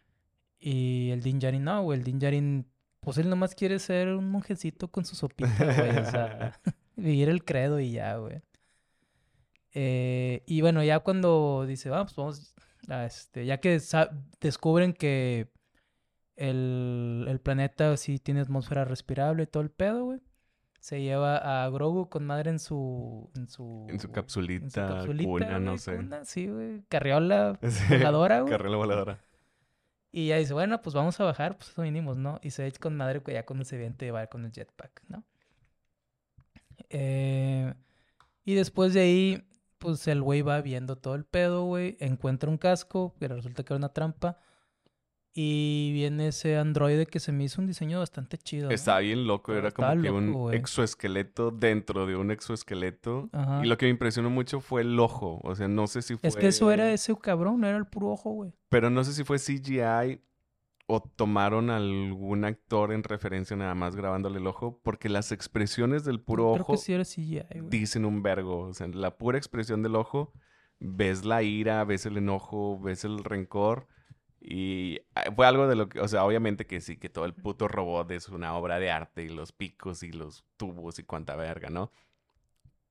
Y 0.58 1.10
el 1.10 1.22
Din 1.22 1.38
Djarin 1.38 1.64
no, 1.64 1.82
güey. 1.82 1.98
El 1.98 2.04
Din 2.04 2.18
Djarin, 2.18 2.66
pues 3.00 3.18
él 3.18 3.28
nomás 3.28 3.54
quiere 3.54 3.78
ser 3.78 4.08
un 4.08 4.30
monjecito 4.30 4.88
con 4.88 5.04
su 5.04 5.14
sopita, 5.14 5.52
güey. 5.58 5.98
O 5.98 6.10
sea, 6.10 6.60
vivir 6.96 7.28
el 7.28 7.44
credo 7.44 7.80
y 7.80 7.92
ya, 7.92 8.16
güey. 8.16 8.40
Eh, 9.72 10.42
y 10.46 10.60
bueno, 10.60 10.82
ya 10.84 11.00
cuando 11.00 11.66
dice, 11.66 11.90
vamos, 11.90 12.14
vamos, 12.14 12.54
a 12.88 13.04
este, 13.04 13.44
ya 13.44 13.58
que 13.58 13.80
descubren 14.40 14.92
que 14.92 15.50
el, 16.37 17.26
el 17.28 17.40
planeta 17.40 17.96
sí 17.96 18.18
tiene 18.18 18.40
atmósfera 18.40 18.84
respirable 18.84 19.42
y 19.42 19.46
todo 19.46 19.62
el 19.62 19.70
pedo, 19.70 20.04
güey. 20.04 20.20
Se 20.85 21.01
lleva 21.01 21.38
a 21.64 21.70
Grogu 21.70 22.11
con 22.11 22.27
madre 22.27 22.51
en 22.51 22.59
su... 22.59 23.31
En 23.35 23.49
su, 23.49 23.87
En 23.88 23.99
su 23.99 24.09
en 24.09 24.12
capsulita, 24.12 24.87
capsulita, 24.87 25.31
cuna, 25.31 25.59
no 25.59 25.79
sé. 25.79 25.97
cuna, 25.97 26.27
sí, 26.27 26.47
güey. 26.47 26.83
Carriola 26.90 27.59
Sí, 27.70 27.85
voladora, 27.88 28.40
güey. 28.42 28.53
Carriola 28.53 28.77
voladora. 28.77 29.18
Y 30.12 30.27
ya 30.27 30.37
dice, 30.37 30.53
bueno, 30.53 30.83
pues 30.83 30.92
vamos 30.94 31.18
a 31.18 31.25
bajar, 31.25 31.57
pues 31.57 31.70
eso 31.70 31.81
vinimos, 31.81 32.18
¿no? 32.18 32.38
Y 32.42 32.51
se 32.51 32.66
echa 32.66 32.79
con 32.81 32.99
madre 32.99 33.23
que 33.23 33.33
ya 33.33 33.47
cuando 33.47 33.64
se 33.64 33.79
viente 33.79 34.11
va 34.11 34.27
con 34.27 34.44
el 34.44 34.53
jetpack, 34.53 35.05
¿no? 35.09 35.25
Eh, 36.90 37.73
y 38.44 38.55
después 38.55 38.92
de 38.92 39.01
ahí, 39.01 39.49
pues 39.79 40.07
el 40.07 40.20
güey 40.20 40.42
va 40.42 40.61
viendo 40.61 40.97
todo 40.97 41.14
el 41.14 41.25
pedo, 41.25 41.64
güey. 41.64 41.97
Encuentra 41.99 42.51
un 42.51 42.59
casco, 42.59 43.14
que 43.18 43.27
resulta 43.27 43.62
que 43.64 43.73
era 43.73 43.79
una 43.79 43.94
trampa. 43.94 44.38
Y 45.37 45.90
viene 45.92 46.29
ese 46.29 46.57
androide 46.57 47.07
que 47.07 47.18
se 47.18 47.33
me 47.33 47.42
hizo 47.42 47.61
un 47.61 47.66
diseño 47.66 47.99
bastante 47.99 48.38
chido. 48.38 48.68
¿no? 48.68 48.75
Estaba 48.75 49.01
bien 49.01 49.27
loco, 49.27 49.53
era 49.53 49.73
como 49.73 50.01
que 50.01 50.11
un 50.11 50.55
exoesqueleto 50.55 51.51
dentro 51.51 52.07
de 52.07 52.14
un 52.14 52.31
exoesqueleto. 52.31 53.31
Ajá. 53.33 53.61
Y 53.64 53.68
lo 53.68 53.77
que 53.77 53.87
me 53.87 53.90
impresionó 53.90 54.31
mucho 54.31 54.61
fue 54.61 54.83
el 54.83 54.99
ojo. 55.01 55.40
O 55.42 55.57
sea, 55.57 55.66
no 55.66 55.88
sé 55.88 56.03
si 56.03 56.16
fue. 56.16 56.29
Es 56.29 56.37
que 56.37 56.47
eso 56.47 56.70
era 56.70 56.92
ese 56.92 57.16
cabrón, 57.16 57.61
no 57.61 57.66
era 57.66 57.77
el 57.77 57.87
puro 57.87 58.11
ojo, 58.11 58.31
güey. 58.31 58.53
Pero 58.68 58.90
no 58.90 59.03
sé 59.03 59.12
si 59.12 59.25
fue 59.25 59.38
CGI 59.38 60.20
o 60.87 61.01
tomaron 61.01 61.70
algún 61.70 62.44
actor 62.44 62.92
en 62.92 63.03
referencia 63.03 63.57
nada 63.57 63.75
más 63.75 63.97
grabándole 63.97 64.38
el 64.38 64.47
ojo. 64.47 64.81
Porque 64.85 65.09
las 65.09 65.33
expresiones 65.33 66.05
del 66.05 66.20
puro 66.20 66.53
Creo 66.53 66.62
ojo 66.62 66.73
que 66.75 66.79
sí 66.79 66.92
era 66.92 67.05
CGI, 67.05 67.59
güey. 67.59 67.70
dicen 67.70 68.05
un 68.05 68.23
vergo. 68.23 68.61
O 68.61 68.73
sea, 68.73 68.87
la 68.87 69.16
pura 69.18 69.37
expresión 69.37 69.83
del 69.83 69.97
ojo, 69.97 70.33
ves 70.79 71.25
la 71.25 71.42
ira, 71.42 71.83
ves 71.85 72.07
el 72.07 72.18
enojo, 72.18 72.79
ves 72.79 73.05
el 73.05 73.25
rencor. 73.25 73.88
Y 74.46 75.00
ah, 75.14 75.33
fue 75.35 75.46
algo 75.46 75.66
de 75.68 75.76
lo 75.76 75.88
que, 75.88 76.00
o 76.00 76.09
sea, 76.09 76.24
obviamente 76.24 76.66
que 76.66 76.80
sí, 76.83 76.98
que 76.98 77.09
todo 77.09 77.24
el 77.24 77.35
puto 77.35 77.66
robot 77.68 78.11
es 78.11 78.28
una 78.28 78.54
obra 78.57 78.78
de 78.78 78.90
arte 78.90 79.22
y 79.24 79.28
los 79.30 79.52
picos 79.52 80.02
y 80.02 80.12
los 80.12 80.44
tubos 80.59 80.98
y 80.98 81.04
cuanta 81.04 81.35
verga, 81.37 81.70
¿no? 81.70 81.90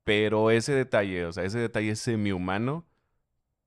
Pero 0.03 0.51
ese 0.51 0.73
detalle, 0.73 1.25
o 1.25 1.31
sea, 1.31 1.43
ese 1.45 1.59
detalle 1.59 1.95
semi-humano, 1.95 2.85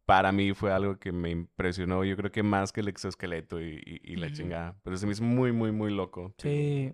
para 0.07 0.33
mí 0.33 0.55
fue 0.55 0.73
algo 0.73 0.99
que 0.99 1.13
me 1.13 1.31
impresionó, 1.31 2.05
yo 2.05 2.17
creo 2.17 2.33
que 2.33 2.43
más 2.43 2.73
que 2.73 2.81
el 2.81 2.89
exoesqueleto 2.89 3.61
y, 3.61 3.83
y- 3.87 4.13
y 4.13 4.17
la 4.17 4.31
chingada. 4.33 4.77
Pero 4.85 4.97
se 4.99 5.07
me 5.07 5.13
hizo 5.13 5.25
muy, 5.25 5.53
muy, 5.53 5.73
muy 5.73 5.93
loco. 5.93 6.35
Sí. 6.39 6.93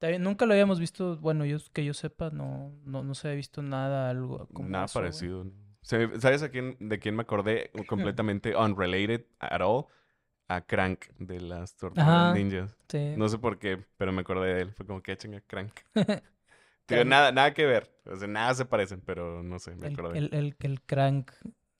Bien, 0.00 0.22
Nunca 0.22 0.46
lo 0.46 0.52
habíamos 0.54 0.80
visto, 0.80 1.16
bueno, 1.18 1.44
yo 1.44 1.58
que 1.72 1.84
yo 1.84 1.94
sepa, 1.94 2.30
no, 2.30 2.72
no, 2.84 3.04
no 3.04 3.14
se 3.14 3.28
había 3.28 3.36
visto 3.36 3.62
nada 3.62 4.10
algo 4.10 4.48
como 4.52 4.68
Nada 4.68 4.84
eso, 4.86 5.00
parecido. 5.00 5.46
Se- 5.82 6.20
¿Sabes 6.20 6.42
a 6.42 6.50
quién, 6.50 6.76
de 6.80 6.98
quién 6.98 7.16
me 7.16 7.22
acordé? 7.22 7.70
Completamente 7.88 8.56
unrelated 8.56 9.26
at 9.40 9.60
all. 9.62 9.86
A 10.48 10.60
Crank 10.60 11.06
de 11.18 11.40
las 11.40 11.76
Tortugas 11.76 12.06
Ajá. 12.08 12.34
Ninjas. 12.34 12.76
Sí. 12.88 13.14
No 13.16 13.28
sé 13.28 13.38
por 13.38 13.58
qué, 13.58 13.82
pero 13.96 14.12
me 14.12 14.20
acordé 14.20 14.54
de 14.54 14.62
él. 14.62 14.72
Fue 14.72 14.86
como 14.86 15.02
que 15.02 15.12
"Ah, 15.12 15.16
chinga 15.16 15.40
Crank. 15.46 15.72
Digo, 16.88 17.04
nada, 17.04 17.32
nada 17.32 17.54
que 17.54 17.64
ver. 17.64 17.90
O 18.06 18.16
sea, 18.16 18.28
nada 18.28 18.54
se 18.54 18.64
parecen, 18.66 19.00
pero 19.00 19.42
no 19.42 19.58
sé, 19.58 19.74
me 19.76 19.86
el, 19.86 19.92
acordé. 19.94 20.18
el, 20.18 20.34
el, 20.34 20.56
el 20.60 20.80
crank 20.82 21.30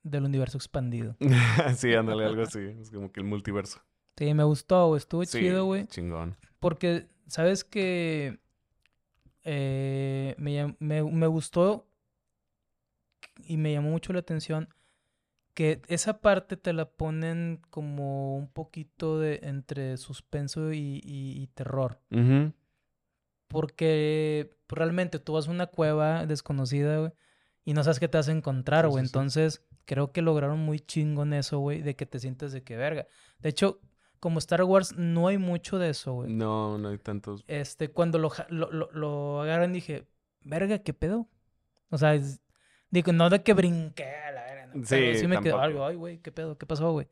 del 0.02 0.24
universo 0.24 0.56
expandido. 0.56 1.16
sí, 1.76 1.92
ándale, 1.94 2.24
algo 2.24 2.42
así. 2.42 2.60
Es 2.80 2.90
como 2.90 3.12
que 3.12 3.20
el 3.20 3.26
multiverso. 3.26 3.80
Sí, 4.16 4.32
me 4.34 4.44
gustó, 4.44 4.88
güey. 4.88 4.98
Estuvo 4.98 5.24
Sí, 5.24 5.40
chido, 5.40 5.64
güey. 5.66 5.86
chingón. 5.86 6.36
Porque, 6.60 7.08
¿sabes 7.26 7.64
que 7.64 8.38
me, 9.44 10.34
llam- 10.38 10.76
me, 10.78 11.02
me 11.02 11.26
gustó 11.26 11.86
y 13.44 13.56
me 13.56 13.72
llamó 13.72 13.90
mucho 13.90 14.12
la 14.12 14.20
atención 14.20 14.68
que 15.54 15.82
esa 15.88 16.20
parte 16.20 16.56
te 16.56 16.72
la 16.72 16.86
ponen 16.90 17.60
como 17.70 18.36
un 18.36 18.48
poquito 18.48 19.18
de 19.18 19.40
entre 19.42 19.96
suspenso 19.98 20.72
y, 20.72 21.00
y- 21.04 21.42
y 21.42 21.46
terror. 21.48 22.00
Porque 23.48 24.50
realmente 24.68 25.18
tú 25.18 25.34
vas 25.34 25.48
a 25.48 25.50
una 25.50 25.66
cueva 25.66 26.24
desconocida, 26.26 26.98
güey, 26.98 27.12
y 27.64 27.74
no 27.74 27.84
sabes 27.84 28.00
qué 28.00 28.08
te 28.08 28.16
vas 28.18 28.28
a 28.28 28.32
encontrar, 28.32 28.88
güey. 28.88 29.02
sí, 29.04 29.08
sí. 29.08 29.10
Entonces, 29.10 29.62
creo 29.84 30.10
que 30.12 30.22
lograron 30.22 30.58
muy 30.60 30.80
chingón 30.80 31.34
eso, 31.34 31.58
güey, 31.58 31.82
de 31.82 31.94
que 31.94 32.06
te 32.06 32.18
sientes 32.18 32.52
de 32.52 32.62
que 32.62 32.76
verga. 32.76 33.06
De 33.40 33.50
hecho, 33.50 33.80
como 34.20 34.38
Star 34.38 34.62
Wars, 34.64 34.94
no 34.96 35.28
hay 35.28 35.36
mucho 35.36 35.78
de 35.78 35.90
eso, 35.90 36.14
güey. 36.14 36.32
No, 36.32 36.78
no 36.78 36.88
hay 36.88 36.98
tantos. 36.98 37.44
Este, 37.46 37.88
cuando 37.90 38.18
lo, 38.18 38.30
lo, 38.48 38.70
lo, 38.72 38.90
lo 38.92 39.42
agarran, 39.42 39.72
dije, 39.72 40.06
verga, 40.42 40.78
¿qué 40.78 40.94
pedo? 40.94 41.28
O 41.90 41.98
sea, 41.98 42.14
es- 42.14 42.40
digo, 42.90 43.12
no 43.12 43.28
de 43.28 43.42
que 43.42 43.52
brinqué. 43.52 44.06
Sí, 44.72 44.80
Pero 44.88 45.14
sí 45.18 45.26
me 45.28 45.40
quedó 45.40 45.58
algo, 45.60 45.84
ay, 45.86 45.96
güey, 45.96 46.18
¿qué 46.20 46.32
pedo? 46.32 46.56
¿Qué 46.58 46.66
pasó, 46.66 46.92
güey? 46.92 47.08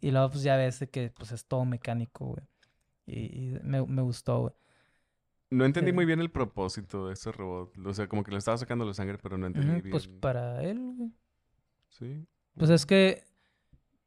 Y 0.00 0.10
luego, 0.10 0.30
pues 0.30 0.42
ya 0.42 0.56
ves 0.56 0.84
que, 0.92 1.10
pues 1.10 1.32
es 1.32 1.46
todo 1.46 1.64
mecánico, 1.64 2.26
güey. 2.26 2.44
Y, 3.06 3.56
y 3.56 3.60
me, 3.62 3.84
me 3.86 4.02
gustó, 4.02 4.40
güey. 4.42 4.54
No 5.50 5.64
entendí 5.64 5.90
Eh. 5.90 5.94
muy 5.94 6.04
bien 6.04 6.20
el 6.20 6.30
propósito 6.30 7.06
de 7.06 7.14
ese 7.14 7.30
robot. 7.32 7.76
O 7.86 7.94
sea, 7.94 8.08
como 8.08 8.24
que 8.24 8.32
le 8.32 8.38
estaba 8.38 8.58
sacando 8.58 8.84
la 8.84 8.94
sangre, 8.94 9.18
pero 9.18 9.38
no 9.38 9.46
entendí 9.46 9.68
Ujú, 9.72 9.82
bien. 9.82 9.92
Pues 9.92 10.08
para 10.08 10.62
él, 10.64 10.78
güey. 10.80 11.12
Sí. 11.90 12.26
Pues 12.56 12.70
es 12.70 12.86
que 12.86 13.24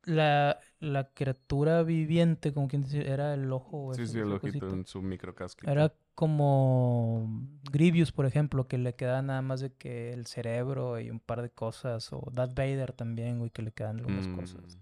la, 0.04 0.60
la 0.80 1.10
criatura 1.14 1.84
viviente, 1.84 2.54
como 2.54 2.68
quien 2.68 2.84
dice, 2.84 3.10
era 3.12 3.34
el 3.34 3.52
ojo, 3.52 3.80
güey. 3.84 3.98
Sí, 3.98 4.08
sí, 4.08 4.20
el 4.20 4.32
ojito 4.32 4.70
en 4.70 4.86
su 4.86 5.02
microcasquito. 5.02 5.72
Era 5.72 5.94
como 6.18 7.30
Grievous, 7.72 8.12
por 8.12 8.26
ejemplo, 8.26 8.68
que 8.68 8.80
le 8.80 8.96
queda 8.96 9.22
nada 9.22 9.44
más 9.44 9.60
de 9.62 9.72
que 9.72 10.12
el 10.14 10.26
cerebro 10.26 11.00
y 11.00 11.12
un 11.12 11.20
par 11.20 11.44
de 11.44 11.52
cosas. 11.52 12.12
O 12.12 12.32
Darth 12.34 12.56
Vader 12.56 12.92
también, 12.92 13.38
güey, 13.38 13.52
que 13.52 13.62
le 13.62 13.72
quedan 13.72 14.00
algunas 14.00 14.28
cosas. 14.36 14.78
Mm, 14.78 14.80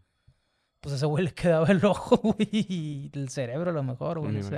Pues 0.79 0.93
a 0.93 0.95
ese 0.95 1.05
güey 1.05 1.25
le 1.25 1.33
quedaba 1.33 1.67
el 1.67 1.83
ojo, 1.83 2.15
güey, 2.23 2.47
y 2.51 3.11
el 3.13 3.27
cerebro 3.27 3.71
a 3.71 3.73
lo 3.73 3.83
mejor, 3.83 4.19
güey, 4.19 4.31
no 4.31 4.43
sé. 4.43 4.55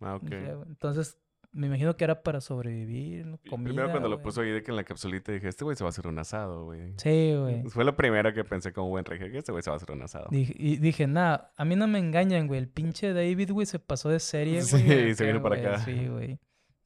Ah, 0.00 0.16
ok. 0.16 0.30
Entonces, 0.68 1.18
me 1.56 1.66
imagino 1.68 1.96
que 1.96 2.04
era 2.04 2.22
para 2.22 2.40
sobrevivir, 2.40 3.26
¿no? 3.26 3.38
Y 3.42 3.48
comida, 3.48 3.68
Primero 3.70 3.90
cuando 3.90 4.08
lo 4.08 4.16
güey. 4.16 4.24
puso 4.24 4.42
ahí 4.42 4.50
de 4.50 4.62
que 4.62 4.70
en 4.70 4.76
la 4.76 4.84
capsulita 4.84 5.32
dije, 5.32 5.48
este 5.48 5.64
güey 5.64 5.76
se 5.76 5.82
va 5.84 5.88
a 5.88 5.90
hacer 5.90 6.06
un 6.06 6.18
asado, 6.18 6.64
güey. 6.66 6.92
Sí, 6.98 7.34
güey. 7.36 7.62
Fue 7.70 7.84
lo 7.84 7.96
primero 7.96 8.32
que 8.34 8.44
pensé 8.44 8.72
como 8.72 8.88
buen 8.90 9.04
rey, 9.04 9.18
que 9.18 9.38
este 9.38 9.52
güey 9.52 9.62
se 9.62 9.70
va 9.70 9.74
a 9.74 9.78
hacer 9.78 9.90
un 9.90 10.02
asado. 10.02 10.28
Dije, 10.30 10.54
y 10.56 10.76
dije, 10.76 11.06
nada, 11.06 11.52
a 11.56 11.64
mí 11.64 11.74
no 11.76 11.86
me 11.88 11.98
engañan, 11.98 12.46
güey. 12.46 12.60
El 12.60 12.68
pinche 12.68 13.12
David, 13.12 13.50
güey, 13.52 13.66
se 13.66 13.78
pasó 13.78 14.08
de 14.10 14.20
serie, 14.20 14.62
Sí, 14.62 14.82
güey. 14.84 15.14
se 15.14 15.24
vino 15.26 15.42
para 15.42 15.56
güey, 15.56 15.66
acá. 15.66 15.78
Sí, 15.84 16.06
güey. 16.08 16.38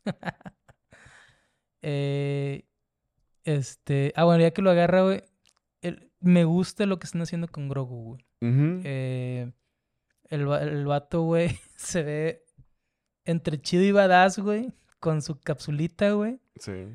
Eh, 1.83 2.65
este, 3.45 4.13
ah, 4.17 4.25
bueno, 4.25 4.43
ya 4.43 4.51
que 4.51 4.63
lo 4.63 4.71
agarra, 4.71 5.03
güey. 5.03 5.23
el- 5.83 6.11
me 6.21 6.45
gusta 6.45 6.85
lo 6.85 6.99
que 6.99 7.07
están 7.07 7.23
haciendo 7.23 7.49
con 7.49 7.69
Grogu, 7.69 8.05
güey. 8.05 8.27
Ujú. 8.43 8.81
Eh, 8.85 9.51
el, 10.29 10.43
el 10.47 10.85
vato, 10.85 11.23
güey, 11.23 11.49
se 11.77 12.03
ve 12.03 12.45
entre 13.31 13.61
chido 13.61 13.83
y 13.85 13.93
badass, 13.93 14.39
güey, 14.39 14.73
con 14.99 15.23
su 15.23 15.39
capsulita, 15.41 16.13
güey. 16.13 16.41
Sí. 16.57 16.87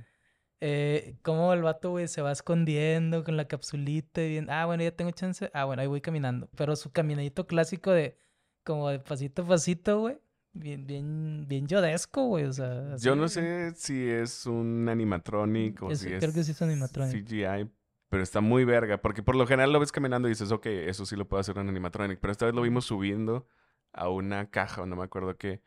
Eh, 0.61 1.15
como 1.21 1.53
el 1.53 1.61
vato, 1.61 1.91
güey, 1.91 2.07
se 2.07 2.21
va 2.21 2.31
escondiendo 2.31 3.23
con 3.23 3.37
la 3.37 3.47
capsulita 3.47 4.21
y 4.23 4.29
bien, 4.29 4.49
ah, 4.49 4.65
bueno, 4.65 4.83
ya 4.83 4.91
tengo 4.95 5.11
chance. 5.11 5.49
Ah, 5.53 5.65
bueno, 5.65 5.81
ahí 5.81 5.87
voy 5.87 6.01
caminando. 6.01 6.49
Pero 6.55 6.75
su 6.75 6.91
caminadito 6.91 7.45
clásico 7.45 7.91
de, 7.91 8.17
como 8.63 8.89
de 8.89 8.99
pasito 8.99 9.43
a 9.43 9.47
pasito, 9.47 9.99
güey. 9.99 10.17
Bien, 10.53 10.87
bien, 10.87 11.45
bien 11.47 11.67
yodesco, 11.67 12.25
güey. 12.27 12.45
O 12.45 12.53
sea, 12.53 12.93
así, 12.93 13.05
Yo 13.05 13.15
no 13.15 13.27
sé 13.27 13.73
si 13.75 14.09
es 14.09 14.45
un 14.45 14.87
animatronic 14.87 15.83
o 15.83 15.91
Es- 15.91 15.99
si 15.99 16.13
es 16.13 16.19
creo 16.19 16.33
que 16.33 16.43
sí 16.43 16.51
es 16.51 16.61
animatronic. 16.61 17.11
CGI, 17.27 17.69
pero 18.09 18.23
está 18.23 18.39
muy 18.39 18.63
verga, 18.63 19.01
porque 19.01 19.21
por 19.21 19.35
lo 19.35 19.45
general 19.45 19.73
lo 19.73 19.79
ves 19.81 19.91
caminando 19.91 20.27
y 20.27 20.31
dices, 20.31 20.51
ok, 20.53 20.65
eso 20.67 21.05
sí 21.05 21.15
lo 21.17 21.27
puedo 21.27 21.41
hacer 21.41 21.57
un 21.59 21.67
animatronic, 21.67 22.19
pero 22.19 22.31
esta 22.31 22.45
vez 22.45 22.55
lo 22.55 22.61
vimos 22.61 22.85
subiendo 22.85 23.45
a 23.91 24.07
una 24.09 24.49
caja 24.49 24.83
o 24.83 24.85
no 24.85 24.95
me 24.95 25.03
acuerdo 25.03 25.35
qué, 25.37 25.61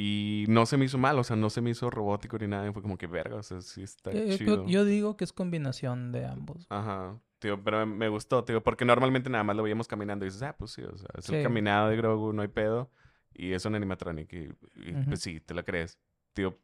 y 0.00 0.44
no 0.48 0.64
se 0.64 0.76
me 0.76 0.84
hizo 0.84 0.96
mal, 0.96 1.18
o 1.18 1.24
sea, 1.24 1.34
no 1.34 1.50
se 1.50 1.60
me 1.60 1.70
hizo 1.70 1.90
robótico 1.90 2.38
ni 2.38 2.46
nada, 2.46 2.72
fue 2.72 2.82
como 2.82 2.96
que 2.96 3.08
verga, 3.08 3.34
o 3.34 3.42
sea, 3.42 3.60
sí 3.60 3.82
está 3.82 4.12
Eh, 4.12 4.28
yo, 4.28 4.36
chido. 4.36 4.66
yo 4.68 4.84
digo 4.84 5.16
que 5.16 5.24
es 5.24 5.32
combinación 5.32 6.12
de 6.12 6.24
ambos. 6.24 6.68
Ajá, 6.70 7.20
tío, 7.40 7.60
pero 7.64 7.84
me, 7.84 8.08
gustó, 8.08 8.44
tío, 8.44 8.62
porque 8.62 8.84
normalmente 8.84 9.28
nada 9.28 9.42
más 9.42 9.56
lo 9.56 9.64
veíamos 9.64 9.88
caminando 9.88 10.24
y 10.24 10.28
dices, 10.28 10.44
ah, 10.44 10.54
pues 10.56 10.70
sí, 10.70 10.82
o 10.82 10.96
sea, 10.96 11.08
es 11.18 11.24
Sí. 11.24 11.34
el 11.34 11.42
caminado 11.42 11.88
de 11.88 11.96
Grogu, 11.96 12.32
no 12.32 12.42
hay 12.42 12.48
pedo, 12.48 12.92
y 13.34 13.54
es 13.54 13.64
un 13.64 13.74
animatronic, 13.74 14.32
y, 14.34 14.36
y, 14.76 14.92
Ujú. 14.92 15.04
pues 15.08 15.20
sí, 15.20 15.40
te 15.40 15.52
la 15.52 15.64
crees, 15.64 15.98
tío, 16.32 16.56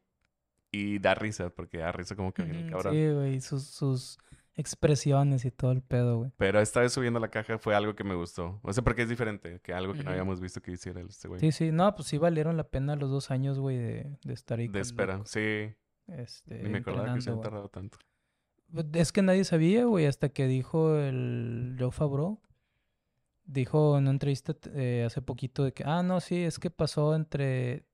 y 0.70 1.01
da 1.01 1.16
risa, 1.16 1.51
porque 1.51 1.79
da 1.79 1.90
risa 1.90 2.14
como 2.14 2.33
que 2.33 2.44
viene 2.44 2.61
el 2.61 2.70
cabrón. 2.70 2.94
Sí, 2.94 3.09
güey, 3.11 3.40
sus, 3.40 3.64
sus 3.66 4.16
expresiones 4.57 5.45
y 5.45 5.51
todo 5.51 5.73
el 5.73 5.83
pedo, 5.83 6.19
güey. 6.19 6.31
Pero 6.37 6.61
esta 6.61 6.81
vez 6.81 6.93
subiendo 6.93 7.19
la 7.21 7.29
caja 7.29 7.59
fue 7.59 7.75
algo 7.75 7.95
que 7.95 8.05
me 8.05 8.14
gustó. 8.14 8.61
O 8.62 8.73
sea, 8.73 8.83
porque 8.85 9.03
es 9.03 9.09
diferente 9.09 9.61
que 9.62 9.73
algo 9.73 9.93
que 9.95 10.03
no 10.05 10.11
habíamos 10.11 10.40
visto 10.40 10.61
que 10.62 10.73
hiciera 10.73 11.01
este 11.01 11.29
güey. 11.29 11.40
Sí, 11.40 11.53
sí, 11.53 11.73
no, 11.73 11.95
pues 11.95 12.09
sí 12.09 12.19
valieron 12.19 12.57
la 12.57 12.64
pena 12.64 12.97
los 12.97 13.11
dos 13.11 13.31
años, 13.31 13.59
güey, 13.59 13.79
de, 13.79 14.19
de 14.25 14.33
estar 14.33 14.59
ahí. 14.59 14.67
de 14.69 14.73
con 14.73 14.81
espera, 14.81 15.21
sí. 15.25 15.75
Este, 16.07 16.62
Ni 16.62 16.69
me 16.69 16.79
acordaba 16.79 17.14
que 17.14 17.21
se 17.21 17.31
güey. 17.31 17.43
tardado 17.43 17.69
tanto. 17.69 17.99
Pues, 18.73 18.87
Es 18.93 19.12
que 19.12 19.23
nadie 19.23 19.45
sabía, 19.45 19.85
güey, 19.87 20.07
hasta 20.07 20.29
que 20.29 20.47
dijo 20.47 20.97
el 20.99 21.77
Joe 21.79 21.90
Favreau. 21.93 22.40
Dijo 23.47 23.99
en 23.99 24.05
una 24.05 24.11
entrevista 24.12 24.55
eh, 24.75 25.05
hace 25.07 25.21
poquito 25.21 25.64
de 25.64 25.73
que, 25.73 25.85
ah, 25.85 26.03
no, 26.03 26.21
sí, 26.21 26.37
es 26.43 26.59
que 26.59 26.71
pasó 26.71 27.14
entre, 27.14 27.85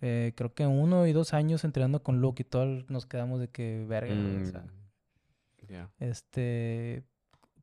eh, 0.00 0.32
creo 0.34 0.54
que 0.54 0.66
uno 0.66 1.06
y 1.06 1.12
dos 1.12 1.34
años 1.34 1.64
entrenando 1.64 2.02
con 2.02 2.20
Luke 2.22 2.42
y 2.42 2.44
todos 2.46 2.88
nos 2.88 3.04
quedamos 3.04 3.38
de 3.38 3.48
que, 3.48 3.84
verga, 3.86 4.14
güey, 4.14 4.42
o 4.42 4.46
sea, 4.46 4.64
Mm, 5.72 5.74
Ya. 5.74 5.90
este... 5.98 7.04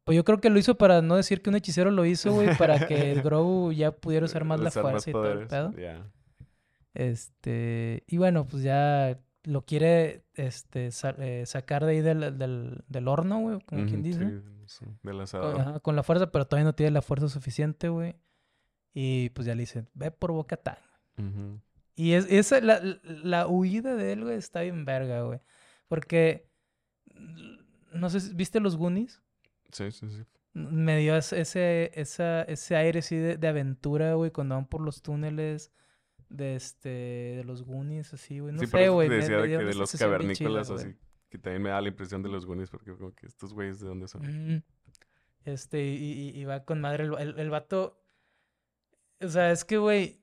Pues 0.04 0.15
yo 0.15 0.24
creo 0.24 0.39
que 0.39 0.50
lo 0.50 0.58
hizo 0.58 0.76
para 0.76 1.02
no 1.04 1.15
decir 1.17 1.41
que 1.43 1.50
un 1.52 1.56
hechicero 1.56 1.91
lo 1.91 2.04
hizo, 2.04 2.34
güey, 2.34 2.58
para 2.58 2.88
que 2.88 3.12
el 3.12 3.22
Grogu 3.22 3.72
ya 3.72 3.91
pudiera 3.91 4.26
usar 4.26 4.43
más 4.43 4.60
la 4.60 4.69
Usar 4.69 4.84
más 4.84 4.91
fuerza 4.91 5.10
y 5.10 5.13
todo 5.13 5.32
el 5.32 5.48
pedo. 5.48 5.72
Ya. 5.78 6.12
Este, 6.95 8.04
y 8.08 8.17
bueno, 8.17 8.48
pues 8.48 8.63
ya 8.63 9.19
lo 9.43 9.65
quiere 9.65 10.26
este, 10.34 10.91
sa- 10.91 11.15
eh, 11.19 11.45
sacar 11.45 11.86
de 11.86 11.91
ahí 11.91 12.02
del, 12.02 12.38
del, 12.38 12.84
del 12.88 13.08
horno, 13.08 13.39
güey, 13.39 13.60
como 13.65 13.86
quien 13.86 14.00
Ujú, 14.00 14.04
dice. 14.08 14.41
sí, 14.65 14.86
sí, 14.86 14.86
del 15.04 15.22
asador. 15.22 15.60
ajá, 15.62 15.80
con 15.80 15.95
la 15.95 16.04
fuerza, 16.04 16.32
pero 16.32 16.45
todavía 16.45 16.65
no 16.65 16.74
tiene 16.76 16.91
la 16.91 17.02
fuerza 17.04 17.30
suficiente, 17.30 17.89
güey. 17.89 18.15
Y 18.93 19.30
pues 19.30 19.45
ya 19.45 19.54
le 19.54 19.62
dicen, 19.62 19.88
ve 19.93 20.10
por 20.12 20.32
Boca 20.32 20.58
Tan. 20.58 20.78
Ujú. 21.17 21.62
Y 21.95 22.13
es, 22.13 22.26
esa, 22.32 22.60
la, 22.62 22.82
la 23.04 23.48
huida 23.48 23.95
de 23.95 24.13
él, 24.13 24.24
güey, 24.24 24.38
está 24.38 24.62
bien 24.62 24.86
verga, 24.86 25.22
güey. 25.22 25.39
Porque, 25.88 26.50
no 27.93 28.10
sé, 28.10 28.34
¿viste 28.36 28.60
los 28.60 28.75
Goonies? 28.78 29.21
Sí, 29.71 29.91
sí, 29.91 30.10
sí. 30.10 30.23
Me 30.54 30.97
dio 30.97 31.15
ese, 31.15 31.41
ese, 31.41 31.91
esa- 31.93 32.41
ese 32.43 32.75
aire 32.75 32.99
así 32.99 33.15
de, 33.15 33.38
de 33.38 33.47
aventura, 33.47 34.13
güey, 34.15 34.32
cuando 34.32 34.56
van 34.56 34.65
por 34.67 34.82
los 34.82 35.02
túneles 35.02 35.71
de 36.30 36.56
este 36.56 36.89
de 36.89 37.43
los 37.43 37.63
Goonies, 37.63 38.13
así, 38.13 38.39
güey. 38.39 38.54
No 38.54 38.60
sí, 38.60 38.67
sé, 38.67 38.89
güey. 38.89 39.10
te 39.10 39.15
decía 39.15 39.38
me 39.39 39.47
dio 39.47 39.60
que 39.60 39.65
de 39.65 39.75
los 39.75 39.91
cavernícolas, 39.95 40.69
así. 40.71 40.95
Que 41.30 41.38
también 41.38 41.62
me 41.62 41.69
da 41.69 41.80
la 41.82 41.88
impresión 41.89 42.23
de 42.23 42.30
los 42.30 42.45
Goonies, 42.45 42.69
porque 42.71 42.91
como 42.95 43.13
que 43.13 43.28
estos 43.28 43.54
güeyes 43.54 43.80
de 43.80 43.88
dónde 43.88 44.08
son. 44.08 44.56
Mm. 44.56 44.63
Este, 45.45 45.86
y, 45.86 46.12
y- 46.30 46.39
y 46.39 46.45
va 46.45 46.63
con 46.65 46.82
madre 46.82 47.06
el, 47.06 47.13
el, 47.19 47.39
el 47.39 47.49
vato. 47.49 48.02
O 49.21 49.28
sea, 49.28 49.52
es 49.52 49.63
que, 49.65 49.78
güey, 49.78 50.21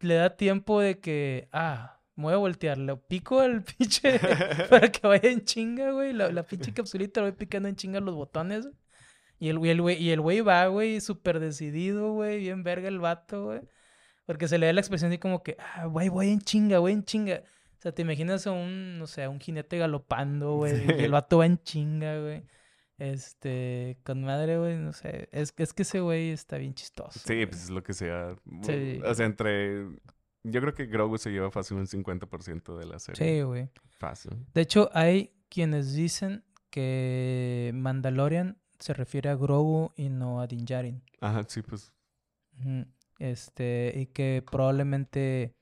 le 0.00 0.14
da 0.14 0.36
tiempo 0.36 0.80
de 0.80 1.00
que, 1.00 1.48
ah, 1.52 1.95
me 2.16 2.24
voy 2.24 2.32
a 2.32 2.38
voltear, 2.38 2.78
le 2.78 2.96
pico 2.96 3.40
al 3.40 3.62
pinche 3.78 4.18
para 4.70 4.90
que 4.90 5.06
vaya 5.06 5.30
en 5.30 5.44
chinga, 5.44 5.92
güey. 5.92 6.12
La, 6.12 6.30
la 6.30 6.42
pinche 6.42 6.72
capsulita 6.72 7.20
lo 7.20 7.28
voy 7.28 7.36
picando 7.36 7.68
en 7.68 7.76
chinga 7.76 8.00
los 8.00 8.14
botones. 8.14 8.64
güey. 8.64 8.76
Y 9.38 9.48
el 9.50 9.58
güey, 9.58 9.70
el 9.70 9.82
güey, 9.82 10.02
y 10.02 10.10
el 10.10 10.20
güey 10.20 10.40
va, 10.40 10.66
güey, 10.66 11.00
súper 11.00 11.40
decidido, 11.40 12.12
güey, 12.12 12.38
bien 12.40 12.62
verga 12.62 12.88
el 12.88 12.98
vato, 12.98 13.44
güey. 13.44 13.60
Porque 14.24 14.48
se 14.48 14.58
le 14.58 14.66
da 14.66 14.72
la 14.72 14.80
expresión 14.80 15.10
así 15.10 15.18
como 15.18 15.42
que, 15.42 15.56
ah, 15.58 15.84
güey, 15.86 16.08
voy 16.08 16.30
en 16.30 16.40
chinga, 16.40 16.78
voy 16.78 16.92
en 16.92 17.04
chinga. 17.04 17.42
O 17.78 17.82
sea, 17.82 17.92
te 17.92 18.02
imaginas 18.02 18.46
a 18.46 18.52
un, 18.52 18.98
no 18.98 19.06
sé, 19.06 19.22
a 19.24 19.30
un 19.30 19.38
jinete 19.38 19.78
galopando, 19.78 20.56
güey, 20.56 20.86
y 20.98 21.04
el 21.04 21.12
vato 21.12 21.38
va 21.38 21.46
en 21.46 21.58
chinga, 21.62 22.18
güey. 22.18 22.44
Este, 22.98 23.98
con 24.04 24.24
madre, 24.24 24.58
güey, 24.58 24.76
no 24.78 24.94
sé. 24.94 25.28
Es, 25.32 25.52
es 25.58 25.74
que 25.74 25.82
ese 25.82 26.00
güey 26.00 26.30
está 26.30 26.56
bien 26.56 26.74
chistoso. 26.74 27.18
Sí, 27.18 27.34
güey. 27.34 27.46
pues 27.46 27.64
es 27.64 27.70
lo 27.70 27.82
que 27.82 27.92
sea. 27.92 28.34
Sí. 28.62 29.00
O 29.04 29.14
sea, 29.14 29.26
entre... 29.26 29.84
Yo 30.48 30.60
creo 30.60 30.74
que 30.74 30.86
Grogu 30.86 31.18
se 31.18 31.30
lleva 31.30 31.50
fácil 31.50 31.76
un 31.76 31.86
50% 31.86 32.76
de 32.78 32.86
la 32.86 32.98
serie. 32.98 33.36
Sí, 33.38 33.42
güey. 33.42 33.68
Fácil. 33.98 34.32
De 34.54 34.60
hecho, 34.60 34.90
hay 34.92 35.32
quienes 35.48 35.94
dicen 35.94 36.44
que 36.70 37.72
Mandalorian 37.74 38.58
se 38.78 38.92
refiere 38.92 39.28
a 39.30 39.34
Grogu 39.34 39.92
y 39.96 40.08
no 40.08 40.40
a 40.40 40.46
Din 40.46 40.64
Djarin. 40.64 41.02
Ajá, 41.20 41.42
sí, 41.48 41.62
pues... 41.62 41.92
Este, 43.18 43.92
y 43.96 44.06
que 44.06 44.44
probablemente 44.50 45.54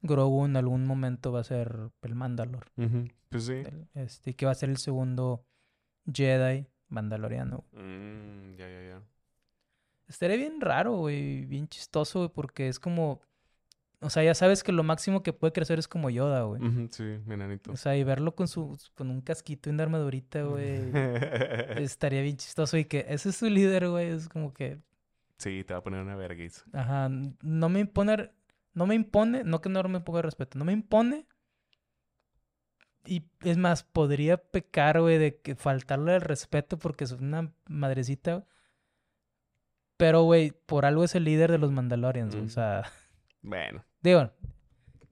Grogu 0.00 0.44
en 0.46 0.56
algún 0.56 0.86
momento 0.86 1.32
va 1.32 1.40
a 1.40 1.44
ser 1.44 1.90
el 2.02 2.14
Mandalor. 2.14 2.70
ujú, 2.76 3.08
Pues 3.28 3.44
sí. 3.44 3.62
Este, 3.94 4.30
y 4.30 4.34
que 4.34 4.46
va 4.46 4.52
a 4.52 4.56
ser 4.56 4.70
el 4.70 4.76
segundo 4.78 5.44
Jedi 6.12 6.66
mandaloriano. 6.88 7.64
Mm, 7.72 8.54
ya, 8.56 8.68
ya, 8.68 8.82
ya. 8.88 9.02
Estaría 10.08 10.36
bien 10.36 10.60
raro, 10.60 10.96
güey, 10.96 11.44
bien 11.46 11.68
chistoso, 11.68 12.20
güey, 12.20 12.30
porque 12.32 12.68
es 12.68 12.78
como... 12.78 13.20
O 14.02 14.10
sea, 14.10 14.22
ya 14.24 14.34
sabes 14.34 14.62
que 14.64 14.72
lo 14.72 14.82
máximo 14.82 15.22
que 15.22 15.32
puede 15.32 15.52
crecer 15.52 15.78
es 15.78 15.86
como 15.88 16.10
Yoda, 16.10 16.42
güey. 16.42 16.60
Ujú, 16.62 16.88
sí, 16.90 17.04
enanito. 17.28 17.70
O 17.72 17.76
sea, 17.76 17.96
y 17.96 18.02
verlo 18.04 18.34
con 18.34 18.48
su 18.48 18.76
con 18.94 19.10
un 19.10 19.20
casquito 19.20 19.70
y 19.70 19.72
una 19.72 19.84
armadurita, 19.84 20.42
güey, 20.42 20.90
estaría 21.82 22.20
bien 22.22 22.36
chistoso. 22.36 22.76
Y 22.76 22.84
que 22.84 23.06
ese 23.08 23.28
es 23.30 23.36
su 23.36 23.48
líder, 23.48 23.88
güey, 23.88 24.08
es 24.10 24.28
como 24.28 24.52
que... 24.52 24.78
sí, 25.38 25.62
te 25.64 25.72
va 25.72 25.78
a 25.78 25.82
poner 25.82 26.02
una 26.02 26.16
vergüenza. 26.16 26.64
Ajá, 26.72 27.08
no 27.08 27.68
me 27.68 27.80
impone... 27.80 28.30
no 28.74 28.86
me 28.86 28.94
impone, 28.96 29.44
no 29.44 29.60
que 29.60 29.68
no 29.68 29.82
me 29.84 30.00
ponga 30.00 30.20
respeto, 30.22 30.58
no 30.58 30.64
me 30.64 30.72
impone. 30.72 31.26
Y 33.04 33.24
es 33.44 33.56
más, 33.56 33.82
podría 33.82 34.36
pecar, 34.36 35.00
güey, 35.00 35.18
de 35.18 35.40
que 35.40 35.54
faltarle 35.56 36.14
el 36.16 36.20
respeto 36.20 36.78
porque 36.78 37.04
es 37.04 37.12
una 37.12 37.52
madrecita. 37.68 38.46
Pero, 39.96 40.22
güey, 40.22 40.52
por 40.66 40.84
algo 40.86 41.04
es 41.04 41.14
el 41.14 41.24
líder 41.24 41.50
de 41.52 41.58
los 41.58 41.70
Mandalorians, 41.72 42.34
güey. 42.34 42.44
O 42.44 42.46
Mm. 42.46 42.50
sea, 42.50 42.84
Bueno, 43.42 43.84
digo, 44.00 44.30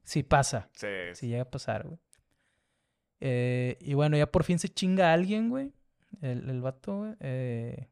si 0.02 0.22
pasa. 0.22 0.68
sí. 0.72 0.86
Si 1.14 1.28
llega 1.28 1.42
a 1.42 1.50
pasar, 1.50 1.86
güey. 1.86 1.98
Eh, 3.20 3.76
y 3.80 3.94
bueno, 3.94 4.16
ya 4.16 4.30
por 4.30 4.44
fin 4.44 4.58
se 4.58 4.68
chinga 4.68 5.10
a 5.10 5.12
alguien, 5.14 5.50
güey. 5.50 5.72
El, 6.22 6.48
el 6.48 6.60
vato, 6.62 6.98
güey. 6.98 7.14
eh, 7.20 7.88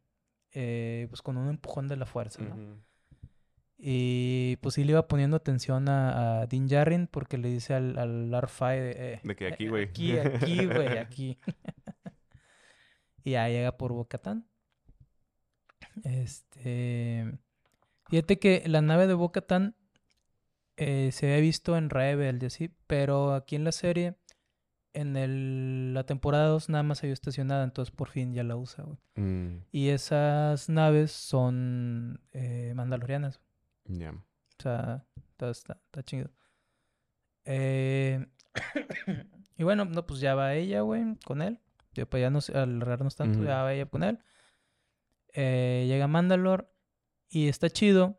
eh, 0.53 1.07
pues 1.11 1.21
con 1.23 1.37
un 1.37 1.49
empujón 1.49 1.87
de 1.89 1.97
la 1.97 2.07
fuerza, 2.07 2.43
¿no? 2.43 2.57
Y 3.81 4.57
pues 4.57 4.75
sí 4.75 4.83
le 4.83 4.93
iba 4.93 5.07
poniendo 5.07 5.37
atención 5.37 5.89
a, 5.89 6.41
a 6.41 6.47
Din 6.47 6.67
Djarin 6.67 7.07
porque 7.07 7.39
le 7.39 7.49
dice 7.49 7.75
al, 7.75 7.97
al 7.99 8.29
R5 8.33 8.71
de, 8.81 8.91
eh, 9.15 9.21
De 9.23 9.37
que 9.37 9.47
eh, 9.49 9.53
aquí, 9.53 9.69
güey. 9.69 9.85
Aquí, 9.85 10.19
aquí, 10.19 10.67
güey, 10.67 10.99
aquí. 10.99 11.39
y 13.25 13.33
ya 13.33 13.49
llega 13.49 13.77
por 13.77 13.93
Bocatán. 13.93 14.49
Este. 16.03 17.39
Fíjate 18.09 18.39
que 18.39 18.63
la 18.67 18.81
nave 18.81 19.07
de 19.07 19.15
Bocatán 19.15 19.77
eh, 20.79 21.11
se 21.13 21.27
había 21.27 21.41
visto 21.41 21.77
en 21.77 21.91
Rebel, 21.91 22.41
y 22.43 22.47
así, 22.47 22.71
pero 22.87 23.35
aquí 23.35 23.57
en 23.57 23.65
la 23.65 23.73
serie, 23.73 24.17
en 24.93 25.17
el, 25.17 25.93
la 25.93 26.05
temporada 26.07 26.47
2 26.47 26.69
nada 26.69 26.85
más 26.85 26.99
se 26.99 27.09
vio 27.09 27.15
estacionada, 27.15 27.65
entonces 27.65 27.95
por 27.95 28.09
fin 28.09 28.33
ya 28.33 28.45
la 28.45 28.57
usa, 28.57 28.85
güey. 28.85 28.99
Mm, 29.17 29.65
Y 29.73 29.89
esas 29.89 30.69
naves 30.69 31.11
son 31.11 32.21
eh, 32.33 32.73
mandalorianas. 32.75 33.41
ya. 33.85 34.13
O 34.13 34.63
sea, 34.63 35.05
está, 35.29 35.51
está, 35.51 35.81
está 35.85 36.03
chido. 36.03 36.31
Eh, 37.45 38.27
y 39.57 39.63
bueno, 39.65 39.85
no, 39.85 40.07
pues 40.07 40.21
ya 40.21 40.35
va 40.35 40.55
ella, 40.55 40.81
güey, 40.83 41.17
con 41.25 41.43
él. 41.43 41.61
Ya, 41.95 42.07
pues 42.07 42.21
ya 42.21 42.31
no 42.31 42.41
sé, 42.41 42.57
al 42.57 42.79
no 42.79 43.09
tanto, 43.11 43.43
ya 43.43 43.63
va 43.63 43.73
ella 43.73 43.87
con 43.87 44.03
él. 44.05 44.19
Eh, 45.33 45.85
llega 45.89 46.05
a 46.05 46.09
Mandalore 46.09 46.67
y 47.29 47.49
está 47.49 47.69
chido 47.69 48.19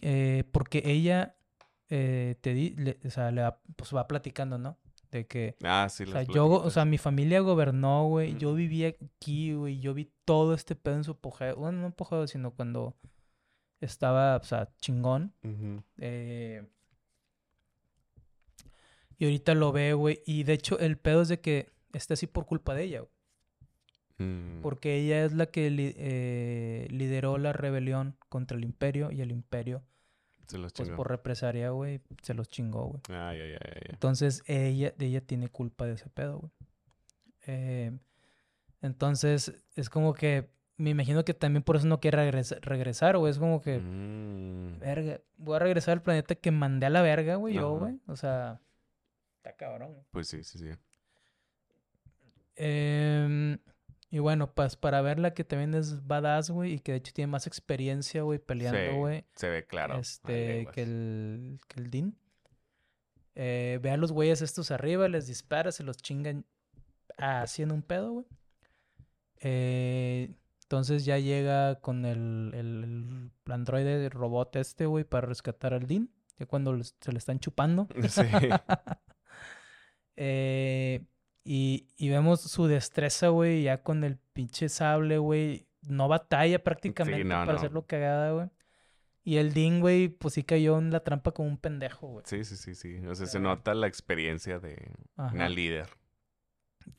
eh, 0.00 0.44
porque 0.52 0.82
ella 0.84 1.36
eh, 1.90 2.36
te 2.40 2.54
di, 2.54 2.70
le- 2.76 2.98
o 3.04 3.10
sea, 3.10 3.30
le 3.30 3.42
va, 3.42 3.60
pues 3.76 3.94
va 3.94 4.06
platicando, 4.08 4.56
¿no? 4.58 4.78
De 5.10 5.26
que, 5.26 5.56
Ah, 5.64 5.88
sí, 5.90 6.04
o 6.04 6.06
sea, 6.06 6.22
yo, 6.22 6.46
o 6.48 6.70
sea, 6.70 6.84
mi 6.84 6.96
familia 6.98 7.40
gobernó, 7.40 8.06
güey. 8.08 8.36
Yo 8.38 8.48
Ujú. 8.50 8.56
vivía 8.58 8.88
aquí, 8.88 9.52
güey. 9.54 9.80
Yo 9.80 9.92
vi 9.92 10.10
todo 10.24 10.54
este 10.54 10.76
pedo 10.76 10.94
en 10.94 11.04
su 11.04 11.10
apogeo. 11.12 11.56
Bueno, 11.56 11.80
no 11.80 11.86
apogeo, 11.88 12.26
sino 12.28 12.52
cuando 12.52 12.96
estaba, 13.80 14.36
o 14.36 14.44
sea, 14.44 14.68
chingón. 14.78 15.32
Eh, 15.98 16.64
y 19.18 19.24
ahorita 19.24 19.54
lo 19.54 19.72
ve, 19.72 19.92
güey. 19.94 20.22
Y 20.26 20.44
de 20.44 20.52
hecho, 20.54 20.78
el 20.78 20.96
pedo 20.96 21.22
es 21.22 21.28
de 21.28 21.40
que 21.40 21.70
está 21.92 22.14
así 22.14 22.26
por 22.26 22.46
culpa 22.46 22.74
de 22.74 22.84
ella, 22.84 23.00
güey. 23.00 23.12
Mm, 24.28 24.60
Porque 24.62 24.96
ella 24.96 25.24
es 25.24 25.32
la 25.32 25.46
que 25.46 25.70
li- 25.70 25.94
eh, 25.96 26.86
lideró 26.90 27.36
la 27.38 27.52
rebelión 27.52 28.16
contra 28.28 28.56
el 28.56 28.64
imperio. 28.64 29.10
Y 29.10 29.20
el 29.22 29.30
imperio, 29.32 29.82
Se 30.46 30.58
los 30.58 30.72
pues 30.72 30.88
chingó. 30.88 30.96
por 30.96 31.08
represalia, 31.08 31.70
güey, 31.70 32.00
se 32.22 32.34
los 32.34 32.48
chingó, 32.48 32.86
güey. 32.86 33.00
Ay, 33.08 33.40
ay, 33.40 33.50
ay, 33.52 33.58
ay, 33.60 33.72
ay. 33.76 33.82
Entonces, 33.90 34.42
ella, 34.46 34.92
ella 34.98 35.20
tiene 35.20 35.48
culpa 35.48 35.86
de 35.86 35.92
ese 35.94 36.08
pedo, 36.10 36.38
güey. 36.40 36.52
Eh, 37.46 37.92
entonces, 38.82 39.52
es 39.76 39.88
como 39.90 40.14
que. 40.14 40.48
Me 40.76 40.88
imagino 40.90 41.24
que 41.26 41.34
también 41.34 41.62
por 41.62 41.76
eso 41.76 41.86
no 41.86 42.00
quiere 42.00 42.16
regresa- 42.16 42.58
regresar, 42.62 43.18
güey. 43.18 43.30
Es 43.30 43.38
como 43.38 43.60
que. 43.60 43.78
Mm, 43.78 44.78
Verga, 44.80 45.20
voy 45.36 45.56
a 45.56 45.58
regresar 45.58 45.92
al 45.92 46.02
planeta 46.02 46.34
que 46.34 46.50
mandé 46.50 46.86
a 46.86 46.90
la 46.90 47.02
verga, 47.02 47.34
güey, 47.36 47.54
yo, 47.54 47.78
güey. 47.78 48.00
O 48.06 48.16
sea, 48.16 48.60
está 49.36 49.54
cabrón. 49.56 49.92
güey. 49.92 50.04
Pues 50.10 50.28
sí, 50.28 50.42
sí, 50.42 50.58
sí. 50.58 50.70
Em, 52.56 53.58
y 54.10 54.18
bueno, 54.18 54.52
pues 54.52 54.76
para 54.76 55.00
verla 55.02 55.34
que 55.34 55.44
también 55.44 55.74
es 55.74 56.06
badass, 56.06 56.50
güey, 56.50 56.74
y 56.74 56.78
que 56.80 56.92
de 56.92 56.98
hecho 56.98 57.12
tiene 57.12 57.30
más 57.30 57.46
experiencia, 57.46 58.22
güey, 58.22 58.38
peleando, 58.40 58.80
Sí, 58.80 58.96
güey, 58.96 59.24
Se 59.34 59.48
ve 59.48 59.64
claro. 59.66 59.98
este, 59.98 60.66
que 60.72 60.82
el, 60.82 61.58
que 61.68 61.80
el 61.80 61.90
Dean. 61.90 62.16
Eh, 63.36 63.78
ve 63.80 63.90
a 63.90 63.96
los 63.96 64.10
güeyes 64.12 64.42
estos 64.42 64.70
arriba, 64.72 65.08
les 65.08 65.28
dispara, 65.28 65.70
se 65.70 65.84
los 65.84 65.96
chingan 65.98 66.44
haciendo 67.16 67.74
un 67.74 67.82
pedo, 67.82 68.12
güey. 68.12 68.26
Eh, 69.42 70.34
entonces 70.62 71.04
ya 71.04 71.18
llega 71.18 71.80
con 71.80 72.04
el, 72.04 72.52
el, 72.54 73.30
el 73.46 73.52
androide 73.52 74.08
robot 74.08 74.56
este, 74.56 74.86
güey, 74.86 75.04
para 75.04 75.26
rescatar 75.26 75.72
al 75.72 75.86
Dean. 75.86 76.10
Ya 76.38 76.46
cuando 76.46 76.76
se 76.82 77.12
le 77.12 77.18
están 77.18 77.38
chupando. 77.38 77.86
Sí. 78.08 78.22
Eh, 80.22 81.06
y, 81.44 81.88
y 81.96 82.08
vemos 82.10 82.40
su 82.40 82.66
destreza, 82.66 83.28
güey, 83.28 83.62
ya 83.64 83.82
con 83.82 84.04
el 84.04 84.16
pinche 84.32 84.68
sable, 84.68 85.18
güey. 85.18 85.66
No 85.82 86.08
batalla 86.08 86.62
prácticamente 86.62 87.24
no, 87.24 87.30
para 87.36 87.52
no. 87.52 87.58
hacerlo 87.58 87.86
cagada, 87.86 88.32
güey. 88.32 88.48
Y 89.22 89.36
el 89.36 89.52
Dean, 89.54 89.80
güey, 89.80 90.08
pues 90.08 90.34
sí 90.34 90.44
cayó 90.44 90.78
en 90.78 90.90
la 90.90 91.00
trampa 91.04 91.32
como 91.32 91.48
un 91.48 91.56
pendejo, 91.58 92.06
güey. 92.08 92.24
Sí, 92.26 92.44
sí, 92.44 92.56
sí, 92.56 92.74
sí. 92.74 93.06
O 93.06 93.14
sea, 93.14 93.26
se 93.26 93.38
Ah. 93.38 93.40
nota 93.40 93.74
la 93.74 93.86
experiencia 93.86 94.58
de 94.58 94.92
Ajá. 95.16 95.34
una 95.34 95.48
líder. 95.48 95.88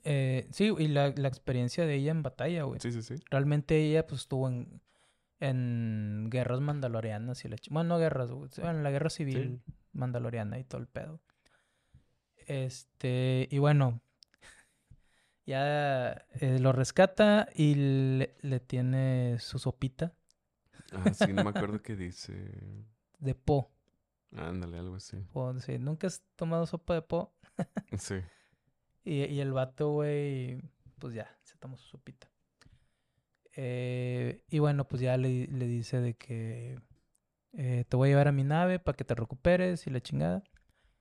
Eh, 0.03 0.47
sí, 0.51 0.71
y 0.77 0.87
la, 0.87 1.13
la 1.15 1.27
experiencia 1.27 1.85
de 1.85 1.95
ella 1.95 2.11
en 2.11 2.23
batalla, 2.23 2.63
güey. 2.63 2.79
Sí, 2.79 2.91
sí, 2.91 3.01
sí. 3.01 3.15
Realmente 3.29 3.77
ella, 3.77 4.05
pues, 4.07 4.21
estuvo 4.21 4.47
en, 4.47 4.81
en 5.39 6.27
guerras 6.29 6.61
mandalorianas 6.61 7.43
y 7.45 7.49
la... 7.49 7.57
Bueno, 7.69 7.89
no 7.95 7.99
guerras, 7.99 8.31
güey. 8.31 8.49
En 8.57 8.83
la 8.83 8.91
guerra 8.91 9.09
civil 9.09 9.61
mandaloriana 9.91 10.59
y 10.59 10.63
todo 10.63 10.79
el 10.81 10.87
pedo. 10.87 11.19
Este... 12.47 13.47
Y 13.51 13.57
bueno... 13.59 14.01
Ya 15.45 16.25
eh, 16.39 16.59
lo 16.59 16.71
rescata 16.71 17.47
y 17.55 17.75
le, 17.75 18.35
le 18.41 18.59
tiene 18.59 19.37
su 19.39 19.57
sopita 19.59 20.13
Ah, 20.93 21.13
sí, 21.13 21.33
no 21.33 21.43
me 21.43 21.49
acuerdo 21.51 21.81
qué 21.81 21.95
dice. 21.95 22.33
de 23.19 23.35
po. 23.35 23.71
Ándale, 24.35 24.77
algo 24.77 24.95
así. 24.95 25.17
po 25.33 25.57
sí, 25.59 25.77
¿Nunca 25.79 26.07
has 26.07 26.21
tomado 26.35 26.65
sopa 26.65 26.93
de 26.95 27.01
po? 27.01 27.33
Sí. 27.97 28.15
Y, 29.03 29.23
y 29.25 29.39
el 29.41 29.51
vato, 29.51 29.91
güey, 29.91 30.61
pues 30.99 31.13
ya, 31.13 31.35
se 31.43 31.57
tomó 31.57 31.75
su 31.77 31.87
sopita. 31.87 32.29
Eh, 33.55 34.43
y 34.49 34.59
bueno, 34.59 34.87
pues 34.87 35.01
ya 35.01 35.17
le, 35.17 35.47
le 35.47 35.65
dice 35.67 35.99
de 35.99 36.15
que 36.15 36.79
eh, 37.53 37.85
te 37.89 37.97
voy 37.97 38.09
a 38.09 38.11
llevar 38.11 38.27
a 38.27 38.31
mi 38.31 38.43
nave 38.43 38.79
para 38.79 38.95
que 38.95 39.03
te 39.03 39.15
recuperes 39.15 39.87
y 39.87 39.89
la 39.89 40.01
chingada. 40.01 40.43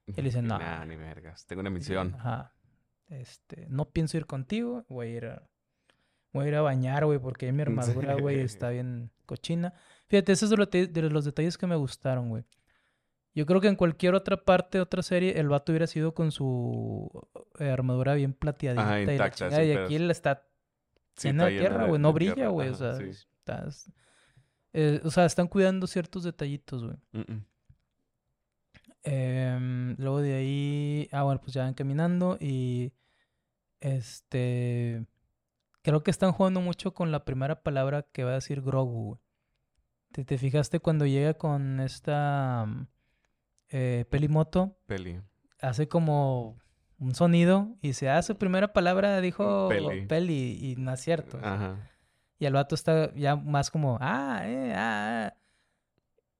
Y 0.07 0.13
le 0.15 0.23
dice, 0.23 0.43
no. 0.43 0.59
Nah, 0.59 0.85
ni 0.85 0.97
vergas. 0.97 1.47
Tengo 1.47 1.61
una 1.61 1.71
misión. 1.71 2.15
Ajá. 2.15 2.53
Este, 3.11 3.67
no 3.69 3.91
pienso 3.91 4.17
ir 4.17 4.25
contigo, 4.27 4.85
voy 4.89 5.07
a 5.09 5.11
ir 5.11 5.27
a, 5.27 5.43
voy 6.33 6.45
a, 6.47 6.49
ir 6.49 6.55
a 6.55 6.63
bañar, 6.63 7.05
güey, 7.05 7.19
porque 7.19 7.53
mi 7.53 7.63
armadura, 8.07 8.15
güey, 8.15 8.37
Sí. 8.39 8.43
está 8.43 8.71
bien 8.71 9.11
cochina. 9.27 9.75
Fíjate, 10.09 10.33
esos 10.33 10.45
es 10.45 10.51
de, 10.51 10.57
los 10.57 10.71
te- 10.71 10.87
de 10.87 11.03
los 11.11 11.25
detalles 11.25 11.59
que 11.59 11.67
me 11.67 11.77
gustaron, 11.77 12.29
güey. 12.31 12.45
Yo 13.35 13.47
creo 13.47 13.61
que 13.61 13.69
en 13.69 13.77
cualquier 13.77 14.15
otra 14.15 14.37
parte, 14.45 14.81
otra 14.81 15.03
serie, 15.03 15.39
el 15.39 15.49
vato 15.49 15.71
hubiera 15.73 15.87
sido 15.87 16.15
con 16.15 16.33
su 16.33 17.09
eh, 17.61 17.69
armadura 17.71 18.15
bien 18.15 18.33
plateadita 18.33 18.83
Ajá, 18.83 19.01
y 19.01 19.07
la 19.07 19.65
y 19.65 19.73
aquí 19.73 19.95
él 19.97 20.11
está 20.11 20.47
Sí, 21.17 21.29
de 21.29 21.33
llena 21.35 21.49
tierra, 21.49 21.87
güey, 21.87 22.01
no 22.01 22.13
brilla, 22.13 22.49
güey, 22.49 22.71
o 22.71 22.75
sea, 22.75 22.95
sí. 22.97 23.05
estás- 23.11 23.93
eh, 24.73 25.01
o 25.05 25.11
sea, 25.11 25.27
están 25.27 25.47
cuidando 25.49 25.87
ciertos 25.87 26.25
detallitos, 26.25 26.85
güey. 26.85 26.97
Em, 29.03 29.97
luego 29.99 30.21
de 30.21 30.35
ahí, 30.35 31.09
ah, 31.13 31.23
bueno, 31.23 31.41
pues 31.41 31.55
ya 31.55 31.63
van 31.65 31.75
caminando 31.75 32.37
y 32.41 32.93
este, 33.81 35.07
creo 35.83 36.03
que 36.03 36.11
están 36.11 36.33
jugando 36.33 36.61
mucho 36.61 36.95
con 36.95 37.11
la 37.11 37.25
primera 37.25 37.63
palabra 37.63 38.07
que 38.13 38.25
va 38.25 38.33
a 38.33 38.35
decir 38.35 38.63
Grogu. 38.63 39.19
¿Te, 40.13 40.25
te 40.25 40.39
fijaste 40.39 40.81
cuando 40.81 41.07
llega 41.07 41.35
con 41.35 41.81
esta 41.81 42.65
mm, 42.67 42.87
eh, 43.71 44.05
pelimoto? 44.11 44.77
Peli. 44.87 45.21
Hace 45.61 45.89
como 45.89 46.59
un 46.99 47.15
sonido 47.15 47.77
y 47.81 47.95
se 47.95 48.11
hace 48.11 48.35
primera 48.35 48.73
palabra, 48.73 49.21
dijo 49.21 49.69
Peli. 49.69 50.07
peli, 50.07 50.59
y 50.61 50.77
no 50.77 50.93
es 50.93 51.01
cierto. 51.01 51.39
Ajá. 51.43 51.91
Y 52.39 52.47
el 52.47 52.55
vato 52.55 52.75
está 52.75 53.15
ya 53.15 53.37
más 53.37 53.71
como, 53.71 53.99
ah, 54.01 54.43
eh, 54.45 54.73
ah, 54.75 55.27
ah". 55.27 55.37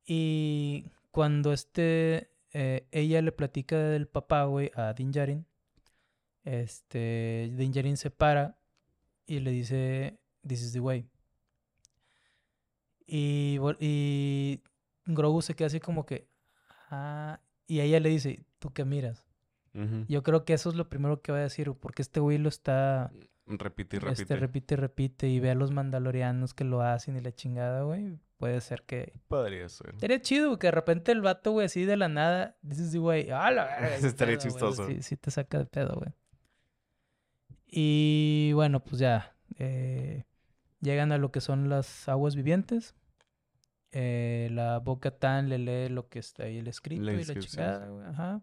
Y 0.07 0.87
cuando 1.11 1.53
este, 1.53 2.33
eh, 2.53 2.89
ella 2.91 3.23
le 3.23 3.33
platica 3.33 3.77
del 3.77 4.09
papá, 4.09 4.45
güey, 4.45 4.71
a 4.75 4.93
Din 4.95 5.13
Djarin, 5.13 5.47
este, 6.51 7.51
Din 7.55 7.71
Djarin 7.71 7.97
se 7.97 8.11
para 8.11 8.59
y 9.25 9.39
le 9.39 9.53
dice, 9.53 10.19
this 10.47 10.63
is 10.63 10.73
the 10.73 10.81
way. 10.81 11.09
Y, 13.07 13.59
y 13.79 14.61
Grogu 15.07 15.43
se 15.43 15.55
queda 15.55 15.69
así 15.69 15.79
como 15.79 16.07
que, 16.07 16.29
ah, 16.91 17.41
y 17.67 17.81
ella 17.81 18.01
le 18.01 18.09
dice, 18.09 18.45
¿tú 18.59 18.73
qué 18.73 18.85
miras? 18.85 19.25
Yo 20.09 20.25
creo 20.25 20.45
que 20.45 20.53
eso 20.53 20.69
es 20.69 20.75
lo 20.75 20.89
primero 20.89 21.23
que 21.23 21.31
va 21.31 21.39
a 21.39 21.43
decir, 21.43 21.73
porque 21.75 22.03
este 22.03 22.19
güey 22.19 22.39
lo 22.39 22.49
está... 22.49 23.13
Repite 23.47 23.97
y 23.97 23.99
este, 23.99 24.35
repite. 24.35 24.37
repite 24.37 24.75
y 24.75 24.77
repite 24.77 25.29
y 25.29 25.41
ve 25.41 25.51
a 25.51 25.55
los 25.55 25.71
mandalorianos 25.71 26.55
que 26.55 26.65
lo 26.65 26.83
hacen 26.83 27.17
y 27.17 27.21
la 27.21 27.33
chingada, 27.33 27.83
güey, 27.83 28.19
puede 28.39 28.61
ser 28.61 28.83
que... 28.83 29.13
Podría 29.29 29.69
ser. 29.69 29.95
Sería 29.99 30.21
chido, 30.21 30.59
que 30.59 30.67
de 30.67 30.73
repente 30.73 31.13
el 31.13 31.21
vato, 31.21 31.53
güey, 31.53 31.67
así 31.67 31.85
de 31.85 31.97
la 31.97 32.09
nada, 32.09 32.57
dices, 32.63 32.95
güey, 32.97 33.31
¡ah, 33.31 33.53
la 33.53 33.67
verga! 33.67 34.01
qué 34.01 34.07
Estaría 34.07 34.39
pedo, 34.39 34.43
güey", 34.43 34.53
chistoso. 34.53 34.87
Sí, 34.89 35.03
sí 35.03 35.17
te 35.17 35.31
saca 35.31 35.59
de 35.59 35.67
pedo, 35.67 35.95
güey. 35.95 36.13
Y 37.71 38.53
bueno, 38.55 38.81
pues 38.83 38.99
ya, 39.01 39.37
eh, 39.59 40.25
llegan 40.81 41.13
a 41.13 41.19
lo 41.19 41.31
que 41.31 41.41
son 41.41 41.69
las 41.69 42.09
aguas 42.09 42.35
vivientes. 42.35 42.95
Eh, 43.93 44.49
la 44.53 44.79
Boca 44.79 45.11
Tan 45.19 45.49
le 45.49 45.59
lee 45.59 45.89
lo 45.93 46.09
que 46.09 46.19
está 46.21 46.45
ahí 46.45 46.59
el 46.59 46.69
escrito 46.69 47.03
La 47.03 47.13
y 47.13 47.25
la 47.25 47.35
chingada, 47.39 47.87
sí. 47.87 47.93
ajá. 48.09 48.43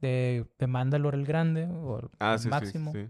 De, 0.00 0.46
de 0.58 0.66
Mandalor 0.66 1.14
el 1.14 1.24
Grande, 1.26 1.66
o 1.66 1.98
el 2.00 2.08
Ah, 2.20 2.38
sí, 2.38 2.44
sí, 2.44 2.48
máximo. 2.48 2.92
sí. 2.92 3.08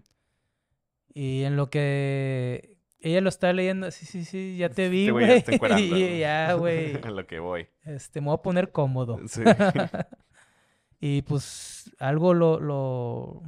Y 1.13 1.43
en 1.43 1.55
lo 1.55 1.69
que 1.69 2.77
ella 2.99 3.21
lo 3.21 3.29
está 3.29 3.53
leyendo, 3.53 3.91
sí, 3.91 4.05
sí, 4.05 4.25
sí, 4.25 4.57
ya 4.57 4.69
te 4.69 4.89
vi, 4.89 5.07
Este 5.07 5.57
güey 5.57 5.69
ya 5.69 5.83
güey. 5.87 5.93
y 6.15 6.19
ya, 6.19 6.53
güey. 6.53 6.95
A 7.05 7.11
lo 7.11 7.25
que 7.27 7.39
voy. 7.39 7.67
Este, 7.83 8.21
me 8.21 8.27
voy 8.27 8.35
a 8.35 8.41
poner 8.41 8.71
cómodo. 8.71 9.19
Sí. 9.27 9.41
y 10.99 11.21
pues 11.23 11.91
algo 11.99 12.33
lo, 12.33 12.59
lo 12.59 13.43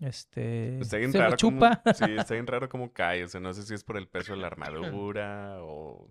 este, 0.00 0.78
Está 0.80 0.96
bien 0.98 1.12
se 1.12 1.18
lo 1.18 1.24
raro. 1.24 1.36
chupa. 1.36 1.82
Como, 1.82 1.94
sí, 1.94 2.04
está 2.16 2.34
bien 2.34 2.46
raro 2.46 2.68
cómo 2.68 2.92
cae. 2.92 3.24
O 3.24 3.28
sea, 3.28 3.40
no 3.40 3.52
sé 3.54 3.62
si 3.62 3.74
es 3.74 3.84
por 3.84 3.96
el 3.96 4.08
peso 4.08 4.32
de 4.34 4.38
la 4.40 4.48
armadura 4.48 5.58
o, 5.62 6.10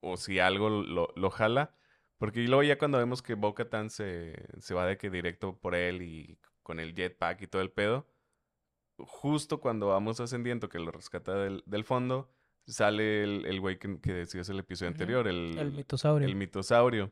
o 0.00 0.16
si 0.16 0.38
algo 0.38 0.68
lo, 0.68 1.08
lo 1.14 1.30
jala. 1.30 1.74
Porque 2.18 2.40
luego 2.42 2.62
ya 2.62 2.78
cuando 2.78 2.98
vemos 2.98 3.22
que 3.22 3.34
Bo-Katan 3.34 3.90
se, 3.90 4.34
se 4.58 4.74
va 4.74 4.86
de 4.86 4.96
que 4.96 5.10
directo 5.10 5.58
por 5.58 5.74
él 5.74 6.02
y 6.02 6.38
con 6.62 6.80
el 6.80 6.94
jetpack 6.94 7.42
y 7.42 7.46
todo 7.46 7.60
el 7.60 7.70
pedo, 7.70 8.06
justo 8.98 9.60
cuando 9.60 9.88
vamos 9.88 10.20
ascendiendo, 10.20 10.68
que 10.68 10.78
lo 10.78 10.90
rescata 10.92 11.34
del, 11.34 11.62
del 11.66 11.84
fondo, 11.84 12.30
sale 12.66 13.24
el, 13.24 13.44
el 13.46 13.60
güey 13.60 13.78
que, 13.78 14.00
que 14.00 14.12
decías 14.12 14.48
el 14.48 14.60
episodio 14.60 14.90
anterior, 14.92 15.26
el, 15.28 15.58
el 15.58 15.72
mitosaurio. 15.72 16.26
el 16.28 16.36
mitosaurio. 16.36 17.10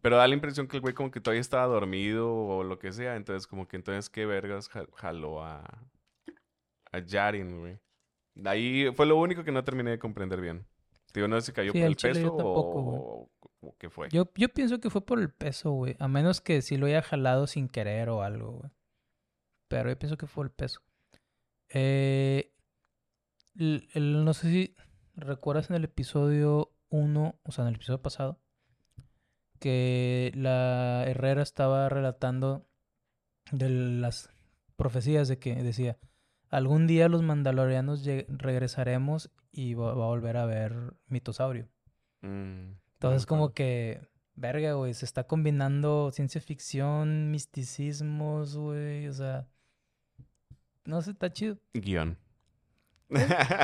Pero 0.00 0.16
da 0.16 0.28
la 0.28 0.34
impresión 0.34 0.68
que 0.68 0.76
el 0.76 0.80
güey 0.80 0.94
como 0.94 1.10
que 1.10 1.20
todavía 1.20 1.40
estaba 1.40 1.66
dormido 1.66 2.32
o 2.32 2.62
lo 2.64 2.78
que 2.78 2.92
sea. 2.92 3.16
Entonces, 3.16 3.46
como 3.46 3.66
que 3.66 3.76
entonces, 3.76 4.08
¿qué 4.10 4.26
vergas 4.26 4.68
ja- 4.68 4.86
jaló 4.94 5.42
a, 5.42 5.64
a 6.92 6.98
Yarin, 7.00 7.60
güey? 7.60 7.78
De 8.34 8.48
ahí 8.50 8.92
fue 8.94 9.06
lo 9.06 9.16
único 9.16 9.42
que 9.44 9.50
no 9.52 9.64
terminé 9.64 9.90
de 9.90 9.98
comprender 9.98 10.40
bien. 10.40 10.64
Digo, 11.12 11.26
no 11.26 11.40
sé 11.40 11.46
si 11.46 11.52
cayó 11.52 11.72
Sí, 11.72 11.78
por 11.80 11.88
el 11.88 11.96
chile 11.96 12.14
yo 12.14 12.20
peso 12.22 12.36
tampoco, 12.36 12.78
o, 12.78 13.30
o 13.60 13.76
qué 13.78 13.90
fue. 13.90 14.08
Yo, 14.10 14.30
yo 14.36 14.48
pienso 14.50 14.78
que 14.78 14.90
fue 14.90 15.04
por 15.04 15.18
el 15.18 15.32
peso, 15.32 15.72
güey. 15.72 15.96
A 15.98 16.06
menos 16.06 16.40
que 16.40 16.62
si 16.62 16.76
lo 16.76 16.86
haya 16.86 17.02
jalado 17.02 17.46
sin 17.46 17.68
querer 17.68 18.08
o 18.10 18.22
algo, 18.22 18.52
güey. 18.52 18.70
Pero 19.68 19.90
yo 19.90 19.98
pienso 19.98 20.16
que 20.16 20.26
fue 20.26 20.44
el 20.44 20.50
peso. 20.50 20.80
Eh, 21.70 22.54
el- 23.56 23.88
el- 23.94 24.24
no 24.24 24.32
sé 24.34 24.48
si 24.50 24.76
recuerdas 25.16 25.70
en 25.70 25.76
el 25.76 25.84
episodio 25.84 26.72
1, 26.90 27.40
o 27.42 27.52
sea, 27.52 27.64
en 27.64 27.68
el 27.70 27.74
episodio 27.76 28.00
pasado, 28.00 28.40
que 29.58 30.32
la 30.34 31.04
Herrera 31.06 31.42
estaba 31.42 31.88
relatando 31.88 32.66
de 33.52 33.68
las 33.70 34.30
profecías 34.76 35.28
de 35.28 35.38
que 35.38 35.54
decía, 35.62 35.98
algún 36.50 36.86
día 36.86 37.08
los 37.08 37.22
mandalorianos 37.22 38.04
regresaremos 38.28 39.30
y 39.50 39.74
va, 39.74 39.94
va 39.94 40.04
a 40.04 40.08
volver 40.08 40.36
a 40.36 40.46
ver 40.46 40.94
mitosaurio. 41.06 41.68
Mm, 42.22 42.72
Entonces, 42.94 43.26
como 43.26 43.52
que, 43.52 44.00
verga, 44.34 44.72
güey, 44.74 44.94
se 44.94 45.04
está 45.04 45.24
combinando 45.26 46.10
ciencia 46.12 46.40
ficción, 46.40 47.30
misticismos, 47.30 48.56
güey, 48.56 49.08
o 49.08 49.12
sea, 49.12 49.48
no 50.84 51.00
sé, 51.02 51.10
está 51.12 51.32
chido. 51.32 51.58
Guión. 51.74 52.18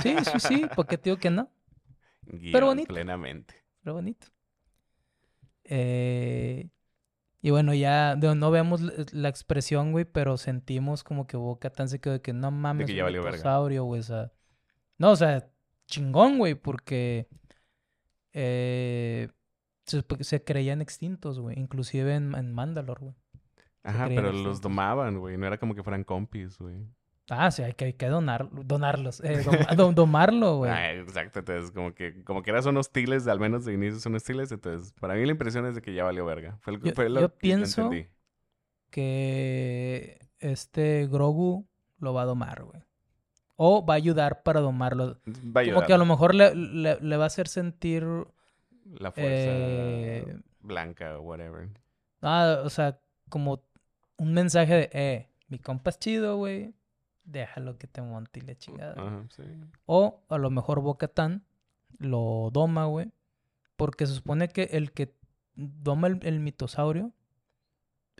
Sí, 0.03 0.17
sí, 0.25 0.41
sí, 0.41 0.67
porque 0.75 0.97
te 0.99 1.11
digo 1.11 1.19
que 1.21 1.31
no, 1.31 1.51
Guión, 2.23 2.65
bonito. 2.65 2.89
plenamente. 2.89 3.55
pero 3.83 3.95
bonito. 3.95 4.29
Eh, 5.65 6.69
y 7.41 7.51
bueno, 7.51 7.75
ya 7.75 8.17
no 8.17 8.51
vemos 8.51 8.81
la, 9.13 9.29
expresión, 9.29 9.93
güey, 9.93 10.05
pero 10.05 10.37
sentimos 10.37 11.05
como 11.05 11.27
que 11.27 11.37
Boca 11.37 11.71
tan 11.71 11.89
se 11.89 12.01
quedó 12.01 12.15
de 12.15 12.23
que 12.23 12.33
no 12.33 12.51
mames, 12.51 12.87
que 12.87 12.95
ya 12.95 13.05
valió 13.05 13.23
verga. 13.23 13.37
mitosaurio, 13.37 13.85
güey, 13.85 14.01
o 14.01 14.05
sea, 14.05 14.33
no, 14.99 15.11
o 15.11 15.17
sea, 15.17 15.51
chingón, 15.87 16.39
güey, 16.39 16.55
porque 16.55 17.29
eh, 18.33 19.29
se, 19.85 20.05
se 20.21 20.43
creían 20.43 20.81
extintos, 20.81 21.39
güey, 21.39 21.59
inclusive 21.59 22.15
en, 22.15 22.35
en 22.35 22.53
Mandalore, 22.53 23.01
güey. 23.01 23.15
Ajá, 23.85 24.09
pero 24.09 24.33
los 24.33 24.63
domaban, 24.63 25.19
güey. 25.19 25.37
No 25.37 25.47
era 25.47 25.59
como 25.59 25.75
que 25.75 25.83
fueran 25.83 26.05
compis, 26.05 26.59
güey. 26.59 26.89
Ah, 27.31 27.51
sí, 27.51 27.63
hay 27.63 27.73
que, 27.73 27.87
hay 27.87 27.93
que 27.95 28.07
donar, 28.07 28.49
donarlos, 28.53 29.21
eh, 29.21 29.43
dom- 29.43 29.67
dom- 29.79 29.95
domarlo, 29.95 30.59
güey. 30.59 30.71
Ah, 30.71 30.93
exacto, 30.93 31.39
entonces 31.39 31.71
como 31.71 31.95
que, 31.95 32.23
como 32.25 32.43
que 32.43 32.51
eran 32.51 32.63
son 32.63 32.77
hostiles, 32.77 33.27
al 33.27 33.41
menos 33.41 33.65
de 33.65 33.73
inicio 33.73 33.99
son 33.99 34.15
hostiles, 34.15 34.53
entonces 34.53 34.93
para 35.01 35.15
mí 35.15 35.25
la 35.25 35.31
impresión 35.33 35.65
es 35.67 35.75
de 35.75 35.81
que 35.83 35.95
ya 35.95 36.05
valió 36.05 36.25
verga. 36.27 36.59
Fue, 36.61 36.75
el- 36.75 36.83
Yo- 36.83 36.93
fue 36.95 37.09
lo 37.09 37.21
yo 37.23 37.29
que 37.31 37.37
pienso- 37.39 37.83
entendí. 37.85 38.09
Que 38.91 40.21
este 40.39 41.07
Grogu 41.09 41.67
lo 41.99 42.15
va 42.15 42.23
a 42.23 42.27
domar, 42.27 42.63
güey. 42.63 42.83
O 43.57 43.85
va 43.85 43.95
a 43.95 43.97
ayudar 43.97 44.43
para 44.43 44.61
domarlo. 44.61 45.07
Va 45.07 45.13
a 45.13 45.43
Como 45.43 45.59
ayudar 45.61 45.87
que 45.87 45.93
a 45.95 45.99
lo 45.99 46.05
mejor 46.07 46.35
le, 46.35 46.55
le- 46.55 47.01
le 47.01 47.17
va 47.17 47.25
a 47.25 47.27
hacer 47.27 47.49
sentir. 47.49 48.05
la 48.85 49.11
fuerza 49.13 49.51
eh, 49.51 50.37
blanca 50.61 51.19
o 51.19 51.23
whatever. 51.23 51.69
ah, 52.23 52.61
o 52.65 52.69
sea, 52.71 52.99
como 53.31 53.63
un 54.19 54.33
mensaje 54.35 54.75
de, 54.75 54.91
eh, 54.93 55.29
mi 55.49 55.59
compa 55.59 55.91
es 55.91 55.99
chido, 55.99 56.37
güey. 56.37 56.75
Déjalo 57.25 57.79
que 57.79 57.87
te 57.87 58.03
monte 58.03 58.41
y 58.41 58.43
la 58.43 58.55
chingada. 58.55 58.95
Ajá, 58.97 59.25
sí. 59.31 59.43
O 59.87 60.21
a 60.29 60.39
lo 60.39 60.51
mejor 60.51 60.81
Bo-Katan 60.81 61.43
lo 61.99 62.51
doma, 62.53 62.85
güey. 62.87 63.13
Porque 63.77 64.07
se 64.07 64.15
supone 64.15 64.49
que 64.49 64.65
el 64.73 64.93
que 64.93 65.15
doma 65.57 66.07
el, 66.09 66.21
el 66.23 66.41
mitosaurio 66.41 67.13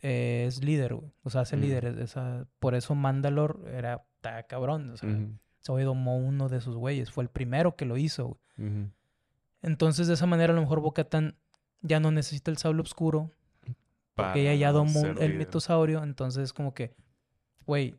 eh, 0.03 0.45
es 0.49 0.65
líder, 0.65 0.95
güey. 0.95 1.13
O 1.23 1.31
sea, 1.31 1.43
hace 1.43 1.57
Ujú. 1.57 1.65
líder. 1.67 1.87
Esa, 2.01 2.47
por 2.59 2.75
eso 2.75 2.95
Mandalor 2.95 3.63
era 3.73 4.05
está 4.17 4.43
cabrón. 4.45 4.91
O 4.91 4.97
sea, 4.97 5.11
ese 5.11 5.71
güey 5.73 5.85
domó 5.85 6.17
uno 6.17 6.49
de 6.49 6.61
sus 6.61 6.77
güeyes. 6.77 7.11
Fue 7.11 7.25
el 7.25 7.31
primero 7.31 7.77
que 7.77 7.85
lo 7.85 7.97
hizo, 7.97 8.39
güey. 8.57 8.89
Entonces, 9.63 10.07
de 10.09 10.15
esa 10.15 10.27
manera, 10.27 10.53
a 10.53 10.57
lo 10.57 10.63
mejor 10.63 10.81
Bo-Katan 10.81 11.37
ya 11.83 12.01
no 12.01 12.11
necesita 12.11 12.51
el 12.51 12.57
sable 12.59 12.81
oscuro. 12.83 13.31
Porque 14.15 14.43
ella 14.43 14.55
ya 14.55 14.73
domó 14.73 15.05
el 15.07 15.15
líder. 15.15 15.35
mitosaurio. 15.37 16.03
Entonces, 16.03 16.53
como 16.53 16.73
que, 16.75 16.95
güey, 17.67 17.95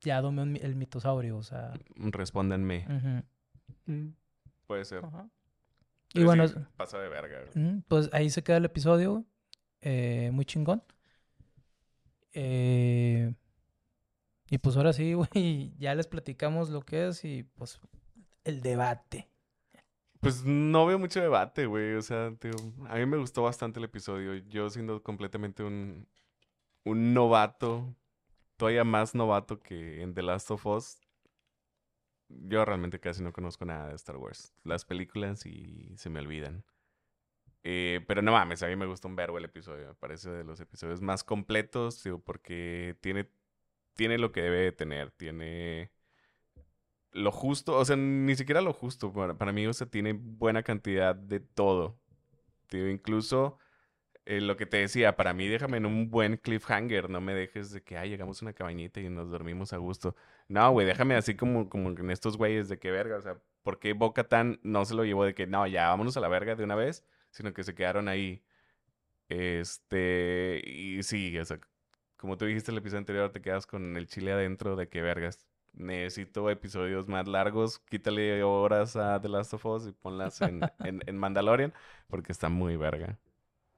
ya 0.00 0.20
domé 0.20 0.42
el 0.60 0.76
mitosaurio. 0.76 1.36
O 1.38 1.42
sea, 1.42 1.72
Respóndanme. 1.96 2.86
ujú. 3.86 4.12
Puede 4.66 4.84
ser. 4.84 5.04
Ajá. 5.04 5.28
Y 6.14 6.24
bueno, 6.24 6.46
sí, 6.48 6.54
pasa 6.76 6.98
de 6.98 7.08
verga. 7.08 7.38
güey. 7.52 7.64
Mm, 7.66 7.82
Pues 7.88 8.08
ahí 8.12 8.30
se 8.30 8.42
queda 8.42 8.56
el 8.56 8.64
episodio. 8.64 9.24
Eh, 9.80 10.30
muy 10.32 10.44
chingón. 10.44 10.82
Eh, 12.32 13.32
y 14.50 14.58
pues 14.58 14.76
ahora 14.76 14.92
sí, 14.92 15.14
güey, 15.32 15.74
ya 15.78 15.94
les 15.94 16.06
platicamos 16.06 16.70
lo 16.70 16.82
que 16.82 17.08
es 17.08 17.24
y 17.24 17.42
pues 17.42 17.80
el 18.44 18.60
debate. 18.60 19.28
Pues 20.20 20.44
no 20.44 20.86
veo 20.86 20.98
mucho 20.98 21.20
debate, 21.20 21.66
güey. 21.66 21.94
O 21.94 22.02
sea, 22.02 22.30
digo, 22.30 22.56
a 22.88 22.96
mí 22.96 23.06
me 23.06 23.16
gustó 23.18 23.42
bastante 23.42 23.78
el 23.78 23.84
episodio. 23.84 24.34
Yo 24.48 24.70
siendo 24.70 25.02
completamente 25.02 25.62
un, 25.62 26.08
un 26.84 27.14
novato, 27.14 27.94
todavía 28.56 28.84
más 28.84 29.14
novato 29.14 29.60
que 29.60 30.02
en 30.02 30.14
The 30.14 30.22
Last 30.22 30.50
of 30.50 30.66
Us, 30.66 31.00
yo 32.28 32.64
realmente 32.64 33.00
casi 33.00 33.22
no 33.22 33.32
conozco 33.32 33.64
nada 33.64 33.88
de 33.88 33.94
Star 33.94 34.16
Wars. 34.16 34.52
Las 34.64 34.84
películas 34.84 35.46
y 35.46 35.96
se 35.96 36.10
me 36.10 36.20
olvidan. 36.20 36.64
Eh, 37.62 38.04
pero 38.06 38.22
no 38.22 38.32
mames, 38.32 38.62
a 38.62 38.68
mí 38.68 38.76
me 38.76 38.86
gustó 38.86 39.08
un 39.08 39.16
verbo 39.16 39.38
el 39.38 39.44
episodio. 39.44 39.88
Me 39.88 39.94
parece 39.94 40.30
de 40.30 40.44
los 40.44 40.60
episodios 40.60 41.00
más 41.00 41.24
completos, 41.24 42.02
digo, 42.04 42.20
porque 42.20 42.96
tiene, 43.00 43.28
tiene 43.94 44.18
lo 44.18 44.32
que 44.32 44.42
debe 44.42 44.58
de 44.58 44.72
tener. 44.72 45.10
Tiene 45.12 45.90
lo 47.12 47.32
justo, 47.32 47.76
o 47.76 47.84
sea, 47.84 47.96
ni 47.96 48.36
siquiera 48.36 48.60
lo 48.60 48.72
justo. 48.72 49.12
Para, 49.12 49.36
para 49.36 49.52
mí, 49.52 49.66
o 49.66 49.72
sea, 49.72 49.88
tiene 49.88 50.12
buena 50.12 50.62
cantidad 50.62 51.14
de 51.14 51.40
todo. 51.40 51.98
Digo, 52.70 52.88
incluso 52.88 53.58
eh, 54.26 54.40
lo 54.40 54.56
que 54.56 54.66
te 54.66 54.78
decía, 54.78 55.16
para 55.16 55.32
mí 55.32 55.46
déjame 55.48 55.78
en 55.78 55.86
un 55.86 56.10
buen 56.10 56.36
cliffhanger, 56.36 57.08
no 57.10 57.20
me 57.20 57.34
dejes 57.34 57.70
de 57.70 57.82
que, 57.82 57.96
ay, 57.96 58.10
llegamos 58.10 58.42
a 58.42 58.44
una 58.46 58.52
cabañita 58.52 59.00
y 59.00 59.08
nos 59.08 59.30
dormimos 59.30 59.72
a 59.72 59.78
gusto. 59.78 60.16
No, 60.48 60.70
güey, 60.72 60.86
déjame 60.86 61.14
así 61.14 61.36
como, 61.36 61.68
como 61.68 61.90
en 61.90 62.10
estos 62.10 62.36
güeyes 62.36 62.68
de 62.68 62.78
que 62.78 62.90
verga, 62.90 63.16
o 63.18 63.22
sea, 63.22 63.38
¿por 63.62 63.78
qué 63.78 63.92
Bo-Katan 63.92 64.60
no 64.62 64.84
se 64.84 64.94
lo 64.94 65.04
llevó 65.04 65.24
de 65.24 65.34
que, 65.34 65.46
no, 65.46 65.66
ya, 65.66 65.88
vámonos 65.88 66.16
a 66.16 66.20
la 66.20 66.28
verga 66.28 66.56
de 66.56 66.64
una 66.64 66.74
vez? 66.74 67.04
Sino 67.30 67.54
que 67.54 67.64
se 67.64 67.74
quedaron 67.74 68.08
ahí. 68.08 68.42
Este, 69.28 70.62
y 70.66 71.02
sí, 71.02 71.38
o 71.38 71.44
sea, 71.44 71.60
como 72.16 72.36
tú 72.36 72.46
dijiste 72.46 72.70
el 72.72 72.78
episodio 72.78 73.00
anterior, 73.00 73.32
te 73.32 73.42
quedas 73.42 73.66
con 73.66 73.96
el 73.96 74.06
chile 74.08 74.32
adentro 74.32 74.76
de 74.76 74.88
que 74.88 75.02
vergas. 75.02 75.46
Necesito 75.72 76.50
episodios 76.50 77.08
más 77.08 77.28
largos, 77.28 77.80
quítale 77.80 78.42
horas 78.42 78.96
a 78.96 79.20
The 79.20 79.28
Last 79.28 79.54
of 79.54 79.66
Us 79.66 79.86
y 79.88 79.92
ponlas 79.92 80.40
en, 80.40 80.62
en, 80.82 81.02
en 81.06 81.18
Mandalorian, 81.18 81.74
porque 82.08 82.32
está 82.32 82.48
muy 82.48 82.76
verga. 82.76 83.18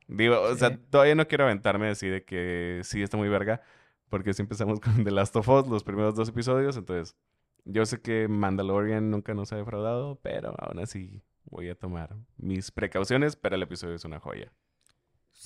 Digo, 0.08 0.40
o 0.40 0.54
sea, 0.56 0.76
todavía 0.90 1.14
no 1.14 1.28
quiero 1.28 1.44
aventarme 1.44 1.88
así 1.88 2.08
de 2.08 2.24
que 2.24 2.80
sí 2.82 3.02
está 3.02 3.16
muy 3.16 3.28
verga, 3.28 3.60
porque 4.08 4.32
si 4.32 4.42
empezamos 4.42 4.80
con 4.80 5.04
The 5.04 5.10
Last 5.10 5.36
of 5.36 5.48
Us, 5.48 5.68
los 5.68 5.84
primeros 5.84 6.14
dos 6.14 6.28
episodios, 6.28 6.76
entonces 6.76 7.16
Yo 7.64 7.84
sé 7.84 8.00
que 8.00 8.28
Mandalorian 8.28 9.10
nunca 9.10 9.34
nos 9.34 9.52
ha 9.52 9.56
defraudado, 9.56 10.18
pero 10.22 10.54
aún 10.58 10.78
así 10.78 11.22
voy 11.44 11.68
a 11.68 11.74
tomar 11.74 12.16
mis 12.38 12.70
precauciones, 12.70 13.36
pero 13.36 13.56
el 13.56 13.62
episodio 13.62 13.94
es 13.94 14.04
una 14.06 14.18
joya. 14.20 14.50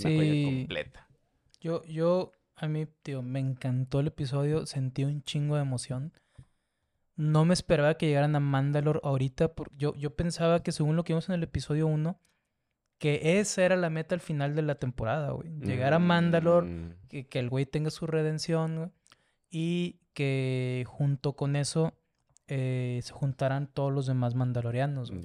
Una 0.00 0.10
joya 0.16 0.32
Sí. 0.32 0.44
completa. 0.44 1.08
Yo, 1.60 1.82
yo, 1.84 2.30
a 2.54 2.68
mí, 2.68 2.86
tío, 3.02 3.22
me 3.22 3.40
encantó 3.40 3.98
el 4.00 4.06
episodio, 4.08 4.66
sentí 4.66 5.02
un 5.04 5.22
chingo 5.24 5.56
de 5.56 5.62
emoción. 5.62 6.12
No 7.16 7.44
me 7.44 7.54
esperaba 7.54 7.94
que 7.94 8.06
llegaran 8.06 8.36
a 8.36 8.40
Mandalore 8.40 9.00
ahorita. 9.02 9.54
por- 9.54 9.70
yo, 9.76 9.94
yo 9.96 10.14
pensaba 10.14 10.62
que 10.62 10.70
según 10.72 10.94
lo 10.96 11.02
que 11.04 11.12
vimos 11.12 11.28
en 11.28 11.34
el 11.34 11.42
episodio 11.42 11.86
1, 11.88 12.18
que 13.02 13.40
esa 13.40 13.64
era 13.64 13.74
la 13.74 13.90
meta 13.90 14.14
al 14.14 14.20
final 14.20 14.54
de 14.54 14.62
la 14.62 14.76
temporada, 14.76 15.32
güey. 15.32 15.50
Llegar 15.58 15.92
a 15.92 15.98
Mandalore, 15.98 16.68
Mm, 16.68 16.94
que, 17.08 17.26
que 17.26 17.40
el 17.40 17.48
güey 17.48 17.66
tenga 17.66 17.90
su 17.90 18.06
redención, 18.06 18.76
güey, 18.76 18.90
y 19.50 19.98
que 20.14 20.84
junto 20.86 21.32
con 21.32 21.56
eso 21.56 21.94
eh, 22.46 23.00
se 23.02 23.12
juntaran 23.12 23.66
todos 23.66 23.92
los 23.92 24.06
demás 24.06 24.36
mandalorianos, 24.36 25.10
güey. 25.10 25.24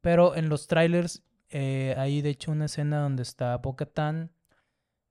Pero 0.00 0.34
en 0.34 0.48
los 0.48 0.66
trailers 0.66 1.22
eh, 1.50 1.94
hay 1.96 2.22
de 2.22 2.30
hecho 2.30 2.50
una 2.50 2.64
escena 2.64 2.98
donde 2.98 3.22
está 3.22 3.56
Bo-Katan, 3.58 4.32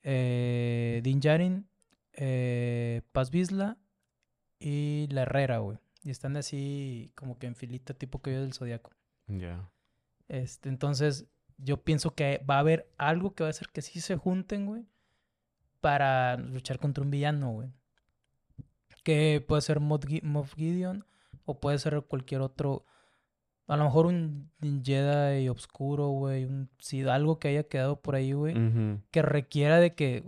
eh, 0.03 0.99
Din 1.01 1.21
Djarin, 1.21 1.65
eh, 2.11 3.03
Paz 3.13 3.31
Vizsla 3.31 3.77
y 4.59 5.07
la 5.11 5.21
Herrera, 5.21 5.59
güey. 5.59 5.77
Y 6.03 6.09
están 6.09 6.35
así 6.35 7.13
como 7.15 7.39
que 7.39 7.47
en 7.47 7.55
filita 7.55 7.93
tipo 7.93 8.21
que 8.21 8.31
del 8.31 8.53
Zodíaco. 8.53 8.91
Ya. 9.27 9.71
Este, 10.27 10.67
entonces, 10.67 11.27
yo 11.57 11.77
pienso 11.83 12.13
que 12.15 12.43
va 12.49 12.55
a 12.55 12.59
haber 12.59 12.91
algo 12.97 13.33
que 13.33 13.43
va 13.43 13.47
a 13.47 13.51
hacer 13.51 13.69
que 13.69 13.81
sí 13.81 14.01
se 14.01 14.15
junten, 14.17 14.65
güey, 14.65 14.85
para 15.81 16.37
luchar 16.37 16.79
contra 16.79 17.03
un 17.03 17.11
villano, 17.11 17.51
güey. 17.51 17.69
Que 19.03 19.43
puede 19.47 19.61
ser 19.61 19.79
Moff 19.79 20.03
Gi- 20.05 20.21
Moff 20.23 20.55
Gideon 20.55 21.05
o 21.45 21.59
puede 21.59 21.77
ser 21.77 22.01
cualquier 22.03 22.41
otro. 22.41 22.85
A 23.67 23.77
lo 23.77 23.83
mejor 23.85 24.05
un 24.07 24.51
Jedi 24.83 25.47
oscuro, 25.49 26.09
güey. 26.09 26.45
Un, 26.45 26.69
algo 27.09 27.39
que 27.39 27.47
haya 27.49 27.63
quedado 27.67 28.01
por 28.01 28.15
ahí, 28.15 28.33
güey. 28.33 28.55
Que 29.11 29.21
requiera 29.21 29.79
de 29.79 29.93
que 29.95 30.23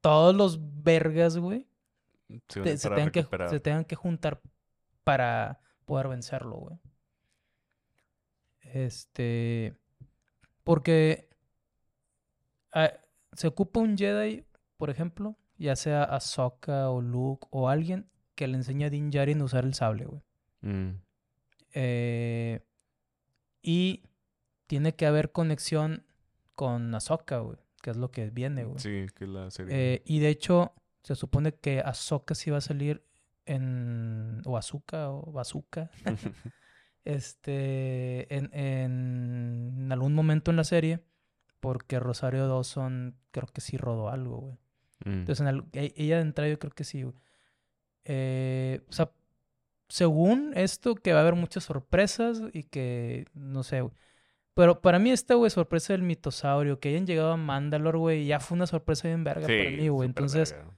todos 0.00 0.34
los 0.34 0.58
vergas, 0.82 1.38
güey, 1.38 1.66
Sí, 2.28 2.40
te- 2.62 2.76
se, 2.78 2.88
tengan 2.96 3.10
que, 3.12 3.20
se 3.50 3.60
tengan 3.60 3.84
que 3.84 3.96
juntar 3.96 4.40
para 5.02 5.60
poder 5.86 6.08
vencerlo, 6.08 6.56
güey. 6.56 6.78
Este. 8.60 9.74
Porque 10.64 11.28
ah, 12.72 12.92
se 13.32 13.46
ocupa 13.46 13.80
un 13.80 13.96
Jedi, 13.96 14.44
por 14.76 14.90
ejemplo, 14.90 15.36
ya 15.58 15.76
sea 15.76 16.02
Ahsoka 16.04 16.90
o 16.90 17.00
Luke 17.00 17.46
o 17.50 17.68
alguien 17.68 18.08
que 18.34 18.48
le 18.48 18.56
enseñe 18.56 18.84
a 18.86 18.90
Din 18.90 19.10
Djarin 19.10 19.40
a 19.40 19.44
usar 19.44 19.64
el 19.64 19.74
sable, 19.74 20.06
güey. 20.06 20.22
Mm, 20.62 21.00
Eh, 21.76 22.60
y 23.62 24.02
tiene 24.66 24.94
que 24.94 25.06
haber 25.06 25.32
conexión 25.32 26.04
con 26.54 26.94
Ahsoka, 26.94 27.38
güey, 27.38 27.58
que 27.82 27.90
es 27.90 27.96
lo 27.96 28.10
que 28.10 28.30
viene, 28.30 28.64
güey. 28.64 28.78
Sí, 28.78 29.06
que 29.14 29.26
la 29.26 29.50
serie. 29.50 29.94
Eh, 29.94 30.02
y 30.06 30.20
de 30.20 30.28
hecho, 30.28 30.72
se 31.02 31.14
supone 31.14 31.52
que 31.54 31.80
Ahsoka 31.80 32.34
sí 32.34 32.50
va 32.50 32.58
a 32.58 32.62
salir 32.62 33.04
en. 33.46 34.40
O 34.46 34.56
Azuka 34.56 35.10
o 35.10 35.32
Bazooka. 35.32 35.90
este. 37.04 38.34
En, 38.34 38.50
en 38.54 39.92
algún 39.92 40.14
momento 40.14 40.50
en 40.50 40.56
la 40.56 40.64
serie. 40.64 41.00
Porque 41.60 41.98
Rosario 41.98 42.46
Dawson 42.46 43.16
creo 43.30 43.46
que 43.48 43.62
sí 43.62 43.78
rodó 43.78 44.10
algo, 44.10 44.36
güey. 44.38 44.58
Mm, 45.06 45.18
Entonces, 45.20 45.46
en 45.46 45.64
e- 45.72 45.94
ella 45.96 46.16
de 46.16 46.22
entrada 46.22 46.50
yo 46.50 46.58
creo 46.58 46.72
que 46.72 46.84
sí, 46.84 47.02
güey. 47.04 47.14
Eh, 48.04 48.82
o 48.88 48.92
sea, 48.92 49.10
según 49.88 50.52
esto, 50.56 50.94
que 50.94 51.12
va 51.12 51.20
a 51.20 51.22
haber 51.22 51.36
muchas 51.36 51.64
sorpresas 51.64 52.42
y 52.52 52.64
que, 52.64 53.26
no 53.32 53.62
sé, 53.62 53.80
güey. 53.80 53.94
Pero 54.52 54.80
para 54.82 54.98
mí 54.98 55.10
esta, 55.10 55.34
güey, 55.34 55.50
sorpresa 55.50 55.94
del 55.94 56.02
mitosaurio, 56.02 56.78
que 56.78 56.90
hayan 56.90 57.06
llegado 57.06 57.32
a 57.32 57.36
Mandalore, 57.36 57.98
güey, 57.98 58.26
ya 58.26 58.40
fue 58.40 58.56
una 58.56 58.66
sorpresa 58.66 59.08
bien 59.08 59.24
verga 59.24 59.46
para 59.46 59.70
mí, 59.70 59.88
güey. 59.88 60.06
Entonces, 60.06 60.52
verga. 60.52 60.70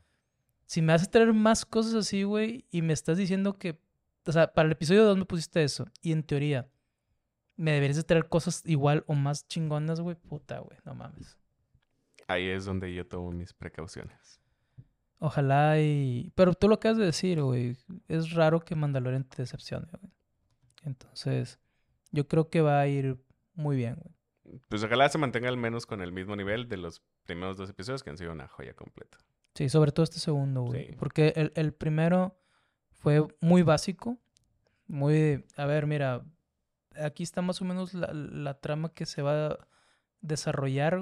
si 0.67 0.83
me 0.83 0.93
haces 0.93 1.11
traer 1.11 1.33
más 1.35 1.67
cosas 1.67 1.95
así, 1.95 2.23
güey, 2.23 2.65
y 2.71 2.83
me 2.83 2.93
estás 2.93 3.19
diciendo 3.19 3.59
que, 3.59 3.79
o 4.27 4.33
sea, 4.33 4.53
para 4.53 4.67
el 4.67 4.73
episodio 4.73 5.05
2 5.05 5.19
me 5.19 5.25
pusiste 5.25 5.63
eso, 5.63 5.87
y 6.03 6.13
en 6.13 6.23
teoría, 6.23 6.69
me 7.57 7.73
deberías 7.73 7.97
de 7.97 8.03
traer 8.03 8.29
cosas 8.29 8.63
igual 8.67 9.05
o 9.07 9.15
más 9.15 9.47
chingonas, 9.49 10.01
güey, 10.01 10.17
puta, 10.17 10.59
güey, 10.59 10.79
no 10.85 10.95
mames. 10.95 11.39
Ahí 12.29 12.49
es 12.49 12.65
donde 12.65 12.93
yo 12.93 13.07
tomo 13.07 13.31
mis 13.31 13.53
precauciones. 13.53 14.41
Ojalá 15.19 15.81
y... 15.81 16.33
Pero 16.35 16.55
tú 16.55 16.69
lo 16.69 16.75
acabas 16.75 16.99
de 16.99 17.07
decir, 17.07 17.41
güey. 17.41 17.77
Es 18.09 18.33
raro 18.33 18.61
que 18.61 18.75
Mandalorian 18.75 19.25
te 19.25 19.39
decepcione, 19.39 19.87
güey. 20.01 20.13
Entonces, 20.83 21.59
yo 22.11 22.29
creo 22.29 22.51
que 22.51 22.61
va 22.61 22.81
a 22.81 22.87
ir 22.87 23.19
muy 23.55 23.77
bien, 23.77 23.97
güey. 23.97 24.61
Pues 24.69 24.83
ojalá 24.85 25.09
se 25.09 25.19
mantenga 25.19 25.49
al 25.49 25.57
menos 25.57 25.87
con 25.87 26.03
el 26.03 26.13
mismo 26.13 26.37
nivel 26.37 26.69
de 26.69 26.77
los 26.77 27.03
primeros 27.25 27.57
dos 27.57 27.71
episodios 27.71 28.03
que 28.03 28.11
han 28.11 28.19
sido 28.19 28.33
una 28.33 28.47
joya 28.47 28.75
completa. 28.75 29.19
Sí, 29.55 29.69
sobre 29.69 29.91
todo 29.91 30.05
este 30.05 30.21
segundo, 30.21 30.63
güey. 30.63 30.89
Sí. 30.89 30.97
Porque 30.99 31.33
el, 31.35 31.53
el 31.57 31.73
primero 31.73 32.39
fue 32.99 33.27
muy 33.41 33.63
básico. 33.63 34.19
Muy... 34.87 35.45
A 35.57 35.67
ver, 35.67 35.87
mira. 35.87 36.25
Aquí 36.95 37.23
está 37.23 37.43
más 37.43 37.61
o 37.61 37.65
menos 37.65 37.93
la, 37.95 38.13
la 38.13 38.55
trama 38.61 38.95
que 38.95 39.05
se 39.07 39.21
va 39.23 39.47
a 39.49 39.59
desarrollar. 40.23 41.01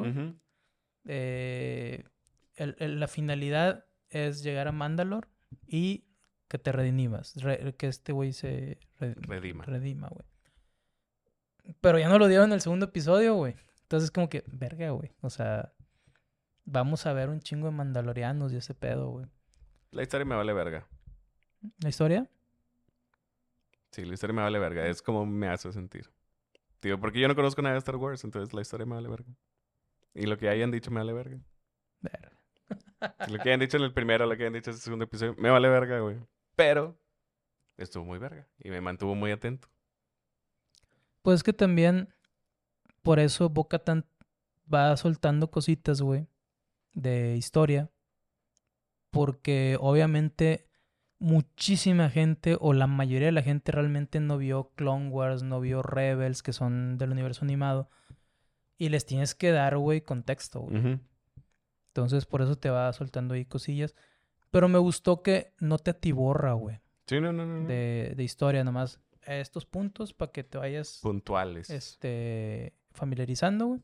Eh, 1.04 2.04
el- 2.56 2.76
el- 2.78 3.00
la 3.00 3.08
finalidad 3.08 3.84
es 4.10 4.42
llegar 4.42 4.68
a 4.68 4.72
Mandalore 4.72 5.28
y 5.66 6.04
que 6.48 6.58
te 6.58 6.72
redimas. 6.72 7.34
Re- 7.36 7.74
que 7.76 7.86
este 7.88 8.12
güey 8.12 8.32
se 8.32 8.78
re- 8.98 9.14
Redima. 9.16 9.64
redima, 9.64 10.08
güey. 10.08 10.24
Pero 11.80 11.98
ya 11.98 12.08
no 12.08 12.18
lo 12.18 12.28
dieron 12.28 12.46
en 12.46 12.52
el 12.54 12.60
segundo 12.60 12.86
episodio, 12.86 13.34
güey. 13.34 13.54
Entonces, 13.82 14.10
como 14.10 14.28
que, 14.28 14.44
verga, 14.46 14.90
güey. 14.90 15.12
O 15.20 15.30
sea, 15.30 15.72
vamos 16.64 17.06
a 17.06 17.12
ver 17.12 17.28
un 17.28 17.40
chingo 17.40 17.66
de 17.66 17.72
mandalorianos 17.72 18.52
y 18.52 18.56
ese 18.56 18.74
pedo, 18.74 19.10
güey. 19.10 19.26
La 19.90 20.02
historia 20.02 20.24
me 20.24 20.34
vale 20.34 20.52
verga. 20.52 20.86
¿La 21.78 21.88
historia? 21.88 22.28
Sí, 23.90 24.04
la 24.04 24.14
historia 24.14 24.34
me 24.34 24.42
vale 24.42 24.58
verga. 24.58 24.86
Es 24.86 25.02
como 25.02 25.24
me 25.24 25.48
hace 25.48 25.72
sentir. 25.72 26.10
Tío, 26.80 27.00
porque 27.00 27.20
yo 27.20 27.28
no 27.28 27.34
conozco 27.34 27.62
nada 27.62 27.74
de 27.74 27.78
Star 27.78 27.96
Wars, 27.96 28.24
entonces 28.24 28.52
la 28.52 28.60
historia 28.60 28.86
me 28.86 28.94
vale 28.94 29.08
verga. 29.08 29.32
Y 30.14 30.26
lo 30.26 30.36
que 30.36 30.48
hayan 30.48 30.70
dicho 30.70 30.90
me 30.90 31.00
vale 31.00 31.12
verga. 31.12 31.40
Verga. 32.00 32.32
Lo 33.28 33.38
que 33.38 33.48
hayan 33.48 33.60
dicho 33.60 33.76
en 33.76 33.84
el 33.84 33.92
primero, 33.92 34.26
lo 34.26 34.36
que 34.36 34.42
hayan 34.42 34.52
dicho 34.52 34.70
en 34.70 34.76
el 34.76 34.80
segundo 34.80 35.04
episodio, 35.04 35.34
me 35.38 35.50
vale 35.50 35.68
verga, 35.68 36.00
güey. 36.00 36.18
Pero 36.56 36.98
estuvo 37.76 38.04
muy 38.04 38.18
verga 38.18 38.46
y 38.58 38.70
me 38.70 38.80
mantuvo 38.80 39.14
muy 39.14 39.30
atento. 39.30 39.68
Pues 41.22 41.36
es 41.36 41.42
que 41.42 41.52
también, 41.52 42.12
por 43.02 43.18
eso 43.18 43.48
Boca 43.48 43.78
tan 43.78 44.04
va 44.72 44.96
soltando 44.96 45.50
cositas, 45.50 46.00
güey, 46.00 46.26
de 46.92 47.36
historia. 47.36 47.90
Porque 49.10 49.76
obviamente 49.80 50.68
muchísima 51.18 52.10
gente, 52.10 52.56
o 52.60 52.72
la 52.72 52.86
mayoría 52.86 53.26
de 53.26 53.32
la 53.32 53.42
gente 53.42 53.72
realmente 53.72 54.20
no 54.20 54.38
vio 54.38 54.70
Clone 54.74 55.08
Wars, 55.08 55.42
no 55.42 55.60
vio 55.60 55.82
Rebels, 55.82 56.42
que 56.42 56.52
son 56.52 56.98
del 56.98 57.10
universo 57.12 57.44
animado. 57.44 57.88
Y 58.76 58.88
les 58.88 59.06
tienes 59.06 59.34
que 59.34 59.50
dar, 59.52 59.76
güey, 59.78 60.00
contexto, 60.00 60.60
güey. 60.60 60.98
Entonces, 61.88 62.26
por 62.26 62.42
eso 62.42 62.56
te 62.56 62.70
va 62.70 62.92
soltando 62.92 63.34
ahí 63.34 63.44
cosillas. 63.44 63.94
Pero 64.50 64.68
me 64.68 64.78
gustó 64.78 65.22
que 65.22 65.52
no 65.60 65.78
te 65.78 65.90
atiborra, 65.92 66.52
güey, 66.52 66.80
Sí, 67.06 67.20
no, 67.20 67.32
no, 67.32 67.44
no. 67.46 67.66
de, 67.68 68.14
de 68.16 68.22
historia, 68.24 68.62
nomás 68.64 69.00
estos 69.26 69.64
puntos 69.64 70.12
para 70.12 70.32
que 70.32 70.44
te 70.44 70.58
vayas 70.58 70.98
Puntuales. 71.02 71.70
este, 71.70 72.74
familiarizando, 72.92 73.66
güey. 73.66 73.80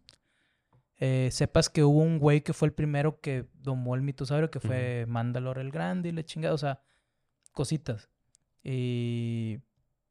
Eh, 1.02 1.30
sepas 1.32 1.70
que 1.70 1.82
hubo 1.82 2.00
un 2.00 2.18
güey 2.18 2.42
que 2.42 2.52
fue 2.52 2.68
el 2.68 2.74
primero 2.74 3.20
que 3.20 3.46
domó 3.54 3.94
el 3.94 4.02
mitosaurio, 4.02 4.50
que 4.50 4.60
fue 4.60 5.06
Mandalor 5.08 5.58
el 5.58 5.70
Grande 5.70 6.10
y 6.10 6.12
la 6.12 6.24
chingada, 6.24 6.52
o 6.54 6.58
sea, 6.58 6.80
cositas. 7.52 8.08
Y. 8.62 9.58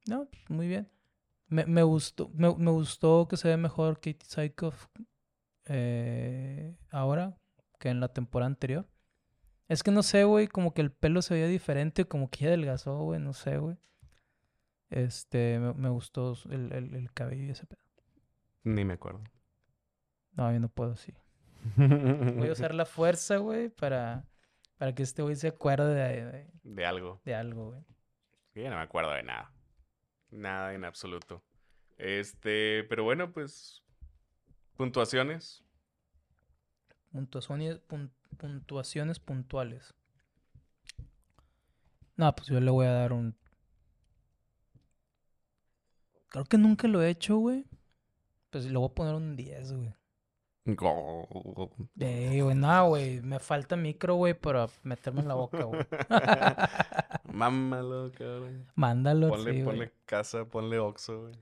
No, 0.07 0.25
pues, 0.25 0.49
muy 0.49 0.67
bien. 0.67 0.89
Me, 1.47 1.65
me 1.65 1.83
gustó, 1.83 2.29
me, 2.35 2.53
me 2.55 2.71
gustó 2.71 3.27
que 3.27 3.37
se 3.37 3.47
ve 3.47 3.57
mejor 3.57 3.95
Katie 3.95 4.19
Sackhoff 4.23 4.87
eh, 5.65 6.75
ahora 6.91 7.37
que 7.79 7.89
en 7.89 7.99
la 7.99 8.09
temporada 8.13 8.47
anterior. 8.47 8.87
Es 9.67 9.83
que 9.83 9.91
no 9.91 10.03
sé, 10.03 10.23
güey, 10.23 10.47
como 10.47 10.73
que 10.73 10.81
el 10.81 10.91
pelo 10.91 11.21
se 11.21 11.35
veía 11.35 11.47
diferente, 11.47 12.05
como 12.05 12.29
que 12.29 12.45
ya 12.45 12.47
adelgazó, 12.47 12.99
güey, 12.99 13.19
no 13.19 13.33
sé, 13.33 13.57
güey. 13.57 13.77
Este, 14.89 15.59
me, 15.59 15.73
me 15.73 15.89
gustó 15.89 16.35
el, 16.49 16.71
el, 16.73 16.95
el 16.95 17.13
cabello 17.13 17.43
y 17.43 17.49
ese 17.51 17.67
pedo. 17.67 17.81
Ni 18.63 18.83
me 18.83 18.93
acuerdo. 18.95 19.21
No, 20.33 20.51
yo 20.51 20.59
no 20.59 20.69
puedo 20.69 20.93
así. 20.93 21.13
Voy 21.77 22.49
a 22.49 22.51
usar 22.51 22.73
la 22.73 22.85
fuerza, 22.85 23.37
güey, 23.37 23.69
para, 23.69 24.25
para 24.79 24.95
que 24.95 25.03
este 25.03 25.21
güey 25.21 25.35
se 25.35 25.49
acuerde 25.49 25.93
de, 25.93 26.25
de- 26.25 26.51
De 26.63 26.85
algo. 26.87 27.21
de 27.25 27.35
algo, 27.35 27.69
güey. 27.71 27.81
Sí, 28.55 28.61
ya 28.63 28.71
no 28.71 28.77
me 28.77 28.81
acuerdo 28.81 29.11
de 29.11 29.21
nada. 29.21 29.53
Nada 30.31 30.73
en 30.73 30.83
absoluto. 30.85 31.43
Este, 31.97 32.83
pero 32.85 33.03
bueno, 33.03 33.31
pues. 33.31 33.83
Puntuaciones. 34.77 35.63
Puntuaciones, 37.11 37.79
pun- 37.87 38.11
puntuaciones 38.37 39.19
puntuales. 39.19 39.93
No, 42.15 42.33
pues 42.35 42.47
yo 42.47 42.59
le 42.59 42.71
voy 42.71 42.85
a 42.87 42.91
dar 42.93 43.13
un 43.13 43.37
Creo 46.29 46.45
que 46.45 46.57
nunca 46.57 46.87
lo 46.87 47.01
he 47.01 47.09
hecho, 47.09 47.37
güey. 47.37 47.65
Pues 48.51 48.65
le 48.65 48.77
voy 48.77 48.89
a 48.89 48.93
poner 48.93 49.15
un 49.15 49.35
10, 49.35 49.73
güey. 49.73 49.93
Eh, 51.99 52.41
güey, 52.41 52.55
no, 52.55 52.89
güey. 52.89 53.21
Me 53.21 53.39
falta 53.39 53.75
micro, 53.75 54.15
güey, 54.15 54.33
para 54.33 54.67
meterme 54.83 55.21
en 55.21 55.27
la 55.27 55.35
boca, 55.35 55.63
güey. 55.63 55.81
Mámalo, 57.33 58.11
cabrón. 58.11 58.67
Mándalo, 58.75 59.29
Ponle, 59.29 59.53
sí, 59.53 59.63
ponle 59.63 59.93
casa, 60.05 60.45
ponle 60.45 60.79
Oxxo, 60.79 61.21
güey. 61.21 61.33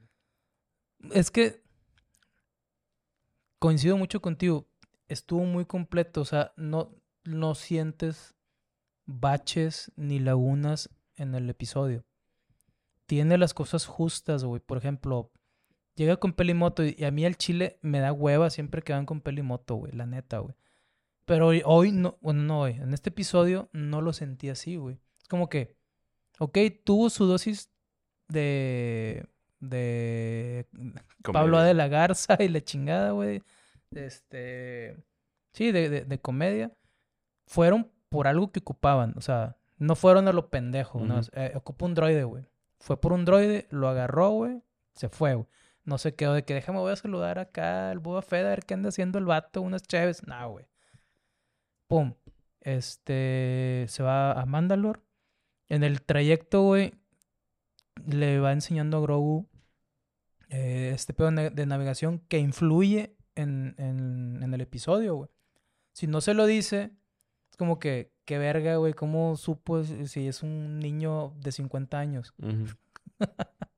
Es 1.11 1.31
que 1.31 1.63
coincido 3.59 3.97
mucho 3.97 4.21
contigo. 4.21 4.67
Estuvo 5.07 5.43
muy 5.43 5.65
completo. 5.65 6.21
O 6.21 6.25
sea, 6.25 6.53
no, 6.57 6.95
no 7.23 7.55
sientes 7.55 8.35
baches 9.05 9.91
ni 9.95 10.19
lagunas 10.19 10.89
en 11.15 11.35
el 11.35 11.49
episodio. 11.49 12.05
Tiene 13.05 13.37
las 13.37 13.53
cosas 13.53 13.85
justas, 13.85 14.43
güey. 14.43 14.61
Por 14.61 14.77
ejemplo, 14.77 15.31
llega 15.97 16.15
con 16.17 16.31
Pelimoto 16.31 16.85
y 16.85 16.95
y 16.97 17.03
a 17.03 17.11
mí 17.11 17.25
el 17.25 17.35
chile 17.35 17.77
me 17.81 17.99
da 17.99 18.13
hueva 18.13 18.49
siempre 18.49 18.81
que 18.81 18.93
van 18.93 19.05
con 19.05 19.19
Pelimoto, 19.19 19.75
güey. 19.75 19.91
La 19.91 20.05
neta, 20.05 20.37
güey. 20.39 20.55
Pero 21.25 21.47
hoy, 21.47 21.61
hoy 21.65 21.91
no, 21.91 22.17
bueno, 22.21 22.43
no 22.43 22.61
hoy. 22.61 22.71
En 22.73 22.93
este 22.93 23.09
episodio 23.09 23.69
no 23.73 23.99
lo 23.99 24.13
sentí 24.13 24.47
así, 24.47 24.77
güey. 24.77 24.97
Es 25.21 25.27
como 25.27 25.49
que, 25.49 25.75
ok, 26.39 26.57
tuvo 26.85 27.09
su 27.09 27.25
dosis 27.25 27.69
de, 28.29 29.27
de 29.59 30.67
Pablo 31.21 31.57
A. 31.57 31.65
de 31.65 31.73
la 31.73 31.89
Garza 31.89 32.37
y 32.39 32.47
la 32.47 32.61
chingada, 32.61 33.11
güey. 33.11 33.43
Este. 33.91 34.95
Sí, 35.51 35.73
de, 35.73 35.89
de, 35.89 36.05
de 36.05 36.21
comedia. 36.21 36.71
Fueron 37.45 37.91
por 38.07 38.27
algo 38.27 38.51
que 38.53 38.59
ocupaban. 38.59 39.13
O 39.17 39.21
sea, 39.21 39.57
no 39.77 39.95
fueron 39.95 40.27
a 40.27 40.33
lo 40.33 40.49
pendejo. 40.49 40.99
¿no? 41.01 41.19
Ujú. 41.19 41.29
Eh, 41.33 41.51
ocupa 41.55 41.85
un 41.85 41.93
droide, 41.93 42.23
güey. 42.23 42.45
Fue 42.79 42.99
por 43.01 43.11
un 43.11 43.25
droide, 43.25 43.67
lo 43.69 43.87
agarró, 43.89 44.29
güey. 44.29 44.61
Se 44.93 45.09
fue, 45.09 45.35
güey. 45.35 45.47
No 45.87 45.97
se 45.97 46.13
quedó 46.15 46.33
de 46.33 46.43
que 46.43 46.53
déjame, 46.53 46.79
voy 46.79 46.91
a 46.91 46.95
saludar 46.97 47.39
acá 47.39 47.89
al 47.89 47.99
Boba 47.99 48.21
Fett 48.21 48.45
a 48.45 48.49
ver 48.49 48.65
qué 48.65 48.73
anda 48.75 48.89
haciendo 48.89 49.17
el 49.19 49.25
vato, 49.25 49.61
unas 49.61 49.81
chaves. 49.83 50.21
No, 50.27 50.49
güey. 50.51 50.67
Pum. 51.87 52.13
Este. 52.59 53.85
Se 53.87 54.03
va 54.03 54.33
a 54.33 54.45
Mandalore. 54.45 54.99
En 55.69 55.83
el 55.83 56.01
trayecto, 56.01 56.63
güey, 56.63 56.93
le 58.05 58.39
va 58.39 58.51
enseñando 58.51 58.97
a 58.97 59.01
Grogu 59.01 59.47
eh, 60.49 60.91
este 60.93 61.13
pedo 61.13 61.31
de 61.31 61.65
navegación 61.65 62.19
que 62.19 62.39
influye 62.39 63.15
en, 63.35 63.75
en- 63.77 64.43
en 64.43 64.53
el 64.53 64.61
episodio, 64.61 65.15
güey. 65.15 65.29
Si 65.93 66.05
no 66.07 66.19
se 66.21 66.33
lo 66.33 66.45
dice, 66.45 66.91
es 67.49 67.57
como 67.57 67.79
que, 67.79 68.13
qué 68.25 68.37
verga, 68.37 68.75
güey, 68.75 68.93
¿cómo 68.93 69.35
supo 69.37 69.83
si 69.83 70.27
es 70.27 70.43
un 70.43 70.79
niño 70.79 71.33
de 71.39 71.51
50 71.51 71.97
años? 71.99 72.33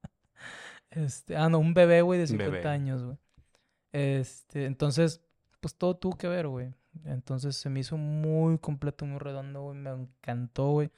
Este, 0.92 1.36
ah, 1.38 1.50
no, 1.50 1.60
un 1.60 1.74
bebé, 1.74 2.02
güey, 2.02 2.20
de 2.20 2.24
Un 2.24 2.28
50 2.30 2.52
bebé. 2.52 2.68
años, 2.70 3.04
güey. 3.04 3.18
Este, 3.92 4.66
entonces, 4.66 5.22
pues 5.60 5.76
todo 5.76 5.96
tuvo 5.98 6.18
que 6.18 6.28
ver, 6.28 6.48
güey. 6.48 6.74
Entonces 7.06 7.56
se 7.56 7.70
me 7.70 7.80
hizo 7.82 7.98
muy 7.98 8.58
completo, 8.58 9.06
muy 9.06 9.20
redondo, 9.20 9.62
güey. 9.62 9.78
Me 9.78 9.92
encantó, 9.92 10.72
güey. 10.72 10.92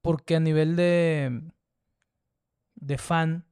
Porque 0.00 0.36
a 0.36 0.40
nivel 0.40 0.76
de, 0.76 1.42
de 2.74 2.98
fan, 2.98 3.44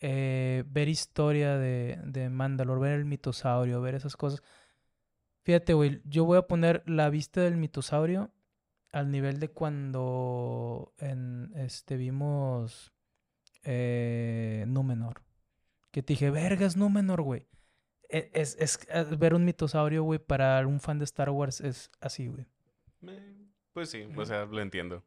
eh, 0.00 0.64
ver 0.66 0.88
historia 0.88 1.56
de, 1.56 1.98
de 2.04 2.28
Mandalore, 2.28 2.80
ver 2.80 2.92
el 2.98 3.04
mitosaurio, 3.04 3.80
ver 3.80 3.94
esas 3.94 4.16
cosas. 4.16 4.42
Fíjate, 5.42 5.74
güey, 5.74 6.02
yo 6.04 6.24
voy 6.24 6.38
a 6.38 6.46
poner 6.46 6.82
la 6.86 7.08
vista 7.08 7.40
del 7.40 7.56
mitosaurio 7.56 8.30
al 8.92 9.10
nivel 9.10 9.38
de 9.40 9.48
cuando 9.50 10.92
en, 10.98 11.52
este, 11.54 11.96
vimos 11.96 12.92
eh, 13.64 14.64
Númenor. 14.68 15.22
Que 15.90 16.02
te 16.02 16.12
dije, 16.12 16.30
vergas, 16.30 16.76
Númenor, 16.76 17.22
güey. 17.22 17.46
E- 18.10 18.30
Es, 18.32 18.56
es, 18.58 18.80
es- 18.88 19.18
ver 19.18 19.34
un 19.34 19.44
mitosaurio, 19.44 20.02
güey, 20.02 20.18
para 20.18 20.66
un 20.66 20.80
fan 20.80 20.98
de 20.98 21.04
Star 21.04 21.30
Wars 21.30 21.60
es 21.60 21.90
así, 22.00 22.26
güey. 22.28 22.46
Eh, 23.06 23.46
Pues 23.72 23.90
sí, 23.90 24.06
o 24.16 24.24
sea, 24.24 24.44
lo 24.46 24.60
entiendo. 24.60 25.04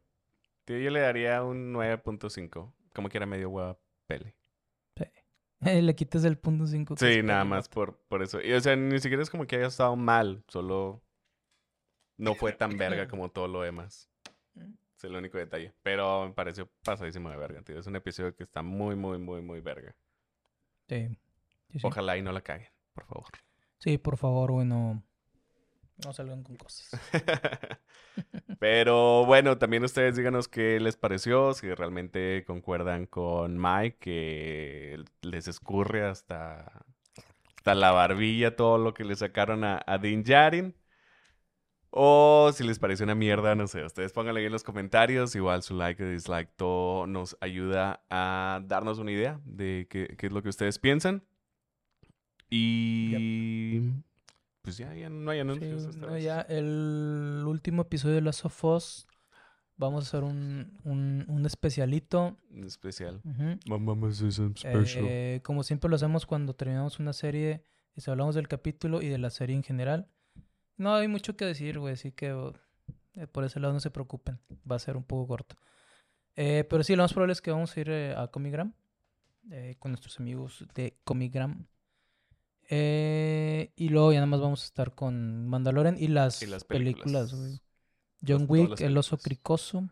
Tío, 0.64 0.78
yo 0.78 0.90
le 0.90 1.00
daría 1.00 1.42
un 1.42 1.72
9.5. 1.72 2.72
Como 2.94 3.08
que 3.08 3.18
era 3.18 3.26
medio 3.26 3.50
hueva 3.50 3.78
pele. 4.06 4.34
Le 5.60 5.94
quitas 5.94 6.24
el 6.24 6.36
punto 6.38 6.66
5. 6.66 6.96
Sí, 6.96 7.22
nada 7.22 7.44
más 7.44 7.68
por, 7.68 7.96
por 8.08 8.22
eso. 8.22 8.40
Y, 8.40 8.52
o 8.52 8.60
sea, 8.60 8.74
ni 8.76 8.98
siquiera 8.98 9.22
es 9.22 9.30
como 9.30 9.46
que 9.46 9.56
haya 9.56 9.66
estado 9.68 9.94
mal. 9.96 10.42
Solo 10.48 11.02
no 12.16 12.34
fue 12.34 12.52
tan 12.52 12.76
verga 12.76 13.06
como 13.08 13.30
todo 13.30 13.46
lo 13.48 13.62
demás. 13.62 14.08
Es 15.02 15.10
el 15.10 15.16
único 15.16 15.36
detalle. 15.36 15.72
Pero 15.82 16.28
me 16.28 16.32
pareció 16.32 16.70
pasadísimo 16.84 17.28
de 17.28 17.36
verga, 17.36 17.60
tío. 17.62 17.76
Es 17.76 17.88
un 17.88 17.96
episodio 17.96 18.36
que 18.36 18.44
está 18.44 18.62
muy, 18.62 18.94
muy, 18.94 19.18
muy, 19.18 19.42
muy 19.42 19.60
verga. 19.60 19.96
Sí. 20.88 21.08
Sí, 21.70 21.80
sí. 21.80 21.86
Ojalá 21.86 22.16
y 22.16 22.22
no 22.22 22.30
la 22.30 22.40
caguen, 22.42 22.68
por 22.94 23.06
favor. 23.06 23.26
Sí, 23.78 23.98
por 23.98 24.16
favor, 24.16 24.52
güey, 24.52 24.66
no, 24.66 25.02
salgan 26.12 26.44
con 26.44 26.56
cosas. 26.56 27.00
Pero 28.60 29.24
bueno, 29.24 29.58
también 29.58 29.82
ustedes 29.82 30.16
díganos 30.16 30.46
qué 30.46 30.78
les 30.78 30.96
pareció, 30.96 31.52
si 31.54 31.72
realmente 31.74 32.44
concuerdan 32.46 33.06
con 33.06 33.60
Mike, 33.60 33.96
que 33.98 35.04
les 35.22 35.48
escurre 35.48 36.04
hasta, 36.04 36.84
hasta 37.56 37.74
la 37.74 37.90
barbilla 37.90 38.54
todo 38.54 38.78
lo 38.78 38.94
que 38.94 39.04
le 39.04 39.16
sacaron 39.16 39.64
a, 39.64 39.82
a 39.84 39.98
Din 39.98 40.22
Djarin. 40.22 40.76
O 41.94 42.50
si 42.54 42.64
les 42.64 42.78
parece 42.78 43.04
una 43.04 43.14
mierda, 43.14 43.54
no 43.54 43.66
sé, 43.66 43.84
ustedes 43.84 44.12
pónganlo 44.14 44.38
ahí 44.40 44.46
en 44.46 44.52
los 44.52 44.64
comentarios. 44.64 45.34
Igual 45.36 45.62
su 45.62 45.74
like 45.74 46.02
dislike, 46.02 46.50
todo 46.56 47.06
nos 47.06 47.36
ayuda 47.42 48.02
a 48.08 48.62
darnos 48.64 48.98
una 48.98 49.12
idea 49.12 49.40
de 49.44 49.86
qué, 49.90 50.14
qué 50.16 50.26
es 50.28 50.32
lo 50.32 50.42
que 50.42 50.48
ustedes 50.48 50.78
piensan. 50.78 51.22
Y 52.48 53.80
pues 54.62 54.76
ya, 54.76 54.94
ya 54.94 55.08
no 55.08 55.30
hay 55.30 55.38
Sí, 55.38 55.40
anuncios. 55.40 55.84
esta 55.86 56.06
no, 56.06 56.18
ya 56.18 56.40
el 56.42 57.42
último 57.46 57.82
episodio 57.82 58.14
de 58.16 58.20
Last 58.22 58.44
of 58.44 58.64
Us. 58.64 59.06
Vamos 59.76 60.04
a 60.04 60.08
hacer 60.08 60.24
un, 60.24 60.78
un, 60.84 61.24
un 61.28 61.46
especialito. 61.46 62.36
Un 62.50 62.64
especial. 62.64 63.20
Ujú. 63.24 63.58
Mamá 63.66 64.12
Season 64.12 64.54
Special. 64.56 65.04
Eh, 65.08 65.40
como 65.42 65.62
siempre 65.62 65.88
lo 65.90 65.96
hacemos 65.96 66.24
cuando 66.26 66.54
terminamos 66.54 67.00
una 67.00 67.12
serie, 67.12 67.64
y 67.96 68.10
hablamos 68.10 68.34
del 68.34 68.48
capítulo 68.48 69.02
y 69.02 69.08
de 69.08 69.18
la 69.18 69.30
serie 69.30 69.56
en 69.56 69.62
general. 69.62 70.08
No 70.82 70.94
hay 70.94 71.08
mucho 71.08 71.36
que 71.36 71.44
decir, 71.44 71.78
güey, 71.78 71.94
así 71.94 72.10
que 72.12 72.32
oh, 72.32 72.52
eh, 73.14 73.26
por 73.26 73.44
ese 73.44 73.60
lado 73.60 73.72
no 73.72 73.80
se 73.80 73.90
preocupen. 73.90 74.38
Va 74.70 74.76
a 74.76 74.78
ser 74.80 74.96
un 74.96 75.04
poco 75.04 75.28
corto. 75.28 75.56
Eh, 76.34 76.64
pero 76.68 76.82
sí, 76.82 76.96
lo 76.96 77.02
más 77.04 77.12
probable 77.12 77.32
es 77.34 77.40
que 77.40 77.50
vamos 77.50 77.76
a 77.76 77.80
ir 77.80 77.90
eh, 77.90 78.14
a 78.16 78.26
Comigram 78.28 78.72
eh, 79.50 79.76
con 79.78 79.92
nuestros 79.92 80.18
amigos 80.18 80.64
de 80.74 80.96
Comigram. 81.04 81.66
Eh, 82.68 83.72
y 83.76 83.88
luego 83.90 84.12
ya 84.12 84.18
nada 84.18 84.26
más 84.26 84.40
vamos 84.40 84.62
a 84.62 84.66
estar 84.66 84.94
con 84.94 85.46
Mandalorian 85.46 85.96
y 85.98 86.08
las, 86.08 86.42
Y 86.42 86.46
las 86.46 86.64
películas, 86.64 87.34
güey. 87.34 87.60
John 88.26 88.46
Wick, 88.48 88.80
El 88.80 88.96
oso 88.96 89.18
cricoso. 89.18 89.88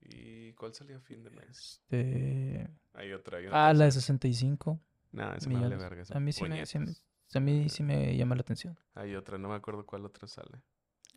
¿Y 0.00 0.52
cuál 0.54 0.74
salió 0.74 0.96
a 0.96 1.00
fin 1.00 1.22
de 1.22 1.30
mes? 1.30 1.80
este, 1.84 2.68
Hay 2.94 3.12
otra. 3.12 3.38
Hay 3.38 3.46
otra 3.46 3.68
Ah, 3.68 3.72
la 3.72 3.84
de 3.84 3.90
tercera. 3.90 4.00
65. 4.02 4.80
No, 5.12 5.34
esa 5.34 5.48
me 5.48 5.60
vale 5.60 5.76
verga. 5.76 6.02
A 6.12 6.20
mí 6.20 6.32
sí 6.32 6.44
me, 6.44 6.64
sí 6.66 6.78
me- 6.78 6.84
puñetas. 6.86 7.04
A 7.36 7.40
mí 7.40 7.68
sí 7.68 7.82
me 7.82 8.16
llama 8.16 8.34
la 8.34 8.42
atención. 8.42 8.78
Hay 8.94 9.14
otra, 9.14 9.38
no 9.38 9.48
me 9.48 9.54
acuerdo 9.54 9.84
cuál 9.86 10.04
otra 10.04 10.26
sale. 10.28 10.60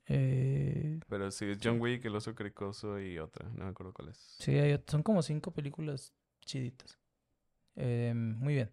Eh, 0.09 0.99
Pero 1.09 1.29
sí, 1.31 1.45
es 1.45 1.59
John 1.61 1.81
Wick, 1.81 2.05
El 2.05 2.15
Oso 2.15 2.33
Cricoso 2.33 2.99
y 2.99 3.19
otra. 3.19 3.49
No 3.49 3.65
me 3.65 3.69
acuerdo 3.71 3.93
cuál 3.93 4.09
es. 4.09 4.35
sí, 4.39 4.57
hay 4.57 4.79
son 4.87 5.03
como 5.03 5.21
cinco 5.21 5.51
películas 5.51 6.13
chiditas. 6.45 6.97
Eh, 7.75 8.13
muy 8.15 8.53
bien. 8.53 8.71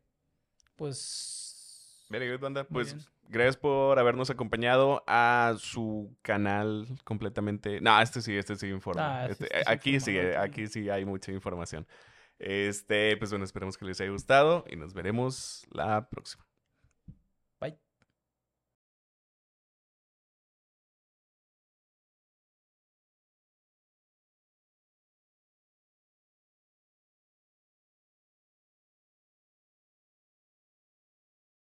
Pues... 0.77 2.07
Very 2.11 2.31
good, 2.31 2.41
banda. 2.41 2.65
Pues 2.65 2.95
bien. 2.95 3.07
gracias 3.29 3.57
por 3.57 3.99
habernos 3.99 4.31
acompañado 4.31 5.03
a 5.07 5.55
su 5.59 6.15
canal 6.23 6.87
completamente. 7.05 7.81
No, 7.81 8.01
este 8.01 8.21
sí, 8.21 8.37
este 8.37 8.57
sí 8.57 8.69
informa. 8.69 9.25
Ah, 9.25 9.27
sí, 9.27 9.33
Este- 9.33 9.47
este 9.47 9.59
sí 9.65 9.73
aquí 9.73 10.01
sí, 10.01 10.17
informa, 10.17 10.43
aquí 10.43 10.67
sí 10.69 10.91
hay 10.91 11.05
mucha 11.05 11.33
información. 11.33 11.87
Este, 12.39 13.17
pues 13.17 13.31
bueno, 13.31 13.45
esperemos 13.45 13.79
que 13.79 13.85
les 13.87 14.01
haya 14.01 14.11
gustado 14.11 14.65
y 14.69 14.77
nos 14.77 14.93
veremos 14.95 15.67
la 15.71 16.09
próxima. 16.09 16.45